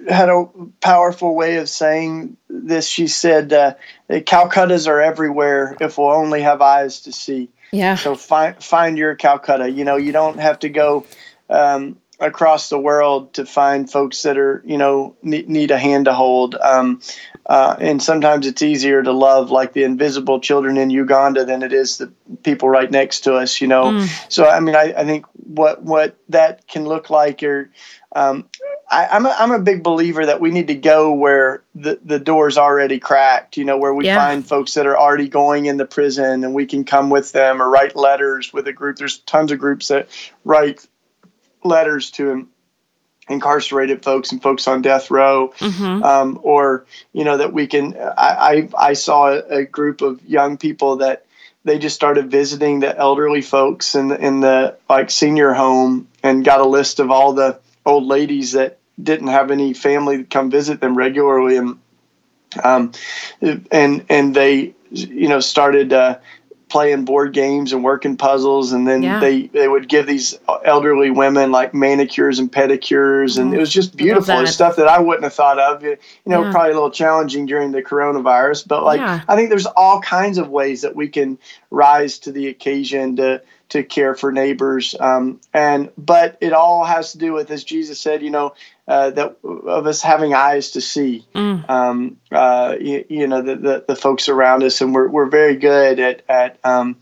had 0.09 0.29
a 0.29 0.45
powerful 0.81 1.35
way 1.35 1.57
of 1.57 1.69
saying 1.69 2.37
this. 2.63 2.87
She 2.87 3.07
said, 3.07 3.53
uh, 3.53 3.73
"Calcuttas 4.09 4.87
are 4.87 5.01
everywhere 5.01 5.75
if 5.79 5.97
we'll 5.97 6.11
only 6.11 6.41
have 6.41 6.61
eyes 6.61 7.01
to 7.01 7.11
see." 7.11 7.49
Yeah. 7.71 7.95
So 7.95 8.15
find 8.15 8.61
find 8.63 8.97
your 8.97 9.15
Calcutta. 9.15 9.69
You 9.69 9.83
know, 9.83 9.97
you 9.97 10.11
don't 10.11 10.39
have 10.39 10.59
to 10.59 10.69
go 10.69 11.05
um, 11.49 11.97
across 12.19 12.69
the 12.69 12.79
world 12.79 13.33
to 13.33 13.45
find 13.45 13.91
folks 13.91 14.21
that 14.23 14.37
are 14.37 14.61
you 14.65 14.77
know 14.77 15.15
need, 15.21 15.49
need 15.49 15.71
a 15.71 15.77
hand 15.77 16.05
to 16.05 16.13
hold. 16.13 16.55
Um, 16.55 17.01
uh, 17.47 17.75
and 17.79 18.01
sometimes 18.01 18.47
it's 18.47 18.63
easier 18.63 19.03
to 19.03 19.11
love 19.11 19.51
like 19.51 19.73
the 19.73 19.83
invisible 19.83 20.39
children 20.39 20.77
in 20.77 20.89
Uganda 20.89 21.45
than 21.45 21.61
it 21.61 21.73
is 21.73 21.97
the 21.97 22.11
people 22.43 22.69
right 22.69 22.89
next 22.89 23.21
to 23.21 23.35
us, 23.35 23.61
you 23.61 23.67
know. 23.67 23.85
Mm. 23.85 24.31
So 24.31 24.47
I 24.47 24.59
mean, 24.59 24.75
I, 24.75 24.93
I 24.97 25.05
think 25.05 25.25
what 25.33 25.83
what 25.83 26.15
that 26.29 26.67
can 26.67 26.85
look 26.85 27.09
like, 27.09 27.43
or 27.43 27.69
um, 28.15 28.49
I, 28.89 29.17
am 29.17 29.25
a, 29.25 29.35
I'm 29.37 29.51
a 29.51 29.59
big 29.59 29.83
believer 29.83 30.25
that 30.25 30.39
we 30.39 30.51
need 30.51 30.67
to 30.67 30.75
go 30.75 31.13
where 31.13 31.63
the 31.75 31.99
the 32.03 32.19
door's 32.19 32.57
already 32.57 32.99
cracked, 32.99 33.57
you 33.57 33.65
know, 33.65 33.77
where 33.77 33.93
we 33.93 34.05
yeah. 34.05 34.17
find 34.17 34.45
folks 34.45 34.75
that 34.75 34.85
are 34.85 34.97
already 34.97 35.27
going 35.27 35.65
in 35.65 35.77
the 35.77 35.85
prison 35.85 36.43
and 36.43 36.53
we 36.53 36.65
can 36.65 36.85
come 36.85 37.09
with 37.09 37.31
them 37.31 37.61
or 37.61 37.69
write 37.69 37.95
letters 37.95 38.53
with 38.53 38.67
a 38.67 38.73
group. 38.73 38.97
There's 38.97 39.19
tons 39.19 39.51
of 39.51 39.59
groups 39.59 39.89
that 39.89 40.07
write 40.43 40.87
letters 41.63 42.11
to 42.11 42.47
incarcerated 43.27 44.03
folks 44.03 44.31
and 44.31 44.41
folks 44.41 44.67
on 44.67 44.81
death 44.81 45.09
row, 45.09 45.53
mm-hmm. 45.57 46.03
um, 46.03 46.39
or 46.43 46.85
you 47.11 47.23
know 47.23 47.37
that 47.37 47.51
we 47.51 47.67
can. 47.67 47.97
I 47.97 48.69
I, 48.77 48.89
I 48.89 48.93
saw 48.93 49.29
a, 49.29 49.39
a, 49.39 49.65
group 49.65 50.01
of 50.01 50.23
young 50.25 50.57
people 50.57 50.97
that 50.97 51.25
they 51.63 51.79
just 51.79 51.95
started 51.95 52.29
visiting 52.29 52.79
the 52.79 52.95
elderly 52.95 53.41
folks 53.41 53.95
in 53.95 54.09
the, 54.09 54.23
in 54.23 54.39
the 54.39 54.77
like 54.87 55.09
senior 55.09 55.53
home 55.53 56.07
and 56.21 56.45
got 56.45 56.61
a 56.61 56.67
list 56.67 56.99
of 56.99 57.09
all 57.09 57.33
the 57.33 57.59
old 57.85 58.05
ladies 58.05 58.53
that 58.53 58.79
didn't 59.01 59.27
have 59.27 59.51
any 59.51 59.73
family 59.73 60.17
to 60.17 60.23
come 60.23 60.49
visit 60.49 60.79
them 60.79 60.97
regularly. 60.97 61.57
And 61.57 61.79
um, 62.63 62.91
and 63.71 64.05
and 64.09 64.35
they 64.35 64.73
you 64.91 65.27
know 65.27 65.39
started 65.39 65.91
uh, 65.91 66.19
playing 66.69 67.05
board 67.05 67.33
games 67.33 67.73
and 67.73 67.83
working 67.83 68.17
puzzles. 68.17 68.71
And 68.71 68.87
then 68.87 69.03
yeah. 69.03 69.19
they 69.19 69.47
they 69.47 69.67
would 69.67 69.87
give 69.87 70.07
these 70.07 70.37
elderly 70.63 71.11
women 71.11 71.51
like 71.51 71.73
manicures 71.73 72.39
and 72.39 72.51
pedicures. 72.51 73.37
And 73.37 73.53
it 73.53 73.57
was 73.57 73.71
just 73.71 73.95
beautiful. 73.95 74.39
It's 74.39 74.51
stuff 74.51 74.77
that 74.77 74.87
i 74.87 74.99
wouldn't 74.99 75.23
have 75.23 75.33
thought 75.33 75.59
of. 75.59 75.83
You 75.83 75.97
know 76.25 76.43
yeah. 76.43 76.51
probably 76.51 76.71
a 76.71 76.73
little 76.73 76.91
challenging 76.91 77.45
during 77.45 77.71
the 77.71 77.83
coronavirus. 77.83 78.67
But 78.67 78.83
like 78.83 78.99
yeah. 78.99 79.21
i 79.27 79.35
think 79.35 79.49
there's 79.49 79.65
all 79.65 80.01
kinds 80.01 80.37
of 80.37 80.49
ways 80.49 80.81
that 80.81 80.95
we 80.95 81.07
can 81.09 81.37
rise 81.69 82.19
to 82.19 82.31
the 82.31 82.47
occasion 82.47 83.17
to 83.17 83.41
to 83.69 83.83
care 83.83 84.15
for 84.15 84.31
neighbors. 84.31 84.95
Um, 84.99 85.39
and 85.53 85.91
but 85.97 86.37
it 86.41 86.53
all 86.53 86.83
has 86.85 87.13
to 87.13 87.17
do 87.17 87.33
with, 87.33 87.49
as 87.51 87.63
Jesus 87.63 87.99
said, 87.99 88.21
you 88.21 88.29
know, 88.29 88.53
uh, 88.87 89.09
that 89.11 89.37
of 89.43 89.87
us 89.87 90.01
having 90.01 90.33
eyes 90.33 90.71
to 90.71 90.81
see, 90.81 91.25
mm. 91.33 91.69
um, 91.69 92.17
uh, 92.31 92.75
you, 92.79 93.05
you, 93.09 93.27
know, 93.27 93.41
the, 93.41 93.55
the, 93.55 93.85
the 93.87 93.95
folks 93.95 94.29
around 94.29 94.63
us, 94.63 94.81
and 94.81 94.93
we're 94.93 95.07
we're 95.07 95.29
very 95.29 95.55
good 95.55 95.99
at 95.99 96.23
at 96.29 96.59
um, 96.63 96.97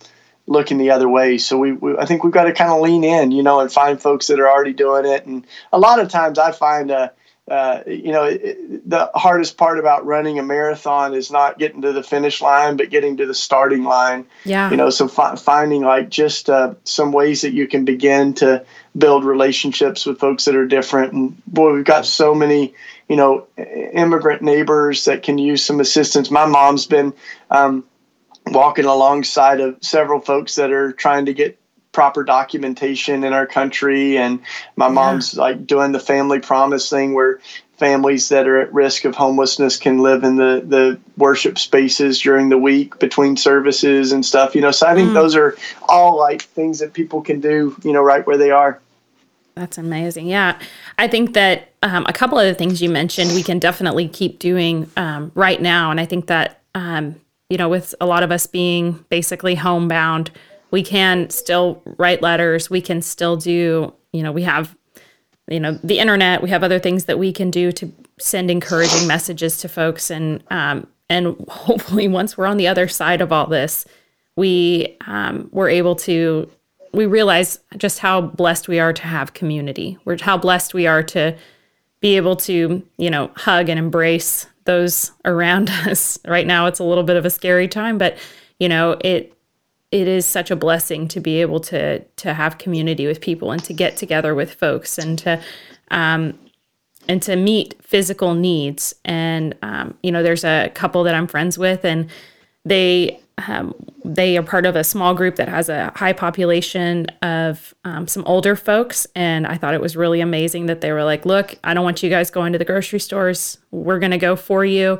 looking 0.48 0.78
the 0.78 0.92
other 0.92 1.10
way. 1.10 1.38
So 1.38 1.58
we, 1.58 1.74
we 1.74 1.98
I 1.98 2.06
think 2.06 2.24
we've 2.24 2.34
got 2.34 2.46
to 2.46 2.54
kind 2.54 2.72
of 2.72 2.82
lean 2.82 3.04
in, 3.04 3.32
you 3.32 3.44
know, 3.44 3.60
and 3.60 3.72
find 3.72 4.02
folks 4.02 4.28
that 4.28 4.40
are 4.40 4.50
already 4.50 4.74
doing 4.74 5.06
it. 5.06 5.26
And 5.26 5.46
a 5.72 5.80
lot 5.80 6.00
of 6.00 6.10
times 6.10 6.40
I 6.40 6.52
find. 6.52 6.92
Uh, 6.92 7.10
uh, 7.50 7.82
you 7.86 8.12
know, 8.14 8.24
it, 8.24 8.90
the 8.90 9.12
hardest 9.16 9.58
part 9.58 9.78
about 9.78 10.06
running 10.06 10.40
a 10.40 10.44
marathon 10.44 11.14
is 11.14 11.30
not 11.30 11.60
getting 11.60 11.82
to 11.82 11.92
the 11.92 12.02
finish 12.02 12.42
line, 12.42 12.78
but 12.78 12.90
getting 12.90 13.18
to 13.18 13.26
the 13.26 13.34
starting 13.34 13.84
line. 13.84 14.26
Yeah. 14.46 14.72
You 14.72 14.78
know, 14.78 14.90
so 14.90 15.10
fi- 15.10 15.36
finding 15.36 15.84
like 15.84 16.10
just 16.10 16.50
uh, 16.50 16.76
some 16.86 17.12
ways 17.12 17.42
that 17.42 17.52
you 17.52 17.68
can 17.68 17.84
begin 17.84 18.34
to 18.36 18.66
build 18.98 19.26
relationships 19.26 20.06
with 20.06 20.20
folks 20.20 20.46
that 20.46 20.56
are 20.56 20.66
different. 20.66 21.12
And 21.14 21.46
boy, 21.46 21.74
we've 21.74 21.84
got 21.84 22.06
so 22.06 22.34
many, 22.34 22.76
you 23.10 23.18
know, 23.18 23.48
immigrant 23.58 24.42
neighbors 24.42 25.04
that 25.06 25.24
can 25.24 25.38
use 25.38 25.66
some 25.66 25.82
assistance. 25.82 26.32
My 26.32 26.46
mom's 26.46 26.86
been 26.86 27.14
um, 27.52 27.84
walking 28.48 28.86
alongside 28.86 29.60
of 29.60 29.78
several 29.82 30.22
folks 30.22 30.56
that 30.56 30.72
are 30.72 30.94
trying 30.94 31.26
to 31.26 31.34
get 31.34 31.60
proper 31.94 32.24
documentation 32.24 33.24
in 33.24 33.32
our 33.32 33.48
country. 33.48 34.18
And 34.18 34.42
my 34.76 34.90
mom's 34.90 35.38
like 35.38 35.66
doing 35.66 35.94
the 35.94 36.00
family 36.00 36.40
promise 36.40 36.90
thing 36.90 37.14
where 37.14 37.40
families 37.78 38.30
that 38.30 38.48
are 38.48 38.60
at 38.60 38.74
risk 38.74 39.06
of 39.06 39.16
homelessness 39.16 39.78
can 39.78 40.00
live 40.00 40.24
in 40.24 40.36
the 40.36 40.64
the 40.66 41.00
worship 41.18 41.58
spaces 41.58 42.20
during 42.20 42.50
the 42.50 42.58
week 42.58 43.00
between 43.00 43.36
services 43.36 44.12
and 44.12 44.26
stuff 44.26 44.54
you 44.56 44.62
know? 44.62 44.72
So 44.72 44.88
i 44.88 44.94
think 44.94 45.10
mm. 45.10 45.14
those 45.14 45.36
are 45.36 45.58
all 45.90 46.18
like 46.18 46.44
things 46.44 46.80
that 46.80 46.94
people 46.94 47.22
can 47.22 47.40
do 47.40 47.76
you 47.84 47.92
know 47.92 48.02
right 48.02 48.26
where 48.26 48.38
they 48.38 48.52
are. 48.52 48.80
That's 49.56 49.78
amazing. 49.78 50.26
Yeah. 50.26 50.58
I 50.98 51.08
think 51.08 51.36
that 51.36 51.70
um, 51.84 52.06
a 52.08 52.14
couple 52.14 52.40
of 52.40 52.48
the 52.48 52.56
things 52.56 52.82
you 52.82 52.90
mentioned 52.90 53.34
we 53.34 53.44
can 53.44 53.60
definitely 53.60 54.08
keep 54.08 54.40
doing 54.40 54.90
um, 54.98 55.32
right 55.36 55.62
now. 55.62 55.92
And 55.92 56.00
i 56.00 56.06
think 56.06 56.28
that 56.28 56.62
um, 56.76 57.16
you 57.50 57.58
know 57.58 57.70
with 57.70 57.94
a 58.00 58.06
lot 58.06 58.24
of 58.24 58.32
us 58.32 58.48
being 58.48 59.04
basically 59.10 59.56
homebound 59.56 60.32
we 60.74 60.82
can 60.82 61.30
still 61.30 61.84
write 62.00 62.24
letters. 62.24 62.68
We 62.68 62.82
can 62.82 63.04
still 63.04 63.38
do, 63.38 63.94
you 64.12 64.24
know, 64.24 64.32
we 64.32 64.42
have, 64.42 64.76
you 65.48 65.60
know, 65.60 65.74
the 65.84 66.00
internet. 66.00 66.42
We 66.42 66.50
have 66.50 66.64
other 66.64 66.80
things 66.80 67.06
that 67.06 67.20
we 67.20 67.32
can 67.32 67.52
do 67.52 67.72
to 67.74 67.94
send 68.18 68.50
encouraging 68.50 69.08
messages 69.08 69.60
to 69.60 69.70
folks. 69.70 70.10
And, 70.10 70.44
um, 70.50 70.88
and 71.10 71.36
hopefully 71.48 72.08
once 72.08 72.36
we're 72.36 72.48
on 72.48 72.58
the 72.58 72.68
other 72.68 72.88
side 72.88 73.22
of 73.22 73.32
all 73.32 73.46
this, 73.46 73.86
we, 74.36 74.98
um, 75.06 75.48
we're 75.52 75.70
able 75.70 75.96
to, 75.98 76.50
we 76.92 77.06
realize 77.06 77.60
just 77.78 78.00
how 78.00 78.22
blessed 78.22 78.68
we 78.68 78.80
are 78.80 78.94
to 78.94 79.04
have 79.04 79.36
community. 79.36 80.00
We're 80.06 80.18
how 80.20 80.40
blessed 80.40 80.74
we 80.74 80.88
are 80.88 81.04
to 81.04 81.38
be 82.00 82.18
able 82.18 82.36
to, 82.38 82.82
you 82.98 83.10
know, 83.12 83.30
hug 83.36 83.70
and 83.70 83.78
embrace 83.78 84.48
those 84.66 85.12
around 85.24 85.70
us. 85.86 86.18
Right 86.28 86.48
now, 86.48 86.66
it's 86.66 86.80
a 86.80 86.84
little 86.84 87.04
bit 87.04 87.16
of 87.16 87.26
a 87.26 87.30
scary 87.30 87.68
time, 87.68 88.00
but 88.00 88.18
you 88.60 88.70
know, 88.70 88.98
it 89.02 89.33
it 89.94 90.08
is 90.08 90.26
such 90.26 90.50
a 90.50 90.56
blessing 90.56 91.08
to 91.08 91.20
be 91.20 91.40
able 91.40 91.60
to 91.60 92.00
to 92.00 92.34
have 92.34 92.58
community 92.58 93.06
with 93.06 93.22
people 93.22 93.52
and 93.52 93.64
to 93.64 93.74
get 93.74 93.96
together 93.96 94.34
with 94.34 94.52
folks 94.56 94.98
and 94.98 95.20
to 95.20 95.40
um, 95.92 96.38
and 97.08 97.22
to 97.22 97.36
meet 97.36 97.76
physical 97.80 98.34
needs. 98.34 98.96
And 99.06 99.56
um, 99.62 99.96
you 100.02 100.12
know, 100.12 100.24
there's 100.24 100.44
a 100.44 100.72
couple 100.74 101.04
that 101.04 101.14
I'm 101.14 101.28
friends 101.28 101.60
with, 101.60 101.86
and 101.86 102.10
they 102.66 103.20
um, 103.48 103.76
they 104.04 104.36
are 104.36 104.42
part 104.42 104.66
of 104.66 104.76
a 104.76 104.84
small 104.84 105.14
group 105.14 105.36
that 105.36 105.48
has 105.48 105.70
a 105.70 105.92
high 105.96 106.14
population 106.14 107.06
of 107.22 107.76
um, 107.86 108.08
some 108.08 108.24
older 108.26 108.56
folks. 108.56 109.06
And 109.14 109.46
I 109.46 109.58
thought 109.58 109.76
it 109.76 109.82
was 109.82 109.96
really 109.96 110.22
amazing 110.22 110.66
that 110.66 110.82
they 110.82 110.92
were 110.92 111.04
like, 111.04 111.24
"Look, 111.24 111.56
I 111.64 111.76
don't 111.76 111.84
want 111.84 112.02
you 112.02 112.10
guys 112.10 112.32
going 112.32 112.52
to 112.54 112.58
the 112.58 112.66
grocery 112.66 113.00
stores. 113.00 113.60
We're 113.70 114.00
going 114.00 114.12
to 114.12 114.18
go 114.18 114.36
for 114.36 114.66
you." 114.66 115.00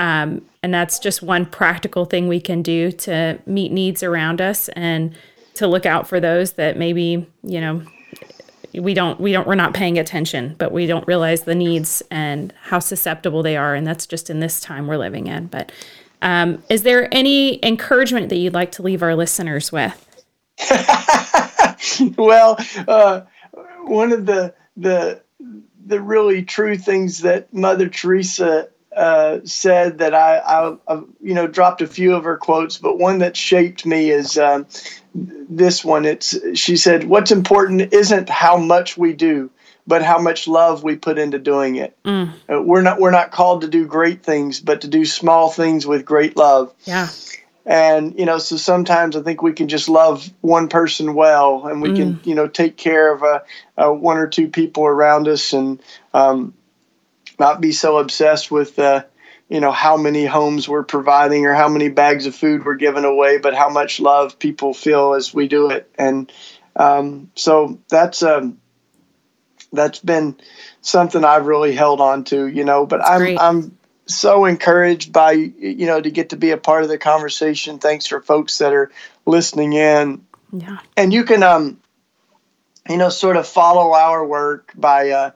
Um, 0.00 0.40
and 0.62 0.72
that's 0.72 0.98
just 0.98 1.22
one 1.22 1.44
practical 1.44 2.06
thing 2.06 2.26
we 2.26 2.40
can 2.40 2.62
do 2.62 2.90
to 2.90 3.38
meet 3.44 3.70
needs 3.70 4.02
around 4.02 4.40
us 4.40 4.70
and 4.70 5.14
to 5.54 5.66
look 5.66 5.84
out 5.84 6.08
for 6.08 6.18
those 6.18 6.52
that 6.52 6.78
maybe, 6.78 7.26
you 7.42 7.60
know, 7.60 7.82
we 8.72 8.94
don't 8.94 9.20
we 9.20 9.32
don't 9.32 9.46
we're 9.46 9.56
not 9.56 9.74
paying 9.74 9.98
attention, 9.98 10.54
but 10.56 10.72
we 10.72 10.86
don't 10.86 11.06
realize 11.06 11.42
the 11.42 11.54
needs 11.54 12.02
and 12.10 12.54
how 12.62 12.78
susceptible 12.78 13.42
they 13.42 13.58
are. 13.58 13.74
And 13.74 13.86
that's 13.86 14.06
just 14.06 14.30
in 14.30 14.40
this 14.40 14.58
time 14.58 14.86
we're 14.86 14.96
living 14.96 15.26
in. 15.26 15.48
But 15.48 15.70
um, 16.22 16.62
is 16.70 16.82
there 16.82 17.12
any 17.12 17.62
encouragement 17.62 18.30
that 18.30 18.36
you'd 18.36 18.54
like 18.54 18.72
to 18.72 18.82
leave 18.82 19.02
our 19.02 19.14
listeners 19.14 19.70
with? 19.70 20.06
well, 22.16 22.56
uh, 22.88 23.22
one 23.82 24.12
of 24.12 24.24
the 24.24 24.54
the 24.78 25.20
the 25.84 26.00
really 26.00 26.42
true 26.42 26.78
things 26.78 27.18
that 27.18 27.52
Mother 27.52 27.88
Teresa 27.88 28.70
uh, 28.96 29.38
said 29.44 29.98
that 29.98 30.14
I, 30.14 30.38
I, 30.38 30.76
I, 30.88 31.02
you 31.20 31.34
know, 31.34 31.46
dropped 31.46 31.80
a 31.80 31.86
few 31.86 32.14
of 32.14 32.24
her 32.24 32.36
quotes, 32.36 32.76
but 32.78 32.98
one 32.98 33.18
that 33.18 33.36
shaped 33.36 33.86
me 33.86 34.10
is 34.10 34.36
um, 34.36 34.66
this 35.14 35.84
one. 35.84 36.04
It's 36.04 36.36
she 36.58 36.76
said, 36.76 37.04
"What's 37.04 37.30
important 37.30 37.92
isn't 37.92 38.28
how 38.28 38.56
much 38.56 38.98
we 38.98 39.12
do, 39.12 39.50
but 39.86 40.02
how 40.02 40.18
much 40.18 40.48
love 40.48 40.82
we 40.82 40.96
put 40.96 41.18
into 41.18 41.38
doing 41.38 41.76
it. 41.76 41.96
Mm. 42.04 42.32
Uh, 42.52 42.62
we're 42.62 42.82
not 42.82 43.00
we're 43.00 43.10
not 43.10 43.30
called 43.30 43.62
to 43.62 43.68
do 43.68 43.86
great 43.86 44.22
things, 44.22 44.60
but 44.60 44.80
to 44.80 44.88
do 44.88 45.04
small 45.04 45.50
things 45.50 45.86
with 45.86 46.04
great 46.04 46.36
love." 46.36 46.74
Yeah. 46.84 47.08
And 47.66 48.18
you 48.18 48.24
know, 48.24 48.38
so 48.38 48.56
sometimes 48.56 49.14
I 49.14 49.22
think 49.22 49.42
we 49.42 49.52
can 49.52 49.68
just 49.68 49.88
love 49.88 50.28
one 50.40 50.68
person 50.68 51.14
well, 51.14 51.66
and 51.66 51.80
we 51.80 51.90
mm. 51.90 51.96
can 51.96 52.20
you 52.24 52.34
know 52.34 52.48
take 52.48 52.76
care 52.76 53.14
of 53.14 53.22
uh, 53.22 53.40
uh, 53.76 53.92
one 53.92 54.16
or 54.16 54.26
two 54.26 54.48
people 54.48 54.84
around 54.84 55.28
us, 55.28 55.52
and 55.52 55.80
um, 56.12 56.54
not 57.40 57.60
be 57.60 57.72
so 57.72 57.98
obsessed 57.98 58.50
with 58.50 58.78
uh, 58.78 59.02
you 59.48 59.60
know 59.60 59.72
how 59.72 59.96
many 59.96 60.24
homes 60.24 60.68
we're 60.68 60.84
providing 60.84 61.46
or 61.46 61.54
how 61.54 61.68
many 61.68 61.88
bags 61.88 62.26
of 62.26 62.36
food 62.36 62.64
we're 62.64 62.76
giving 62.76 63.04
away, 63.04 63.38
but 63.38 63.54
how 63.54 63.68
much 63.68 63.98
love 63.98 64.38
people 64.38 64.72
feel 64.72 65.14
as 65.14 65.34
we 65.34 65.48
do 65.48 65.70
it. 65.70 65.90
And 65.98 66.30
um, 66.76 67.32
so 67.34 67.80
that's 67.88 68.22
um, 68.22 68.60
that's 69.72 69.98
been 69.98 70.36
something 70.82 71.24
I've 71.24 71.46
really 71.46 71.74
held 71.74 72.00
on 72.00 72.22
to, 72.24 72.46
you 72.46 72.64
know. 72.64 72.86
But 72.86 73.04
I'm 73.04 73.18
great. 73.18 73.40
I'm 73.40 73.76
so 74.06 74.44
encouraged 74.44 75.12
by 75.12 75.32
you 75.32 75.86
know 75.86 76.00
to 76.00 76.10
get 76.10 76.30
to 76.30 76.36
be 76.36 76.50
a 76.50 76.56
part 76.56 76.84
of 76.84 76.88
the 76.88 76.98
conversation. 76.98 77.78
Thanks 77.78 78.06
for 78.06 78.20
folks 78.20 78.58
that 78.58 78.72
are 78.72 78.92
listening 79.26 79.72
in. 79.72 80.24
Yeah. 80.52 80.78
And 80.96 81.12
you 81.12 81.24
can 81.24 81.42
um 81.42 81.80
you 82.88 82.96
know 82.96 83.08
sort 83.08 83.36
of 83.36 83.46
follow 83.46 83.94
our 83.94 84.24
work 84.24 84.72
by 84.76 85.10
uh 85.10 85.30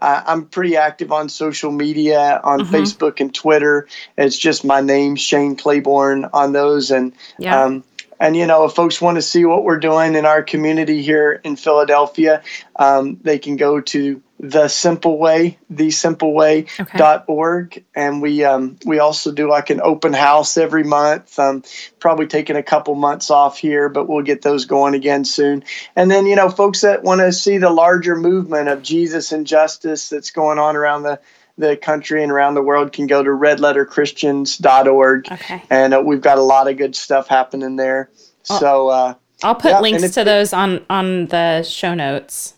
uh, 0.00 0.22
I'm 0.26 0.46
pretty 0.46 0.76
active 0.76 1.12
on 1.12 1.28
social 1.28 1.70
media 1.70 2.40
on 2.42 2.60
mm-hmm. 2.60 2.74
Facebook 2.74 3.20
and 3.20 3.34
Twitter. 3.34 3.88
It's 4.18 4.36
just 4.36 4.64
my 4.64 4.80
name, 4.80 5.16
Shane 5.16 5.56
Claiborne, 5.56 6.26
on 6.32 6.52
those. 6.52 6.90
And 6.90 7.12
yeah. 7.38 7.62
um, 7.62 7.84
and 8.18 8.36
you 8.36 8.46
know, 8.46 8.64
if 8.64 8.72
folks 8.72 9.00
want 9.00 9.16
to 9.16 9.22
see 9.22 9.44
what 9.44 9.64
we're 9.64 9.78
doing 9.78 10.14
in 10.14 10.24
our 10.24 10.42
community 10.42 11.02
here 11.02 11.40
in 11.44 11.56
Philadelphia, 11.56 12.42
um, 12.76 13.18
they 13.22 13.38
can 13.38 13.56
go 13.56 13.80
to 13.80 14.22
the 14.40 14.68
simple 14.68 15.18
way 15.18 15.58
the 15.70 15.90
simple 15.90 16.34
way 16.34 16.66
okay. 16.78 16.98
dot 16.98 17.24
org. 17.28 17.84
And 17.94 18.20
we 18.20 18.44
um, 18.44 18.76
we 18.84 18.98
also 18.98 19.32
do 19.32 19.48
like 19.48 19.70
an 19.70 19.80
open 19.82 20.12
house 20.12 20.56
every 20.56 20.84
month. 20.84 21.38
Um, 21.38 21.62
probably 22.00 22.26
taking 22.26 22.56
a 22.56 22.62
couple 22.62 22.94
months 22.94 23.30
off 23.30 23.58
here 23.58 23.88
but 23.88 24.08
we'll 24.08 24.22
get 24.22 24.42
those 24.42 24.64
going 24.64 24.94
again 24.94 25.24
soon. 25.24 25.64
And 25.96 26.10
then 26.10 26.26
you 26.26 26.36
know 26.36 26.48
folks 26.48 26.82
that 26.82 27.02
want 27.02 27.20
to 27.20 27.32
see 27.32 27.58
the 27.58 27.70
larger 27.70 28.16
movement 28.16 28.68
of 28.68 28.82
jesus 28.82 29.32
and 29.32 29.46
justice 29.46 30.08
that's 30.08 30.30
going 30.30 30.58
on 30.58 30.76
around 30.76 31.04
the 31.04 31.20
the 31.56 31.76
country 31.76 32.22
and 32.22 32.32
around 32.32 32.54
the 32.54 32.62
world 32.62 32.92
can 32.92 33.06
go 33.06 33.22
to 33.22 33.30
redletterchristians.org 33.30 35.30
okay. 35.30 35.62
and 35.70 35.94
uh, 35.94 36.02
we've 36.04 36.20
got 36.20 36.38
a 36.38 36.42
lot 36.42 36.68
of 36.68 36.76
good 36.76 36.96
stuff 36.96 37.28
happening 37.28 37.76
there. 37.76 38.10
So 38.42 38.88
uh, 38.88 39.14
i'll 39.42 39.54
put 39.54 39.70
yeah, 39.70 39.80
links 39.80 40.14
to 40.14 40.24
those 40.24 40.52
on 40.52 40.84
on 40.90 41.26
the 41.26 41.62
show 41.62 41.94
notes 41.94 42.53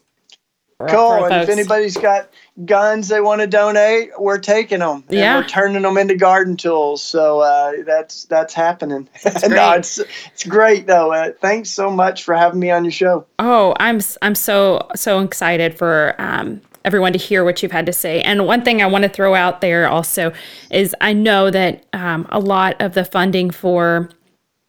Cool. 0.78 1.24
And 1.24 1.42
if 1.42 1.48
anybody's 1.48 1.96
got 1.96 2.28
guns 2.66 3.08
they 3.08 3.22
want 3.22 3.40
to 3.40 3.46
donate, 3.46 4.10
we're 4.18 4.38
taking 4.38 4.80
them. 4.80 5.04
yeah. 5.08 5.38
We're 5.38 5.48
turning 5.48 5.82
them 5.82 5.96
into 5.96 6.16
garden 6.16 6.54
tools. 6.54 7.02
So 7.02 7.40
uh, 7.40 7.82
that's 7.86 8.24
that's 8.24 8.52
happening. 8.52 9.08
That's 9.24 9.40
great. 9.40 9.50
no, 9.56 9.72
it's 9.72 9.98
it's 9.98 10.44
great 10.44 10.86
though. 10.86 11.12
Uh, 11.12 11.32
thanks 11.40 11.70
so 11.70 11.90
much 11.90 12.24
for 12.24 12.34
having 12.34 12.60
me 12.60 12.70
on 12.70 12.84
your 12.84 12.92
show. 12.92 13.26
Oh, 13.38 13.74
I'm 13.80 14.00
I'm 14.20 14.34
so 14.34 14.86
so 14.94 15.20
excited 15.20 15.78
for 15.78 16.14
um, 16.18 16.60
everyone 16.84 17.14
to 17.14 17.18
hear 17.18 17.42
what 17.42 17.62
you've 17.62 17.72
had 17.72 17.86
to 17.86 17.92
say. 17.92 18.20
And 18.20 18.46
one 18.46 18.62
thing 18.62 18.82
I 18.82 18.86
want 18.86 19.04
to 19.04 19.08
throw 19.08 19.34
out 19.34 19.62
there 19.62 19.88
also 19.88 20.32
is 20.70 20.94
I 21.00 21.14
know 21.14 21.50
that 21.50 21.86
um, 21.94 22.26
a 22.30 22.38
lot 22.38 22.80
of 22.80 22.92
the 22.92 23.04
funding 23.06 23.50
for 23.50 24.10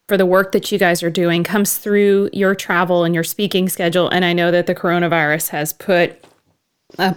for 0.08 0.16
the 0.16 0.26
work 0.26 0.52
that 0.52 0.72
you 0.72 0.78
guys 0.78 1.02
are 1.02 1.10
doing 1.10 1.44
comes 1.44 1.76
through 1.76 2.30
your 2.32 2.54
travel 2.54 3.04
and 3.04 3.14
your 3.14 3.22
speaking 3.22 3.68
schedule. 3.68 4.08
And 4.08 4.24
I 4.24 4.32
know 4.32 4.50
that 4.50 4.66
the 4.66 4.74
coronavirus 4.74 5.50
has 5.50 5.74
put 5.74 6.24
a, 6.98 7.14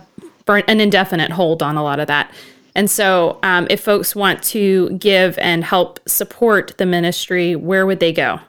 an 0.48 0.82
indefinite 0.82 1.32
hold 1.32 1.64
on 1.64 1.78
a 1.78 1.84
lot 1.84 2.02
of 2.02 2.08
that. 2.08 2.32
And 2.76 2.89
so, 2.89 3.39
um, 3.44 3.68
if 3.70 3.82
folks 3.82 4.16
want 4.16 4.44
to 4.44 4.92
give 4.92 5.38
and 5.39 5.64
help 5.64 6.00
support 6.08 6.78
the 6.78 6.86
ministry, 6.86 7.56
where 7.56 7.86
would 7.86 8.00
they 8.00 8.14
go? 8.14 8.39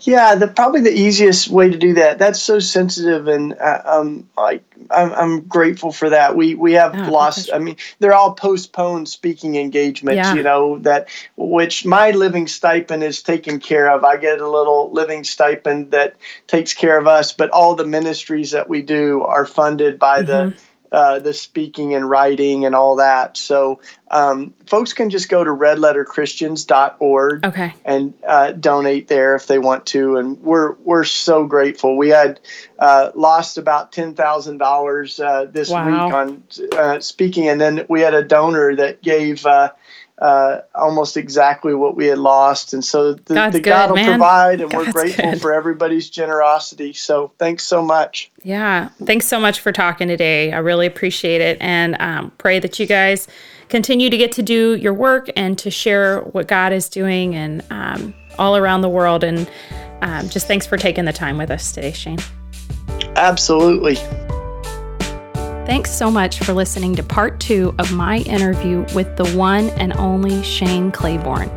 Yeah, 0.00 0.34
the 0.34 0.48
probably 0.48 0.80
the 0.80 0.92
easiest 0.92 1.48
way 1.48 1.70
to 1.70 1.78
do 1.78 1.94
that. 1.94 2.18
That's 2.18 2.42
so 2.42 2.58
sensitive, 2.58 3.28
and 3.28 3.54
uh, 3.54 3.82
um, 3.84 4.28
I, 4.36 4.60
I'm, 4.90 5.12
I'm 5.12 5.40
grateful 5.42 5.92
for 5.92 6.10
that. 6.10 6.34
We 6.34 6.56
we 6.56 6.72
have 6.72 6.96
oh, 6.96 7.10
lost. 7.10 7.50
I 7.54 7.58
mean, 7.58 7.76
they're 8.00 8.12
all 8.12 8.34
postponed 8.34 9.08
speaking 9.08 9.54
engagements. 9.54 10.16
Yeah. 10.16 10.34
You 10.34 10.42
know 10.42 10.78
that 10.80 11.08
which 11.36 11.84
my 11.84 12.10
living 12.10 12.48
stipend 12.48 13.04
is 13.04 13.22
taken 13.22 13.60
care 13.60 13.88
of. 13.88 14.04
I 14.04 14.16
get 14.16 14.40
a 14.40 14.48
little 14.48 14.90
living 14.92 15.22
stipend 15.22 15.92
that 15.92 16.16
takes 16.48 16.74
care 16.74 16.98
of 16.98 17.06
us, 17.06 17.32
but 17.32 17.50
all 17.50 17.76
the 17.76 17.86
ministries 17.86 18.50
that 18.50 18.68
we 18.68 18.82
do 18.82 19.22
are 19.22 19.46
funded 19.46 19.98
by 20.00 20.22
mm-hmm. 20.22 20.26
the 20.50 20.56
uh, 20.92 21.18
the 21.18 21.32
speaking 21.32 21.94
and 21.94 22.08
writing 22.08 22.66
and 22.66 22.74
all 22.74 22.96
that. 22.96 23.36
So 23.36 23.80
um, 24.10 24.52
folks 24.66 24.92
can 24.92 25.08
just 25.08 25.30
go 25.30 25.42
to 25.42 25.50
redletterchristians.org 25.50 27.46
okay. 27.46 27.74
and 27.84 28.12
uh, 28.26 28.52
donate 28.52 29.08
there 29.08 29.34
if 29.34 29.46
they 29.46 29.58
want 29.58 29.86
to. 29.86 30.18
And 30.18 30.38
we're 30.42 30.72
we're 30.84 31.04
so 31.04 31.46
grateful. 31.46 31.96
We 31.96 32.10
had 32.10 32.40
uh, 32.78 33.10
lost 33.14 33.56
about 33.56 33.92
ten 33.92 34.14
thousand 34.14 34.60
uh, 34.60 34.64
dollars 34.66 35.16
this 35.50 35.70
wow. 35.70 35.86
week 35.86 36.14
on 36.14 36.42
uh, 36.76 37.00
speaking, 37.00 37.48
and 37.48 37.60
then 37.60 37.86
we 37.88 38.02
had 38.02 38.12
a 38.12 38.22
donor 38.22 38.76
that 38.76 39.02
gave 39.02 39.46
uh, 39.46 39.72
uh, 40.18 40.60
almost 40.74 41.16
exactly 41.16 41.74
what 41.74 41.96
we 41.96 42.06
had 42.06 42.18
lost. 42.18 42.74
And 42.74 42.84
so 42.84 43.14
the, 43.14 43.50
the 43.50 43.60
God 43.60 43.90
will 43.90 43.96
man. 43.96 44.10
provide, 44.10 44.60
and 44.60 44.70
God's 44.70 44.86
we're 44.86 44.92
grateful 44.92 45.30
good. 45.32 45.40
for 45.40 45.52
everybody's 45.52 46.10
generosity. 46.10 46.92
So 46.92 47.32
thanks 47.38 47.64
so 47.64 47.82
much. 47.82 48.30
Yeah. 48.42 48.90
Thanks 49.04 49.26
so 49.26 49.40
much 49.40 49.60
for 49.60 49.72
talking 49.72 50.08
today. 50.08 50.52
I 50.52 50.58
really 50.58 50.86
appreciate 50.86 51.40
it. 51.40 51.58
And 51.60 51.96
um, 52.00 52.30
pray 52.38 52.60
that 52.60 52.78
you 52.78 52.86
guys 52.86 53.26
continue 53.68 54.10
to 54.10 54.16
get 54.16 54.32
to 54.32 54.42
do 54.42 54.76
your 54.76 54.94
work 54.94 55.30
and 55.34 55.58
to 55.58 55.70
share 55.70 56.20
what 56.20 56.46
God 56.46 56.72
is 56.72 56.88
doing 56.88 57.34
and 57.34 57.64
um, 57.70 58.14
all 58.38 58.56
around 58.56 58.82
the 58.82 58.88
world. 58.88 59.24
And 59.24 59.50
um, 60.02 60.28
just 60.28 60.46
thanks 60.46 60.66
for 60.66 60.76
taking 60.76 61.04
the 61.04 61.12
time 61.12 61.38
with 61.38 61.50
us 61.50 61.72
today, 61.72 61.92
Shane. 61.92 62.18
Absolutely. 63.16 63.96
Thanks 65.64 65.92
so 65.92 66.10
much 66.10 66.40
for 66.40 66.52
listening 66.52 66.96
to 66.96 67.04
part 67.04 67.38
two 67.38 67.72
of 67.78 67.92
my 67.92 68.18
interview 68.18 68.84
with 68.96 69.16
the 69.16 69.30
one 69.36 69.70
and 69.70 69.92
only 69.92 70.42
Shane 70.42 70.90
Claiborne. 70.90 71.48